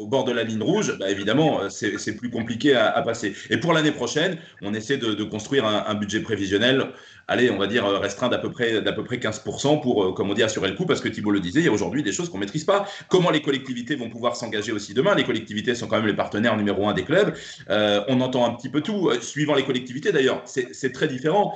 au 0.00 0.06
bord 0.06 0.24
de 0.24 0.32
la 0.32 0.44
ligne 0.44 0.62
rouge, 0.62 0.96
bah, 0.98 1.10
évidemment, 1.10 1.60
euh, 1.60 1.68
c'est 1.68 2.16
plus 2.16 2.30
compliqué 2.30 2.74
à, 2.74 3.00
passer. 3.02 3.34
Et 3.50 3.58
pour 3.58 3.72
l'année 3.72 3.92
prochaine, 3.92 4.38
on 4.62 4.72
essaie 4.72 4.96
de, 4.96 5.22
construire 5.24 5.66
un, 5.66 5.94
budget 5.94 6.20
prévisionnel, 6.20 6.86
allez, 7.28 7.50
on 7.50 7.58
va 7.58 7.66
dire 7.66 7.84
euh, 7.84 7.98
restreint 7.98 8.28
d'à 8.28 8.38
peu 8.38 8.50
près, 8.50 8.82
peu 8.82 9.04
près 9.04 9.18
15% 9.18 9.82
pour, 9.82 10.04
euh, 10.04 10.12
comme 10.12 10.30
on 10.30 10.34
dit, 10.34 10.42
assurer 10.42 10.68
le 10.68 10.74
coup, 10.74 10.86
parce 10.86 11.00
que 11.00 11.08
Thibault 11.08 11.32
le 11.32 11.40
disait, 11.40 11.60
il 11.60 11.66
y 11.66 11.68
a 11.68 11.72
aujourd'hui 11.72 12.02
des 12.02 12.12
choses 12.12 12.30
qu'on 12.30 12.38
ne 12.38 12.44
maîtrise 12.44 12.64
pas. 12.64 12.86
Comment 13.08 13.30
les 13.30 13.42
collectivités 13.42 13.94
vont 13.94 14.08
pouvoir 14.08 14.36
s'engager 14.36 14.72
aussi 14.72 14.94
demain? 14.94 15.14
Les 15.14 15.24
collectivités 15.24 15.74
sont 15.74 15.86
quand 15.86 15.96
même 15.96 16.06
les 16.06 16.16
partenaires 16.16 16.56
numéro 16.56 16.88
un 16.88 16.94
des 16.94 17.04
clubs. 17.04 17.34
on 17.68 18.20
entend 18.20 18.46
un 18.46 18.54
petit 18.54 18.70
peu 18.70 18.80
tout, 18.80 19.10
suivant 19.20 19.54
les 19.54 19.64
collectivités 19.64 20.12
d'ailleurs, 20.12 20.42
c'est 20.46 20.92
très 20.92 21.08
différent 21.08 21.54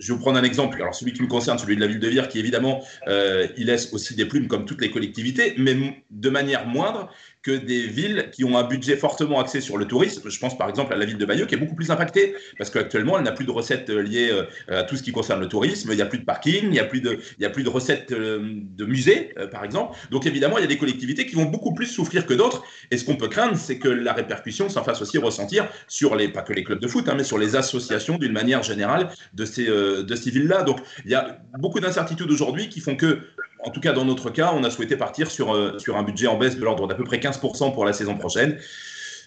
je 0.00 0.08
vais 0.08 0.14
vous 0.16 0.22
prendre 0.22 0.38
un 0.38 0.42
exemple. 0.42 0.80
Alors, 0.80 0.94
celui 0.94 1.12
qui 1.12 1.22
me 1.22 1.28
concerne, 1.28 1.58
celui 1.58 1.76
de 1.76 1.80
la 1.80 1.86
ville 1.86 2.00
de 2.00 2.08
Vire, 2.08 2.28
qui 2.28 2.38
évidemment, 2.38 2.82
euh, 3.06 3.46
il 3.56 3.66
laisse 3.66 3.92
aussi 3.92 4.14
des 4.14 4.24
plumes 4.24 4.48
comme 4.48 4.64
toutes 4.64 4.80
les 4.80 4.90
collectivités, 4.90 5.54
mais 5.58 6.02
de 6.10 6.30
manière 6.30 6.66
moindre 6.66 7.10
que 7.42 7.52
des 7.52 7.86
villes 7.86 8.28
qui 8.32 8.44
ont 8.44 8.58
un 8.58 8.64
budget 8.64 8.96
fortement 8.96 9.40
axé 9.40 9.60
sur 9.62 9.78
le 9.78 9.86
tourisme. 9.86 10.28
Je 10.28 10.38
pense 10.38 10.58
par 10.58 10.68
exemple 10.68 10.92
à 10.92 10.96
la 10.96 11.06
ville 11.06 11.16
de 11.16 11.24
Bayeux 11.24 11.46
qui 11.46 11.54
est 11.54 11.58
beaucoup 11.58 11.74
plus 11.74 11.90
impactée 11.90 12.34
parce 12.58 12.68
qu'actuellement 12.68 13.16
elle 13.16 13.24
n'a 13.24 13.32
plus 13.32 13.46
de 13.46 13.50
recettes 13.50 13.88
euh, 13.88 14.02
liées 14.02 14.30
euh, 14.30 14.80
à 14.80 14.82
tout 14.82 14.96
ce 14.96 15.02
qui 15.02 15.12
concerne 15.12 15.40
le 15.40 15.48
tourisme. 15.48 15.88
Il 15.90 15.96
n'y 15.96 16.02
a 16.02 16.06
plus 16.06 16.18
de 16.18 16.24
parking, 16.24 16.64
il 16.64 16.70
n'y 16.70 16.78
a 16.78 16.84
plus 16.84 17.00
de, 17.00 17.18
a 17.42 17.48
plus 17.48 17.62
de 17.62 17.70
recettes 17.70 18.12
euh, 18.12 18.40
de 18.42 18.84
musées 18.84 19.34
par 19.50 19.64
exemple. 19.64 19.96
Donc 20.10 20.26
évidemment 20.26 20.58
il 20.58 20.62
y 20.62 20.64
a 20.64 20.68
des 20.68 20.76
collectivités 20.76 21.24
qui 21.24 21.34
vont 21.34 21.46
beaucoup 21.46 21.72
plus 21.72 21.86
souffrir 21.86 22.26
que 22.26 22.34
d'autres. 22.34 22.62
Et 22.90 22.98
ce 22.98 23.04
qu'on 23.04 23.16
peut 23.16 23.28
craindre, 23.28 23.56
c'est 23.56 23.78
que 23.78 23.88
la 23.88 24.12
répercussion 24.12 24.68
s'en 24.68 24.84
fasse 24.84 25.00
aussi 25.00 25.16
ressentir 25.16 25.66
sur 25.88 26.16
les, 26.16 26.28
pas 26.28 26.42
que 26.42 26.52
les 26.52 26.64
clubs 26.64 26.80
de 26.80 26.88
foot, 26.88 27.08
hein, 27.08 27.14
mais 27.16 27.24
sur 27.24 27.38
les 27.38 27.56
associations 27.56 28.18
d'une 28.18 28.32
manière 28.32 28.62
générale 28.62 29.10
de 29.32 29.44
ces, 29.46 29.66
de 29.66 30.14
ces 30.14 30.30
villes-là. 30.30 30.62
Donc 30.62 30.80
il 31.06 31.10
y 31.10 31.14
a 31.14 31.38
beaucoup 31.58 31.80
d'incertitudes 31.80 32.30
aujourd'hui 32.30 32.68
qui 32.68 32.80
font 32.80 32.96
que 32.96 33.20
en 33.64 33.70
tout 33.70 33.80
cas, 33.80 33.92
dans 33.92 34.04
notre 34.04 34.30
cas, 34.30 34.52
on 34.54 34.64
a 34.64 34.70
souhaité 34.70 34.96
partir 34.96 35.30
sur, 35.30 35.54
euh, 35.54 35.76
un 35.94 36.02
budget 36.02 36.26
en 36.26 36.38
baisse 36.38 36.56
de 36.56 36.64
l'ordre 36.64 36.86
d'à 36.86 36.94
peu 36.94 37.04
près 37.04 37.18
15% 37.18 37.72
pour 37.72 37.84
la 37.84 37.92
saison 37.92 38.16
prochaine, 38.16 38.58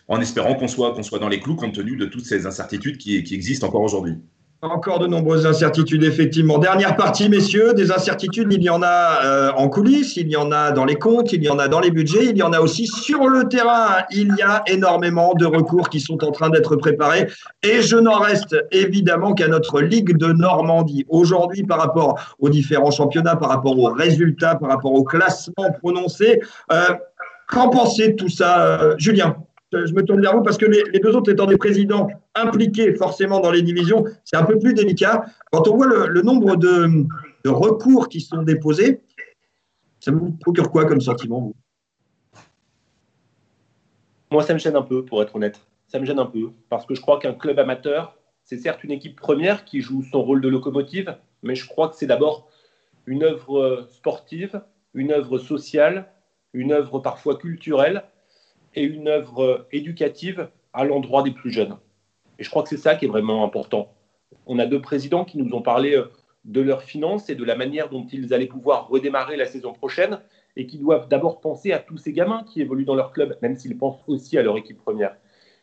en 0.07 0.19
espérant 0.21 0.55
qu'on 0.55 0.67
soit, 0.67 1.01
soit 1.03 1.19
dans 1.19 1.29
les 1.29 1.39
clous 1.39 1.55
compte 1.55 1.75
tenu 1.75 1.95
de 1.95 2.05
toutes 2.05 2.25
ces 2.25 2.45
incertitudes 2.45 2.97
qui 2.97 3.17
existent 3.17 3.67
encore 3.67 3.81
aujourd'hui. 3.81 4.17
Encore 4.63 4.99
de 4.99 5.07
nombreuses 5.07 5.45
incertitudes, 5.45 6.05
effectivement. 6.05 6.57
Dernière 6.57 6.95
partie, 6.95 7.27
messieurs, 7.27 7.73
des 7.73 7.91
incertitudes, 7.91 8.47
il 8.49 8.63
y 8.63 8.69
en 8.69 8.81
a 8.81 9.19
euh, 9.25 9.51
en 9.57 9.67
coulisses, 9.67 10.15
il 10.15 10.29
y 10.29 10.37
en 10.37 10.53
a 10.53 10.71
dans 10.71 10.85
les 10.85 10.95
comptes, 10.95 11.33
il 11.33 11.43
y 11.43 11.49
en 11.49 11.59
a 11.59 11.67
dans 11.67 11.81
les 11.81 11.91
budgets, 11.91 12.27
il 12.27 12.37
y 12.37 12.43
en 12.43 12.53
a 12.53 12.61
aussi 12.61 12.87
sur 12.87 13.27
le 13.27 13.49
terrain. 13.49 14.03
Il 14.09 14.33
y 14.39 14.41
a 14.41 14.63
énormément 14.67 15.33
de 15.33 15.45
recours 15.45 15.89
qui 15.89 15.99
sont 15.99 16.23
en 16.23 16.31
train 16.31 16.49
d'être 16.49 16.77
préparés 16.77 17.27
et 17.61 17.81
je 17.81 17.97
n'en 17.97 18.19
reste 18.19 18.55
évidemment 18.71 19.33
qu'à 19.33 19.49
notre 19.49 19.81
Ligue 19.81 20.15
de 20.15 20.31
Normandie. 20.31 21.05
Aujourd'hui, 21.09 21.63
par 21.63 21.79
rapport 21.79 22.33
aux 22.39 22.47
différents 22.47 22.91
championnats, 22.91 23.35
par 23.35 23.49
rapport 23.49 23.77
aux 23.77 23.91
résultats, 23.91 24.55
par 24.55 24.69
rapport 24.69 24.93
au 24.93 25.03
classement 25.03 25.73
prononcé, 25.81 26.39
euh, 26.71 26.87
qu'en 27.49 27.67
pensez 27.67 28.09
de 28.09 28.15
tout 28.15 28.29
ça, 28.29 28.61
euh, 28.61 28.95
Julien? 28.97 29.35
Je 29.85 29.93
me 29.93 30.03
tourne 30.03 30.21
vers 30.21 30.35
vous 30.35 30.43
parce 30.43 30.57
que 30.57 30.65
les, 30.65 30.99
deux 30.99 31.15
autres 31.15 31.31
étant 31.31 31.45
des 31.45 31.57
présidents 31.57 32.07
impliqués 32.35 32.93
forcément 32.93 33.39
dans 33.39 33.51
les 33.51 33.61
divisions, 33.61 34.05
c'est 34.23 34.37
un 34.37 34.43
peu 34.43 34.57
plus 34.59 34.73
délicat. 34.73 35.25
Quand 35.51 35.67
on 35.67 35.75
voit 35.75 35.87
le, 35.87 36.21
nombre 36.21 36.55
de, 36.55 37.05
recours 37.45 38.09
qui 38.09 38.21
sont 38.21 38.43
déposés, 38.43 39.01
ça 39.99 40.11
vous 40.11 40.31
procure 40.31 40.71
quoi 40.71 40.85
comme 40.85 41.01
sentiment 41.01 41.53
Moi, 44.31 44.43
ça 44.43 44.53
me 44.53 44.59
gêne 44.59 44.75
un 44.75 44.81
peu, 44.81 45.03
pour 45.03 45.21
être 45.21 45.35
honnête. 45.35 45.59
Ça 45.87 45.99
me 45.99 46.05
gêne 46.05 46.19
un 46.19 46.25
peu 46.25 46.51
parce 46.69 46.85
que 46.85 46.95
je 46.95 47.01
crois 47.01 47.19
qu'un 47.19 47.33
club 47.33 47.59
amateur, 47.59 48.17
c'est 48.43 48.57
certes 48.57 48.83
une 48.83 48.91
équipe 48.91 49.19
première 49.19 49.65
qui 49.65 49.81
joue 49.81 50.03
son 50.03 50.23
rôle 50.23 50.41
de 50.41 50.49
locomotive, 50.49 51.15
mais 51.43 51.55
je 51.55 51.67
crois 51.67 51.89
que 51.89 51.95
c'est 51.95 52.07
d'abord 52.07 52.49
une 53.05 53.23
œuvre 53.23 53.87
sportive, 53.91 54.61
une 54.93 55.11
œuvre 55.11 55.37
sociale, 55.37 56.07
une 56.53 56.71
œuvre 56.71 56.99
parfois 56.99 57.37
culturelle 57.37 58.03
et 58.75 58.83
une 58.83 59.07
œuvre 59.07 59.67
éducative 59.71 60.49
à 60.73 60.85
l'endroit 60.85 61.23
des 61.23 61.31
plus 61.31 61.51
jeunes. 61.51 61.77
Et 62.39 62.43
je 62.43 62.49
crois 62.49 62.63
que 62.63 62.69
c'est 62.69 62.77
ça 62.77 62.95
qui 62.95 63.05
est 63.05 63.09
vraiment 63.09 63.43
important. 63.43 63.89
On 64.45 64.59
a 64.59 64.65
deux 64.65 64.81
présidents 64.81 65.25
qui 65.25 65.37
nous 65.37 65.53
ont 65.55 65.61
parlé 65.61 65.95
euh, 65.95 66.11
de 66.45 66.61
leurs 66.61 66.83
finances 66.83 67.29
et 67.29 67.35
de 67.35 67.43
la 67.43 67.55
manière 67.55 67.89
dont 67.89 68.05
ils 68.11 68.33
allaient 68.33 68.47
pouvoir 68.47 68.89
redémarrer 68.89 69.37
la 69.37 69.45
saison 69.45 69.73
prochaine 69.73 70.19
et 70.55 70.67
qui 70.67 70.77
doivent 70.77 71.07
d'abord 71.07 71.39
penser 71.39 71.71
à 71.71 71.79
tous 71.79 71.97
ces 71.97 72.13
gamins 72.13 72.43
qui 72.43 72.61
évoluent 72.61 72.85
dans 72.85 72.95
leur 72.95 73.11
club, 73.11 73.37
même 73.41 73.55
s'ils 73.55 73.77
pensent 73.77 74.03
aussi 74.07 74.37
à 74.37 74.43
leur 74.43 74.57
équipe 74.57 74.77
première. 74.77 75.15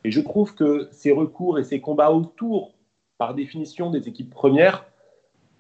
Et 0.05 0.11
je 0.11 0.21
trouve 0.21 0.55
que 0.55 0.89
ces 0.91 1.13
recours 1.13 1.59
et 1.59 1.65
ces 1.65 1.81
combats 1.81 2.11
autour, 2.11 2.73
par 3.19 3.35
définition, 3.35 3.91
des 3.91 4.09
équipes 4.09 4.31
premières, 4.31 4.87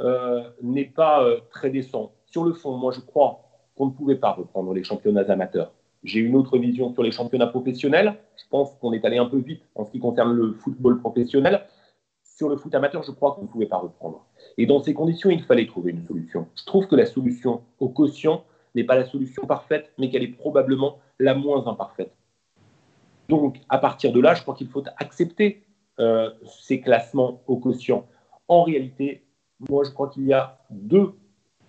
euh, 0.00 0.42
n'est 0.62 0.86
pas 0.86 1.22
euh, 1.22 1.40
très 1.50 1.70
décent. 1.70 2.12
Sur 2.26 2.44
le 2.44 2.54
fond, 2.54 2.76
moi 2.76 2.92
je 2.92 3.00
crois 3.00 3.42
qu'on 3.76 3.86
ne 3.86 3.90
pouvait 3.90 4.16
pas 4.16 4.32
reprendre 4.32 4.72
les 4.72 4.82
championnats 4.82 5.30
amateurs. 5.30 5.72
J'ai 6.02 6.20
une 6.20 6.34
autre 6.34 6.58
vision 6.58 6.92
sur 6.92 7.02
les 7.02 7.10
championnats 7.10 7.46
professionnels. 7.46 8.16
Je 8.36 8.44
pense 8.48 8.74
qu'on 8.80 8.92
est 8.92 9.04
allé 9.04 9.18
un 9.18 9.26
peu 9.26 9.38
vite 9.38 9.62
en 9.74 9.84
ce 9.84 9.90
qui 9.90 9.98
concerne 9.98 10.32
le 10.32 10.52
football 10.54 10.98
professionnel. 11.00 11.66
Sur 12.24 12.48
le 12.48 12.56
foot 12.56 12.74
amateur, 12.74 13.02
je 13.02 13.10
crois 13.10 13.34
qu'on 13.34 13.42
ne 13.42 13.48
pouvait 13.48 13.66
pas 13.66 13.76
reprendre. 13.76 14.24
Et 14.56 14.64
dans 14.64 14.82
ces 14.82 14.94
conditions, 14.94 15.30
il 15.30 15.42
fallait 15.42 15.66
trouver 15.66 15.90
une 15.90 16.06
solution. 16.06 16.46
Je 16.56 16.64
trouve 16.64 16.86
que 16.86 16.96
la 16.96 17.04
solution 17.04 17.62
au 17.78 17.90
quotient 17.90 18.44
n'est 18.74 18.84
pas 18.84 18.94
la 18.94 19.04
solution 19.04 19.46
parfaite, 19.46 19.92
mais 19.98 20.08
qu'elle 20.08 20.22
est 20.22 20.28
probablement 20.28 20.98
la 21.18 21.34
moins 21.34 21.66
imparfaite. 21.66 22.14
Donc, 23.28 23.60
à 23.68 23.78
partir 23.78 24.12
de 24.12 24.20
là, 24.20 24.34
je 24.34 24.42
crois 24.42 24.54
qu'il 24.54 24.68
faut 24.68 24.82
accepter 24.96 25.62
euh, 25.98 26.30
ces 26.46 26.80
classements 26.80 27.42
au 27.46 27.58
quotient. 27.58 28.06
En 28.48 28.62
réalité, 28.62 29.26
moi, 29.68 29.84
je 29.84 29.90
crois 29.90 30.08
qu'il 30.08 30.26
y 30.26 30.32
a 30.32 30.58
deux 30.70 31.12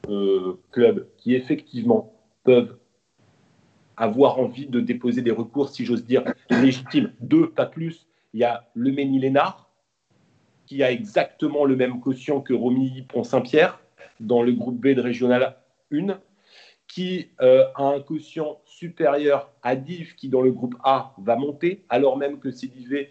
euh, 0.07 0.59
clubs 0.71 1.07
qui, 1.17 1.35
effectivement, 1.35 2.13
peuvent 2.43 2.77
avoir 4.01 4.39
envie 4.39 4.65
de 4.65 4.79
déposer 4.79 5.21
des 5.21 5.31
recours, 5.31 5.69
si 5.69 5.85
j'ose 5.85 6.03
dire, 6.03 6.23
légitimes. 6.49 7.13
Deux, 7.21 7.51
pas 7.51 7.67
plus. 7.67 8.07
Il 8.33 8.39
y 8.39 8.43
a 8.43 8.67
le 8.73 8.91
Ménilénard, 8.91 9.69
qui 10.65 10.81
a 10.83 10.91
exactement 10.91 11.65
le 11.65 11.75
même 11.75 11.99
quotient 11.99 12.41
que 12.41 12.53
Romy 12.53 13.03
Pont-Saint-Pierre, 13.09 13.79
dans 14.19 14.41
le 14.41 14.53
groupe 14.53 14.79
B 14.79 14.87
de 14.89 15.01
Régional 15.01 15.55
1 15.91 16.19
qui 16.87 17.29
euh, 17.41 17.63
a 17.75 17.83
un 17.83 18.01
quotient 18.01 18.59
supérieur 18.65 19.49
à 19.63 19.75
Div 19.75 20.15
qui 20.15 20.27
dans 20.27 20.41
le 20.41 20.51
groupe 20.51 20.75
A 20.83 21.13
va 21.19 21.37
monter, 21.37 21.85
alors 21.87 22.17
même 22.17 22.39
que 22.39 22.51
ces 22.51 22.67
Div 22.67 23.07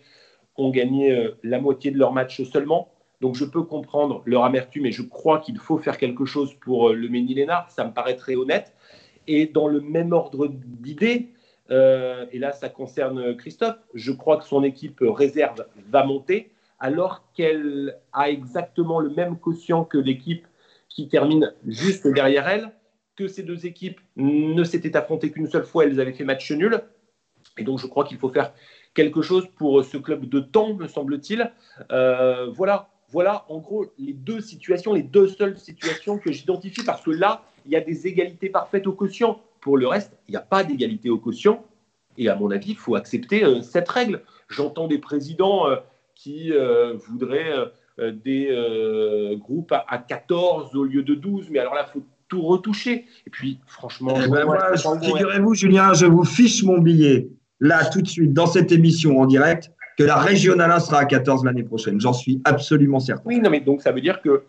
ont 0.56 0.70
gagné 0.70 1.12
euh, 1.12 1.38
la 1.42 1.60
moitié 1.60 1.90
de 1.90 1.98
leur 1.98 2.12
match 2.12 2.42
seulement. 2.42 2.92
Donc 3.22 3.36
je 3.36 3.44
peux 3.44 3.62
comprendre 3.62 4.22
leur 4.26 4.44
amertume 4.44 4.86
et 4.86 4.92
je 4.92 5.02
crois 5.02 5.38
qu'il 5.38 5.58
faut 5.58 5.78
faire 5.78 5.96
quelque 5.96 6.26
chose 6.26 6.54
pour 6.60 6.90
euh, 6.90 6.94
le 6.94 7.08
Ménilénard, 7.08 7.70
ça 7.70 7.84
me 7.84 7.92
paraît 7.92 8.16
très 8.16 8.34
honnête. 8.34 8.74
Et 9.32 9.46
dans 9.46 9.68
le 9.68 9.80
même 9.80 10.12
ordre 10.12 10.48
d'idées, 10.48 11.28
et 11.70 12.38
là 12.38 12.50
ça 12.50 12.68
concerne 12.68 13.36
Christophe, 13.36 13.78
je 13.94 14.10
crois 14.10 14.38
que 14.38 14.44
son 14.44 14.64
équipe 14.64 14.98
réserve 15.02 15.66
va 15.88 16.04
monter 16.04 16.50
alors 16.80 17.22
qu'elle 17.34 17.96
a 18.12 18.30
exactement 18.30 18.98
le 18.98 19.10
même 19.10 19.38
quotient 19.38 19.84
que 19.84 19.98
l'équipe 19.98 20.46
qui 20.88 21.08
termine 21.08 21.52
juste 21.66 22.06
derrière 22.08 22.48
elle 22.48 22.72
que 23.14 23.28
ces 23.28 23.42
deux 23.42 23.66
équipes 23.66 24.00
ne 24.16 24.64
s'étaient 24.64 24.96
affrontées 24.96 25.30
qu'une 25.30 25.46
seule 25.46 25.64
fois, 25.64 25.84
elles 25.84 26.00
avaient 26.00 26.14
fait 26.14 26.24
match 26.24 26.50
nul. 26.50 26.80
Et 27.58 27.64
donc 27.64 27.78
je 27.78 27.86
crois 27.86 28.04
qu'il 28.04 28.16
faut 28.16 28.30
faire 28.30 28.54
quelque 28.94 29.20
chose 29.20 29.46
pour 29.56 29.84
ce 29.84 29.98
club 29.98 30.24
de 30.24 30.40
temps, 30.40 30.74
me 30.74 30.88
semble-t-il. 30.88 31.52
Euh, 31.92 32.50
voilà, 32.50 32.88
voilà 33.10 33.44
en 33.48 33.58
gros 33.58 33.92
les 33.98 34.14
deux 34.14 34.40
situations, 34.40 34.94
les 34.94 35.02
deux 35.02 35.28
seules 35.28 35.58
situations 35.58 36.18
que 36.18 36.32
j'identifie, 36.32 36.82
parce 36.82 37.02
que 37.02 37.10
là, 37.10 37.44
il 37.66 37.72
y 37.72 37.76
a 37.76 37.80
des 37.80 38.06
égalités 38.06 38.48
parfaites 38.48 38.86
au 38.86 38.92
quotient. 38.92 39.40
Pour 39.60 39.76
le 39.76 39.86
reste, 39.86 40.12
il 40.28 40.32
n'y 40.32 40.36
a 40.36 40.42
pas 40.42 40.64
d'égalité 40.64 41.10
au 41.10 41.18
quotient. 41.18 41.64
Et 42.16 42.28
à 42.28 42.36
mon 42.36 42.50
avis, 42.50 42.70
il 42.70 42.76
faut 42.76 42.94
accepter 42.94 43.44
euh, 43.44 43.62
cette 43.62 43.88
règle. 43.88 44.22
J'entends 44.48 44.88
des 44.88 44.98
présidents 44.98 45.68
euh, 45.68 45.76
qui 46.14 46.52
voudraient 47.08 47.54
des 47.98 49.38
groupes 49.40 49.72
à, 49.72 49.86
à, 49.88 49.96
14 49.96 50.76
au 50.76 50.84
lieu 50.84 51.02
de 51.02 51.14
12, 51.14 51.48
mais 51.50 51.60
alors 51.60 51.74
là, 51.74 51.86
il 51.88 51.92
faut 51.92 52.04
tout 52.28 52.42
retoucher. 52.42 53.06
Et 53.26 53.30
puis, 53.30 53.58
franchement, 53.66 54.14
eh 54.22 54.28
ben 54.28 54.46
figurez-vous, 55.02 55.54
Julien, 55.54 55.94
je 55.94 56.04
vous 56.04 56.24
fiche 56.24 56.62
mon 56.62 56.78
billet 56.78 57.30
là 57.60 57.84
tout 57.84 58.00
de 58.02 58.08
suite 58.08 58.32
dans 58.32 58.46
cette 58.46 58.72
émission 58.72 59.20
en 59.20 59.26
direct 59.26 59.70
que 59.98 60.04
la 60.04 60.16
régionale 60.16 60.70
1 60.70 60.80
sera 60.80 60.98
à 61.00 61.04
14 61.04 61.44
l'année 61.44 61.62
prochaine. 61.62 62.00
J'en 62.00 62.14
suis 62.14 62.40
absolument 62.44 63.00
certain. 63.00 63.22
Oui, 63.26 63.38
non, 63.38 63.50
mais 63.50 63.60
donc 63.60 63.82
ça 63.82 63.92
veut 63.92 64.00
dire 64.00 64.22
que 64.22 64.44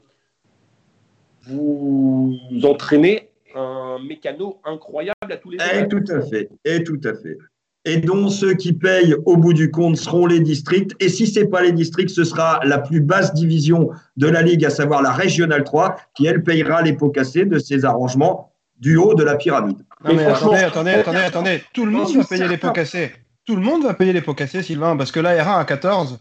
vous 1.47 2.20
entraînez 2.63 3.29
un 3.55 3.97
mécano 4.07 4.59
incroyable 4.63 5.31
à 5.31 5.37
tous 5.37 5.51
les 5.51 5.57
Et 5.57 5.81
eh, 5.81 5.87
tout 5.87 6.03
à 6.09 6.21
fait. 6.21 6.49
Et 6.65 6.83
tout 6.83 6.99
à 7.03 7.13
fait 7.13 7.37
et 7.85 7.97
dont 7.97 8.29
ceux 8.29 8.53
qui 8.53 8.73
payent 8.73 9.15
au 9.25 9.37
bout 9.37 9.53
du 9.53 9.71
compte 9.71 9.97
seront 9.97 10.27
les 10.27 10.39
districts. 10.39 10.91
Et 10.99 11.09
si 11.09 11.25
ce 11.25 11.39
n'est 11.39 11.47
pas 11.47 11.61
les 11.61 11.71
districts, 11.71 12.11
ce 12.11 12.23
sera 12.23 12.59
la 12.63 12.77
plus 12.77 13.01
basse 13.01 13.33
division 13.33 13.89
de 14.17 14.27
la 14.27 14.41
Ligue, 14.41 14.65
à 14.65 14.69
savoir 14.69 15.01
la 15.01 15.11
Régionale 15.11 15.63
3, 15.63 15.95
qui, 16.15 16.27
elle, 16.27 16.43
payera 16.43 16.81
les 16.81 16.93
pots 16.93 17.09
cassés 17.09 17.45
de 17.45 17.57
ces 17.57 17.85
arrangements 17.85 18.53
du 18.79 18.97
haut 18.97 19.13
de 19.13 19.23
la 19.23 19.35
pyramide. 19.35 19.79
Non, 20.03 20.13
mais 20.13 20.25
attendez, 20.25 20.57
attendez, 20.57 20.91
attendez, 20.91 21.19
attendez. 21.19 21.63
Tout 21.73 21.85
le 21.85 21.91
monde 21.91 22.15
va 22.15 22.23
payer 22.23 22.47
les 22.47 22.57
pots 22.57 22.71
cassés. 22.71 23.11
Tout 23.45 23.55
le 23.55 23.61
monde 23.61 23.83
va 23.83 23.93
payer 23.93 24.13
les 24.13 24.21
pots 24.21 24.35
cassés, 24.35 24.61
Sylvain, 24.61 24.95
parce 24.95 25.11
que 25.11 25.19
la 25.19 25.35
R1 25.35 25.59
à 25.59 25.65
14, 25.65 26.19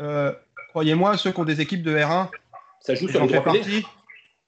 euh, 0.00 0.32
croyez-moi, 0.70 1.16
ceux 1.16 1.32
qui 1.32 1.40
ont 1.40 1.44
des 1.44 1.60
équipes 1.60 1.82
de 1.82 1.96
R1, 1.96 2.28
ça 2.80 2.94
joue 2.94 3.08
sur 3.08 3.26
le 3.26 3.42
partie 3.42 3.84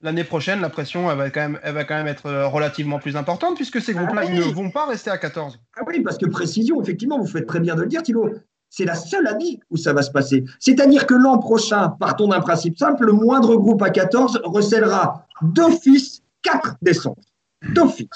l'année 0.03 0.25
prochaine, 0.25 0.61
la 0.61 0.69
pression, 0.69 1.11
elle 1.11 1.19
va, 1.19 1.31
quand 1.31 1.41
même, 1.41 1.59
elle 1.63 1.75
va 1.75 1.85
quand 1.85 1.95
même 1.95 2.07
être 2.07 2.27
euh, 2.27 2.49
relativement 2.49 2.99
plus 2.99 3.17
importante 3.17 3.57
puisque 3.57 3.81
ces 3.81 3.95
groupes-là, 3.95 4.23
ah 4.25 4.31
ils 4.31 4.39
ne 4.39 4.55
vont 4.55 4.71
pas 4.71 4.87
rester 4.87 5.11
à 5.11 5.19
14. 5.19 5.59
Ah 5.77 5.83
oui, 5.87 6.01
parce 6.01 6.19
que 6.19 6.27
précision, 6.27 6.81
effectivement, 6.83 7.19
vous 7.19 7.27
faites 7.27 7.47
très 7.47 7.61
bien 7.61 7.75
de 7.75 7.83
le 7.83 7.89
dire, 7.89 8.03
Thilo. 8.03 8.31
C'est 8.69 8.85
la 8.85 8.95
seule 8.95 9.27
année 9.27 9.61
où 9.71 9.77
ça 9.77 9.93
va 9.93 10.03
se 10.03 10.11
passer. 10.11 10.45
C'est-à-dire 10.59 11.07
que 11.07 11.15
l'an 11.15 11.39
prochain, 11.39 11.91
partons 12.01 12.29
d'un 12.29 12.41
principe 12.41 12.77
simple, 12.77 13.07
le 13.07 13.13
moindre 13.13 13.57
groupe 13.57 13.81
à 13.81 13.91
14 13.91 14.43
recèlera 14.45 15.27
d'office 15.41 16.23
4 16.43 16.77
descentes. 16.83 17.25
D'office. 17.73 18.09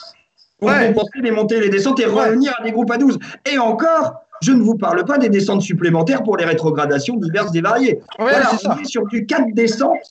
Pour 0.58 0.68
ouais. 0.68 0.88
compenser 0.88 1.20
les 1.22 1.30
montées 1.30 1.56
et 1.56 1.60
les 1.60 1.70
descentes 1.70 2.00
et 2.00 2.04
revenir 2.04 2.52
à 2.58 2.64
des 2.64 2.72
groupes 2.72 2.90
à 2.90 2.98
12. 2.98 3.18
Et 3.50 3.58
encore, 3.58 4.16
je 4.42 4.52
ne 4.52 4.60
vous 4.60 4.74
parle 4.74 5.04
pas 5.04 5.18
des 5.18 5.28
descentes 5.28 5.62
supplémentaires 5.62 6.22
pour 6.22 6.36
les 6.36 6.44
rétrogradations 6.44 7.16
diverses 7.16 7.54
et 7.54 7.60
variées. 7.60 8.00
voilà, 8.18 8.50
on 8.66 8.78
est 8.78 8.84
sur 8.84 9.06
du 9.06 9.24
4 9.26 9.54
descentes 9.54 10.10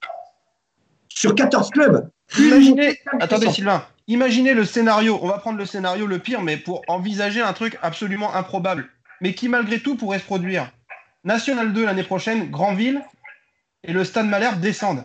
sur 1.20 1.36
14 1.36 1.70
clubs. 1.72 2.10
Imaginez, 2.38 2.98
attendez 3.20 3.52
Sylvain, 3.52 3.86
imaginez 4.08 4.54
le 4.54 4.64
scénario, 4.64 5.20
on 5.22 5.28
va 5.28 5.38
prendre 5.38 5.58
le 5.58 5.66
scénario 5.66 6.08
le 6.08 6.18
pire, 6.18 6.42
mais 6.42 6.56
pour 6.56 6.82
envisager 6.88 7.42
un 7.42 7.52
truc 7.52 7.78
absolument 7.82 8.34
improbable, 8.34 8.88
mais 9.20 9.34
qui 9.34 9.50
malgré 9.50 9.82
tout 9.82 9.98
pourrait 9.98 10.20
se 10.20 10.24
produire. 10.24 10.72
National 11.26 11.74
2 11.74 11.84
l'année 11.84 12.04
prochaine, 12.04 12.50
Grandville 12.50 13.04
et 13.84 13.92
le 13.92 14.06
Stade 14.06 14.28
Malherbe 14.28 14.62
descendent. 14.62 15.04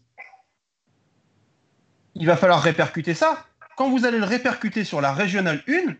Il 2.14 2.26
va 2.26 2.36
falloir 2.36 2.62
répercuter 2.62 3.14
ça. 3.14 3.44
Quand 3.76 3.90
vous 3.90 4.06
allez 4.06 4.18
le 4.18 4.24
répercuter 4.24 4.84
sur 4.84 5.00
la 5.00 5.12
régionale 5.12 5.64
1, 5.66 5.94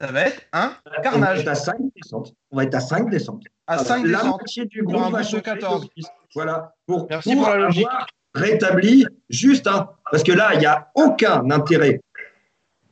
ça 0.00 0.10
va 0.10 0.22
être 0.22 0.42
un 0.52 0.74
carnage. 1.04 1.14
On 1.14 1.20
va 1.20 1.40
être 1.42 1.48
à 1.48 1.54
5 1.54 1.76
descentes. 1.94 2.34
On 2.50 2.56
va 2.56 2.64
être 2.64 2.74
à 2.74 2.80
5 2.80 3.08
descentes. 3.08 3.44
À 3.68 3.78
5 3.78 4.04
descentes. 4.04 4.42
du 4.68 4.82
groupe 4.82 5.12
va 5.12 5.22
14. 5.22 5.88
Voilà. 6.34 6.74
Pour, 6.86 7.06
Merci 7.08 7.36
pour, 7.36 7.48
la 7.48 7.56
logique 7.56 7.86
rétabli 8.34 9.06
juste, 9.30 9.66
hein, 9.66 9.88
parce 10.10 10.22
que 10.22 10.32
là, 10.32 10.50
il 10.54 10.60
n'y 10.60 10.66
a 10.66 10.90
aucun 10.94 11.50
intérêt 11.50 12.00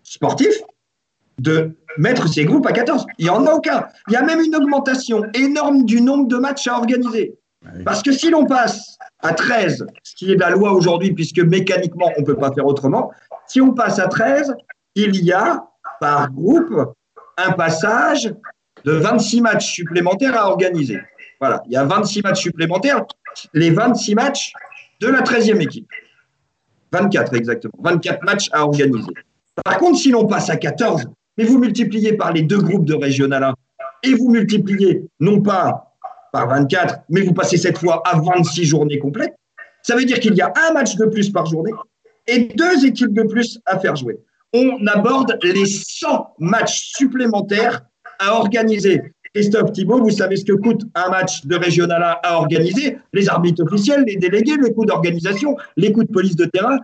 sportif 0.02 0.52
de 1.38 1.76
mettre 1.96 2.28
ces 2.28 2.44
groupes 2.44 2.66
à 2.66 2.72
14. 2.72 3.06
Il 3.18 3.24
n'y 3.24 3.30
en 3.30 3.46
a 3.46 3.52
aucun. 3.52 3.86
Il 4.08 4.12
y 4.12 4.16
a 4.16 4.22
même 4.22 4.40
une 4.40 4.54
augmentation 4.54 5.22
énorme 5.34 5.84
du 5.84 6.00
nombre 6.00 6.28
de 6.28 6.36
matchs 6.36 6.66
à 6.68 6.76
organiser. 6.76 7.34
Parce 7.84 8.02
que 8.02 8.12
si 8.12 8.30
l'on 8.30 8.46
passe 8.46 8.96
à 9.20 9.34
13, 9.34 9.86
ce 10.02 10.14
qui 10.14 10.32
est 10.32 10.36
la 10.36 10.50
loi 10.50 10.72
aujourd'hui, 10.72 11.12
puisque 11.12 11.40
mécaniquement, 11.40 12.10
on 12.16 12.20
ne 12.20 12.26
peut 12.26 12.36
pas 12.36 12.52
faire 12.52 12.66
autrement, 12.66 13.10
si 13.46 13.60
on 13.60 13.72
passe 13.72 13.98
à 13.98 14.08
13, 14.08 14.54
il 14.94 15.16
y 15.24 15.32
a 15.32 15.64
par 16.00 16.30
groupe 16.32 16.74
un 17.36 17.52
passage 17.52 18.32
de 18.84 18.92
26 18.92 19.42
matchs 19.42 19.72
supplémentaires 19.72 20.36
à 20.36 20.48
organiser. 20.48 20.98
Voilà, 21.38 21.62
il 21.66 21.72
y 21.72 21.76
a 21.76 21.84
26 21.84 22.22
matchs 22.22 22.40
supplémentaires. 22.40 23.04
Les 23.52 23.70
26 23.70 24.14
matchs 24.14 24.52
de 25.00 25.08
la 25.08 25.22
13e 25.22 25.60
équipe. 25.60 25.88
24 26.92 27.34
exactement. 27.34 27.74
24 27.82 28.24
matchs 28.24 28.48
à 28.52 28.64
organiser. 28.64 29.12
Par 29.64 29.78
contre, 29.78 29.98
si 29.98 30.10
l'on 30.10 30.26
passe 30.26 30.50
à 30.50 30.56
14, 30.56 31.06
mais 31.36 31.44
vous 31.44 31.58
multipliez 31.58 32.14
par 32.14 32.32
les 32.32 32.42
deux 32.42 32.60
groupes 32.60 32.84
de 32.84 32.94
Régional 32.94 33.42
1 33.42 33.54
et 34.02 34.14
vous 34.14 34.30
multipliez 34.30 35.04
non 35.20 35.40
pas 35.40 35.94
par 36.32 36.48
24, 36.48 37.00
mais 37.08 37.22
vous 37.22 37.32
passez 37.32 37.56
cette 37.56 37.78
fois 37.78 38.02
à 38.04 38.18
26 38.18 38.64
journées 38.64 38.98
complètes, 38.98 39.34
ça 39.82 39.96
veut 39.96 40.04
dire 40.04 40.20
qu'il 40.20 40.34
y 40.34 40.40
a 40.40 40.52
un 40.68 40.72
match 40.72 40.96
de 40.96 41.06
plus 41.06 41.30
par 41.30 41.46
journée 41.46 41.72
et 42.26 42.50
deux 42.54 42.84
équipes 42.84 43.14
de 43.14 43.22
plus 43.22 43.58
à 43.66 43.78
faire 43.78 43.96
jouer. 43.96 44.18
On 44.52 44.86
aborde 44.86 45.38
les 45.42 45.66
100 45.66 46.34
matchs 46.38 46.92
supplémentaires 46.96 47.82
à 48.18 48.34
organiser. 48.34 49.00
Christophe 49.34 49.72
Thibault, 49.72 50.02
vous 50.02 50.10
savez 50.10 50.36
ce 50.36 50.44
que 50.44 50.52
coûte 50.52 50.82
un 50.94 51.08
match 51.08 51.46
de 51.46 51.56
régional 51.56 52.18
à 52.22 52.36
organiser? 52.36 52.98
Les 53.12 53.28
arbitres 53.28 53.62
officiels, 53.64 54.04
les 54.06 54.16
délégués, 54.16 54.56
le 54.56 54.70
coût 54.70 54.84
d'organisation, 54.84 55.56
les 55.76 55.92
coûts 55.92 56.04
de 56.04 56.10
police 56.12 56.36
de 56.36 56.46
terrain. 56.46 56.78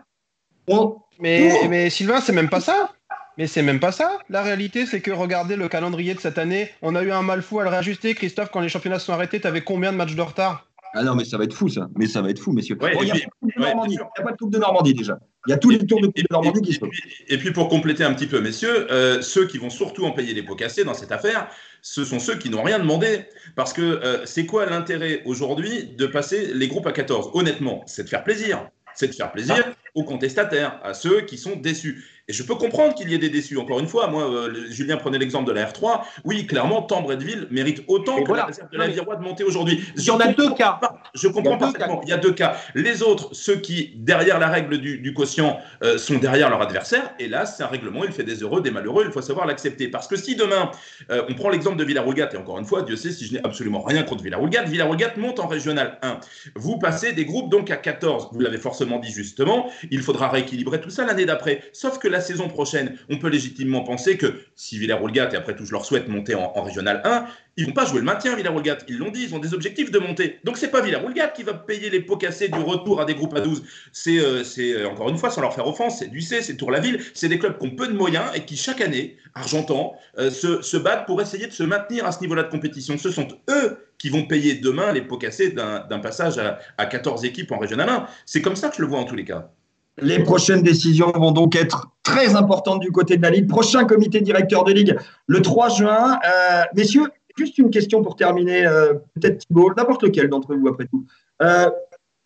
Mais, 1.19 1.51
mais 1.69 1.91
Sylvain, 1.91 2.21
c'est 2.21 2.33
même 2.33 2.49
pas 2.49 2.61
ça. 2.61 2.93
Mais 3.39 3.47
c'est 3.47 3.63
même 3.63 3.81
pas 3.81 3.93
ça. 3.93 4.19
La 4.31 4.43
réalité, 4.43 4.87
c'est 4.87 5.01
que 5.01 5.11
regardez 5.11 5.57
le 5.57 5.69
calendrier 5.69 6.15
de 6.15 6.21
cette 6.21 6.39
année. 6.39 6.71
On 6.83 6.95
a 6.95 7.03
eu 7.03 7.11
un 7.11 7.23
mal 7.23 7.43
fou 7.43 7.61
à 7.61 7.65
le 7.65 7.69
réajuster. 7.69 8.15
Christophe, 8.15 8.51
quand 8.51 8.61
les 8.61 8.69
championnats 8.69 8.99
sont 8.99 9.13
arrêtés, 9.13 9.41
tu 9.41 9.47
avais 9.47 9.61
combien 9.63 9.93
de 9.93 9.97
matchs 9.97 10.15
de 10.15 10.23
retard? 10.23 10.67
Ah 10.99 11.03
non, 11.03 11.15
mais 11.15 11.27
ça 11.27 11.37
va 11.37 11.45
être 11.45 11.53
fou, 11.53 11.69
ça. 11.69 11.89
Mais 11.95 12.07
ça 12.07 12.23
va 12.23 12.31
être 12.31 12.39
fou, 12.39 12.53
messieurs. 12.53 12.79
il 12.81 13.05
n'y 13.05 13.11
a, 13.11 14.23
pas 14.23 14.33
de 14.33 14.37
Coupe 14.39 14.51
de 14.51 14.59
Normandie 14.59 14.95
déjà. 14.95 15.19
Il 15.47 15.51
y 15.51 15.53
a 15.53 15.59
tous 15.59 15.69
les 15.69 15.79
tours 15.79 16.01
de 16.01 16.07
Coupe 16.07 16.17
de 16.17 16.27
Normandie 16.31 16.63
qui 16.63 16.73
sont. 16.73 16.89
Et 17.29 17.37
puis, 17.37 17.53
pour 17.53 17.69
compléter 17.69 18.03
un 18.03 18.15
petit 18.15 18.27
peu, 18.27 18.41
messieurs, 18.41 18.91
euh, 18.91 19.21
ceux 19.21 19.47
qui 19.47 19.59
vont 19.59 19.69
surtout 19.69 20.07
en 20.07 20.13
payer 20.13 20.33
les 20.33 20.43
pots 20.43 20.57
cassés 20.57 20.85
dans 20.85 20.95
cette 20.95 21.13
affaire, 21.13 21.49
ce 21.83 22.03
sont 22.05 22.19
ceux 22.19 22.37
qui 22.37 22.49
n'ont 22.49 22.63
rien 22.63 22.79
demandé. 22.79 23.27
Parce 23.57 23.75
que 23.75 23.83
euh, 23.83 24.25
c'est 24.25 24.47
quoi 24.47 24.65
l'intérêt 24.65 25.23
aujourd'hui 25.27 25.85
de 25.85 26.07
passer 26.07 26.53
les 26.55 26.67
groupes 26.67 26.87
à 26.87 26.93
14 26.93 27.31
Honnêtement, 27.35 27.83
c'est 27.87 28.05
de 28.05 28.09
faire 28.09 28.25
plaisir. 28.25 28.67
C'est 28.95 29.09
de 29.09 29.15
faire 29.15 29.31
plaisir 29.31 29.63
ah. 29.67 29.73
aux 29.95 30.05
contestataires, 30.05 30.81
à 30.83 30.95
ceux 30.95 31.21
qui 31.21 31.37
sont 31.37 31.57
déçus. 31.57 32.05
Et 32.29 32.33
je 32.33 32.43
peux 32.43 32.57
comprendre 32.57 32.93
qu'il 32.95 33.09
y 33.09 33.15
ait 33.15 33.19
des 33.19 33.29
déçus. 33.29 33.57
Encore 33.57 33.79
une 33.79 33.87
fois, 33.87 34.09
moi, 34.09 34.29
euh, 34.29 34.67
Julien 34.71 34.97
prenait 34.97 35.19
l'exemple 35.19 35.47
de 35.47 35.53
la 35.53 35.65
R3. 35.65 36.01
Oui, 36.25 36.45
clairement, 36.45 36.83
Tambredville 36.83 37.47
mérite 37.53 37.85
autant 37.87 38.21
que 38.25 38.33
la 38.33 38.47
réserve 38.47 38.69
de 38.69 38.79
la 38.79 38.89
Virois 38.89 39.15
de 39.15 39.23
monter 39.23 39.45
aujourd'hui. 39.45 39.85
Il 39.97 40.03
y 40.03 40.11
en 40.11 40.19
a 40.19 40.33
deux 40.33 40.53
cas. 40.55 40.81
Je 41.15 41.29
comprends 41.29 41.57
parfaitement. 41.57 42.01
Il 42.03 42.09
y 42.09 42.13
a 42.13 42.17
deux 42.17 42.33
cas. 42.33 42.57
Les 42.75 43.05
autres, 43.05 43.29
ceux 43.33 43.57
qui, 43.57 43.93
derrière 43.95 44.41
la 44.41 44.49
règle 44.49 44.79
du, 44.79 45.15
quotient, 45.15 45.61
euh, 45.85 45.99
sont 45.99 46.17
derrière 46.17 46.51
leur 46.51 46.61
adversaire. 46.61 47.15
Et 47.21 47.29
là, 47.29 47.47
c'est 47.47 47.63
un 47.63 47.69
règlement. 47.69 48.05
Il 48.05 48.11
fait 48.11 48.25
des 48.25 48.43
heureux, 48.43 48.61
des 48.61 48.73
malheureux. 48.73 49.05
Il 49.07 49.13
faut 49.13 49.23
savoir 49.23 49.47
l'accepter. 49.47 49.87
Parce 49.87 50.09
que 50.09 50.17
si 50.17 50.35
demain, 50.35 50.73
euh, 51.13 51.23
on 51.29 51.35
prend 51.35 51.49
l'exemple 51.49 51.77
de 51.77 51.85
Villaroulgat, 51.85 52.31
et 52.33 52.37
encore 52.37 52.59
une 52.59 52.65
fois, 52.65 52.83
Dieu 52.83 52.97
sait 52.97 53.13
si 53.13 53.27
je 53.27 53.35
n'ai 53.35 53.45
absolument 53.45 53.83
rien 53.83 54.03
contre 54.03 54.25
Villaroulgat, 54.25 54.65
Villaroulgat 54.65 55.13
monte 55.17 55.39
en 55.39 55.47
régional 55.47 55.99
1. 56.03 56.19
Vous 56.57 56.77
passez 56.81 57.13
des 57.13 57.25
groupes 57.25 57.53
donc 57.53 57.71
à 57.71 57.77
14. 57.77 58.31
Vous 58.33 58.41
l'avez 58.41 58.59
forcément 58.59 58.99
dit 58.99 59.13
justement. 59.13 59.71
Il 59.93 60.03
faudra 60.03 60.29
rééquilibrer 60.29 60.81
tout 60.81 60.91
ça 60.91 61.07
l'année 61.07 61.25
d'après. 61.25 61.63
Sauf 61.73 62.01
que 62.01 62.16
la 62.17 62.23
saison 62.23 62.49
prochaine, 62.49 62.97
on 63.11 63.19
peut 63.19 63.29
légitimement 63.29 63.83
penser 63.83 64.17
que 64.17 64.41
si 64.55 64.79
Villers-Roulgat, 64.79 65.31
et 65.33 65.37
après 65.37 65.55
tout 65.55 65.67
je 65.67 65.73
leur 65.73 65.85
souhaite 65.85 66.09
monter 66.09 66.35
en, 66.35 66.63
régional 66.63 67.03
1, 67.05 67.27
ils 67.59 67.67
vont 67.67 67.73
pas 67.73 67.85
jouer 67.85 68.01
le 68.01 68.05
maintien, 68.05 68.35
Villa-Roulgat. 68.37 68.79
Ils 68.89 68.99
l'ont 68.99 69.11
dit, 69.11 69.23
ils 69.23 69.35
ont 69.35 69.39
des 69.39 69.55
objectifs 69.55 69.91
de 69.91 69.99
monter. 69.99 70.39
Donc 70.45 70.57
c'est 70.59 70.71
pas 70.71 70.81
Villa-Roulgat 70.81 71.29
qui 71.29 71.43
va 71.43 71.55
payer 71.55 71.91
les 71.91 72.01
pots 72.01 72.17
cassés 72.17 72.49
du 72.49 72.59
retour 72.59 73.01
à 73.01 73.05
des 73.05 73.15
groupes 73.15 73.35
à 73.35 73.41
12. 73.41 73.63
C'est, 73.93 74.19
euh, 74.19 74.45
c'est 74.45 74.85
encore 74.85 75.09
une 75.09 75.19
fois, 75.19 75.31
sans 75.31 75.41
leur 75.41 75.55
faire 75.55 75.67
offense, 75.67 75.99
c'est 75.99 76.09
du 76.09 76.21
C, 76.21 76.43
c'est 76.43 76.57
Tour-la-Ville. 76.57 77.01
C'est 77.15 77.29
des 77.29 77.39
clubs 77.39 77.59
qui 77.59 77.67
ont 77.67 77.71
peu 77.71 77.87
de 77.87 77.95
moyens 77.95 78.27
et 78.35 78.41
qui 78.41 78.57
chaque 78.57 78.81
année, 78.81 79.17
Argentan, 79.35 79.95
se, 80.19 80.63
se 80.63 80.77
battent 80.77 81.07
pour 81.07 81.21
essayer 81.21 81.47
de 81.47 81.53
se 81.53 81.63
maintenir 81.63 82.07
à 82.07 82.13
ce 82.13 82.21
niveau-là 82.21 82.45
de 82.45 82.51
compétition. 82.51 82.97
Ce 82.99 83.11
sont 83.11 83.29
eux 83.51 83.79
qui 83.99 84.11
vont 84.11 84.27
payer 84.27 84.55
demain 84.55 84.93
les 84.93 85.03
pots 85.03 85.19
cassés 85.19 85.51
d'un 85.51 85.99
passage 86.01 86.39
à, 86.39 86.59
à 86.79 86.87
14 86.87 87.25
équipes 87.25 87.53
en 87.53 87.59
Régional 87.59 87.89
1. 87.89 88.07
C'est 88.25 88.43
comme 88.43 88.57
ça 88.57 88.69
que 88.69 88.77
je 88.77 88.83
le 88.83 88.89
vois 88.89 88.99
en 88.99 89.05
tous 89.05 89.17
les 89.17 89.25
cas. 89.25 89.51
Les 89.99 90.23
prochaines 90.23 90.63
décisions 90.63 91.11
vont 91.13 91.33
donc 91.33 91.57
être 91.57 91.89
très 92.03 92.37
importantes 92.37 92.81
du 92.81 92.93
côté 92.93 93.17
de 93.17 93.23
la 93.23 93.31
Ligue. 93.31 93.49
Prochain 93.49 93.85
comité 93.85 94.21
directeur 94.21 94.65
de 94.65 94.73
Ligue 94.73 94.97
le 95.27 95.41
3 95.41 95.71
juin. 95.71 96.19
Euh, 96.27 96.63
messieurs, 96.75 97.11
juste 97.37 97.57
une 97.59 97.71
question 97.71 98.03
pour 98.03 98.17
terminer, 98.17 98.67
euh, 98.67 98.95
peut-être 99.15 99.39
Thibault, 99.39 99.73
n'importe 99.75 100.03
lequel 100.03 100.29
d'entre 100.29 100.55
vous 100.55 100.69
après 100.69 100.87
tout. 100.87 101.07
Euh, 101.43 101.71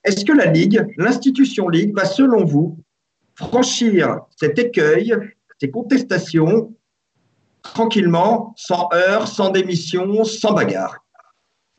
est-ce 0.03 0.25
que 0.25 0.33
la 0.33 0.47
Ligue, 0.47 0.85
l'institution 0.97 1.69
Ligue, 1.69 1.95
va 1.95 2.05
selon 2.05 2.45
vous 2.45 2.79
franchir 3.35 4.21
cet 4.37 4.59
écueil, 4.59 5.15
ces 5.61 5.71
contestations, 5.71 6.75
tranquillement, 7.63 8.53
sans 8.57 8.89
heurts, 8.93 9.29
sans 9.29 9.51
démission, 9.51 10.25
sans 10.25 10.53
bagarre, 10.53 10.99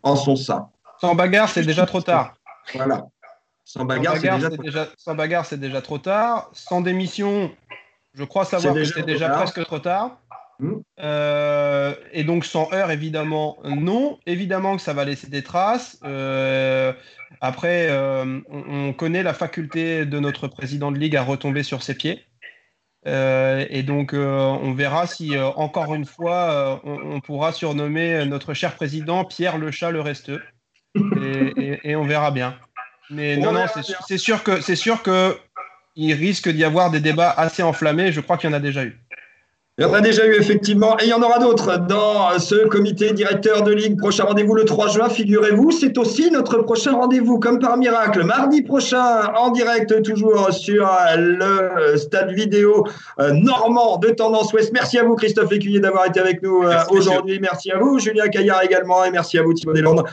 en 0.03 0.15
son 0.15 0.35
sein 0.35 0.69
Sans 0.99 1.15
bagarre, 1.15 1.49
c'est 1.49 1.63
déjà 1.63 1.85
trop 1.85 2.01
tard. 2.01 2.35
Voilà. 2.75 3.07
Sans 3.71 3.85
bagarre, 3.85 5.45
c'est 5.45 5.57
déjà, 5.57 5.81
trop 5.81 5.97
tard. 5.97 6.49
Sans 6.51 6.81
démission, 6.81 7.51
je 8.13 8.25
crois 8.25 8.43
savoir 8.43 8.73
que 8.73 8.83
c'est 8.83 9.05
déjà 9.05 9.29
presque 9.29 9.63
trop 9.63 9.79
tard. 9.79 10.17
Hmm. 10.59 10.81
Euh, 10.99 11.95
et 12.11 12.25
donc 12.25 12.43
sans 12.43 12.71
heure, 12.73 12.91
évidemment, 12.91 13.57
non. 13.63 14.19
Évidemment 14.25 14.75
que 14.75 14.81
ça 14.81 14.91
va 14.91 15.05
laisser 15.05 15.27
des 15.27 15.41
traces. 15.41 15.97
Euh, 16.03 16.91
après, 17.39 17.87
euh, 17.89 18.41
on, 18.49 18.91
connaît 18.91 19.23
la 19.23 19.33
faculté 19.33 20.05
de 20.05 20.19
notre 20.19 20.49
président 20.49 20.91
de 20.91 20.97
ligue 20.97 21.15
à 21.15 21.23
retomber 21.23 21.63
sur 21.63 21.81
ses 21.81 21.95
pieds. 21.95 22.25
et 23.05 23.83
donc, 23.83 24.11
on 24.13 24.73
verra 24.73 25.07
si, 25.07 25.37
encore 25.39 25.95
une 25.95 26.05
fois, 26.05 26.81
on, 26.83 27.21
pourra 27.21 27.53
surnommer 27.53 28.25
notre 28.25 28.53
cher 28.53 28.75
président 28.75 29.23
Pierre 29.23 29.57
le 29.57 29.71
chat 29.71 29.91
le 29.91 30.01
resteux. 30.01 30.41
et 30.93 31.95
on 31.95 32.03
verra 32.03 32.31
bien. 32.31 32.59
Mais 33.09 33.37
non, 33.37 33.51
non, 33.51 33.65
c'est 34.07 34.17
sûr 34.17 34.43
que 34.43 34.61
c'est 34.61 34.75
sûr 34.75 35.01
que 35.01 35.35
il 35.95 36.13
risque 36.13 36.49
d'y 36.49 36.63
avoir 36.63 36.91
des 36.91 36.99
débats 36.99 37.31
assez 37.31 37.63
enflammés. 37.63 38.11
Je 38.11 38.21
crois 38.21 38.37
qu'il 38.37 38.49
y 38.49 38.53
en 38.53 38.55
a 38.55 38.61
déjà 38.61 38.83
eu. 38.83 38.97
Il 39.77 39.85
y 39.85 39.87
en 39.87 39.93
a 39.93 40.01
déjà 40.01 40.27
eu, 40.27 40.35
effectivement, 40.35 40.95
et 40.99 41.05
il 41.05 41.07
y 41.07 41.13
en 41.13 41.23
aura 41.23 41.39
d'autres 41.39 41.77
dans 41.77 42.37
ce 42.37 42.67
comité 42.67 43.13
directeur 43.13 43.63
de 43.63 43.71
ligue. 43.71 43.97
Prochain 43.97 44.25
rendez-vous 44.25 44.53
le 44.53 44.65
3 44.65 44.89
juin, 44.89 45.09
figurez-vous. 45.09 45.71
C'est 45.71 45.97
aussi 45.97 46.29
notre 46.29 46.57
prochain 46.59 46.91
rendez-vous, 46.91 47.39
comme 47.39 47.57
par 47.57 47.77
miracle, 47.77 48.23
mardi 48.23 48.61
prochain, 48.61 49.31
en 49.33 49.49
direct, 49.49 50.03
toujours 50.03 50.51
sur 50.51 50.87
le 51.17 51.97
stade 51.97 52.31
vidéo 52.31 52.85
euh, 53.19 53.31
normand 53.31 53.97
de 53.97 54.09
Tendance 54.09 54.53
Ouest. 54.53 54.71
Merci 54.73 54.99
à 54.99 55.03
vous, 55.03 55.15
Christophe 55.15 55.49
Lécuyer, 55.49 55.79
d'avoir 55.79 56.05
été 56.05 56.19
avec 56.19 56.43
nous 56.43 56.63
euh, 56.63 56.75
aujourd'hui. 56.89 57.39
Merci 57.39 57.71
à 57.71 57.79
vous, 57.79 57.97
Julien 57.97 58.27
Caillard 58.27 58.61
également, 58.63 59.03
et 59.05 59.09
merci 59.09 59.39
à 59.39 59.41
vous, 59.41 59.53
Thibaut 59.53 59.73
Deslandes. 59.73 60.03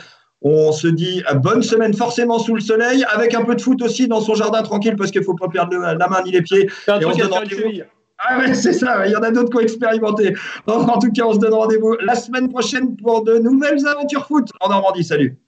On 0.41 0.71
se 0.71 0.87
dit 0.87 1.21
euh, 1.29 1.35
bonne 1.35 1.63
semaine 1.63 1.93
forcément 1.93 2.39
sous 2.39 2.55
le 2.55 2.61
soleil, 2.61 3.03
avec 3.13 3.33
un 3.33 3.43
peu 3.43 3.55
de 3.55 3.61
foot 3.61 3.81
aussi 3.81 4.07
dans 4.07 4.21
son 4.21 4.35
jardin 4.35 4.63
tranquille 4.63 4.95
parce 4.95 5.11
qu'il 5.11 5.21
ne 5.21 5.25
faut 5.25 5.35
pas 5.35 5.49
perdre 5.49 5.77
la 5.77 6.07
main 6.07 6.21
ni 6.23 6.31
les 6.31 6.41
pieds. 6.41 6.69
Et 6.87 7.05
on 7.05 7.13
se 7.13 7.27
donne 7.27 7.83
ah 8.21 8.37
ouais, 8.37 8.53
c'est 8.53 8.73
ça, 8.73 9.07
il 9.07 9.13
y 9.13 9.15
en 9.15 9.21
a 9.21 9.31
d'autres 9.31 9.49
qui 9.49 9.57
ont 9.57 9.61
expérimenté. 9.61 10.35
En 10.67 10.99
tout 10.99 11.09
cas, 11.11 11.23
on 11.23 11.33
se 11.33 11.39
donne 11.39 11.53
rendez-vous 11.53 11.95
la 12.01 12.15
semaine 12.15 12.49
prochaine 12.49 12.97
pour 12.97 13.23
de 13.23 13.37
nouvelles 13.37 13.87
aventures 13.87 14.27
foot 14.27 14.49
en 14.59 14.69
Normandie. 14.69 15.05
Salut 15.05 15.39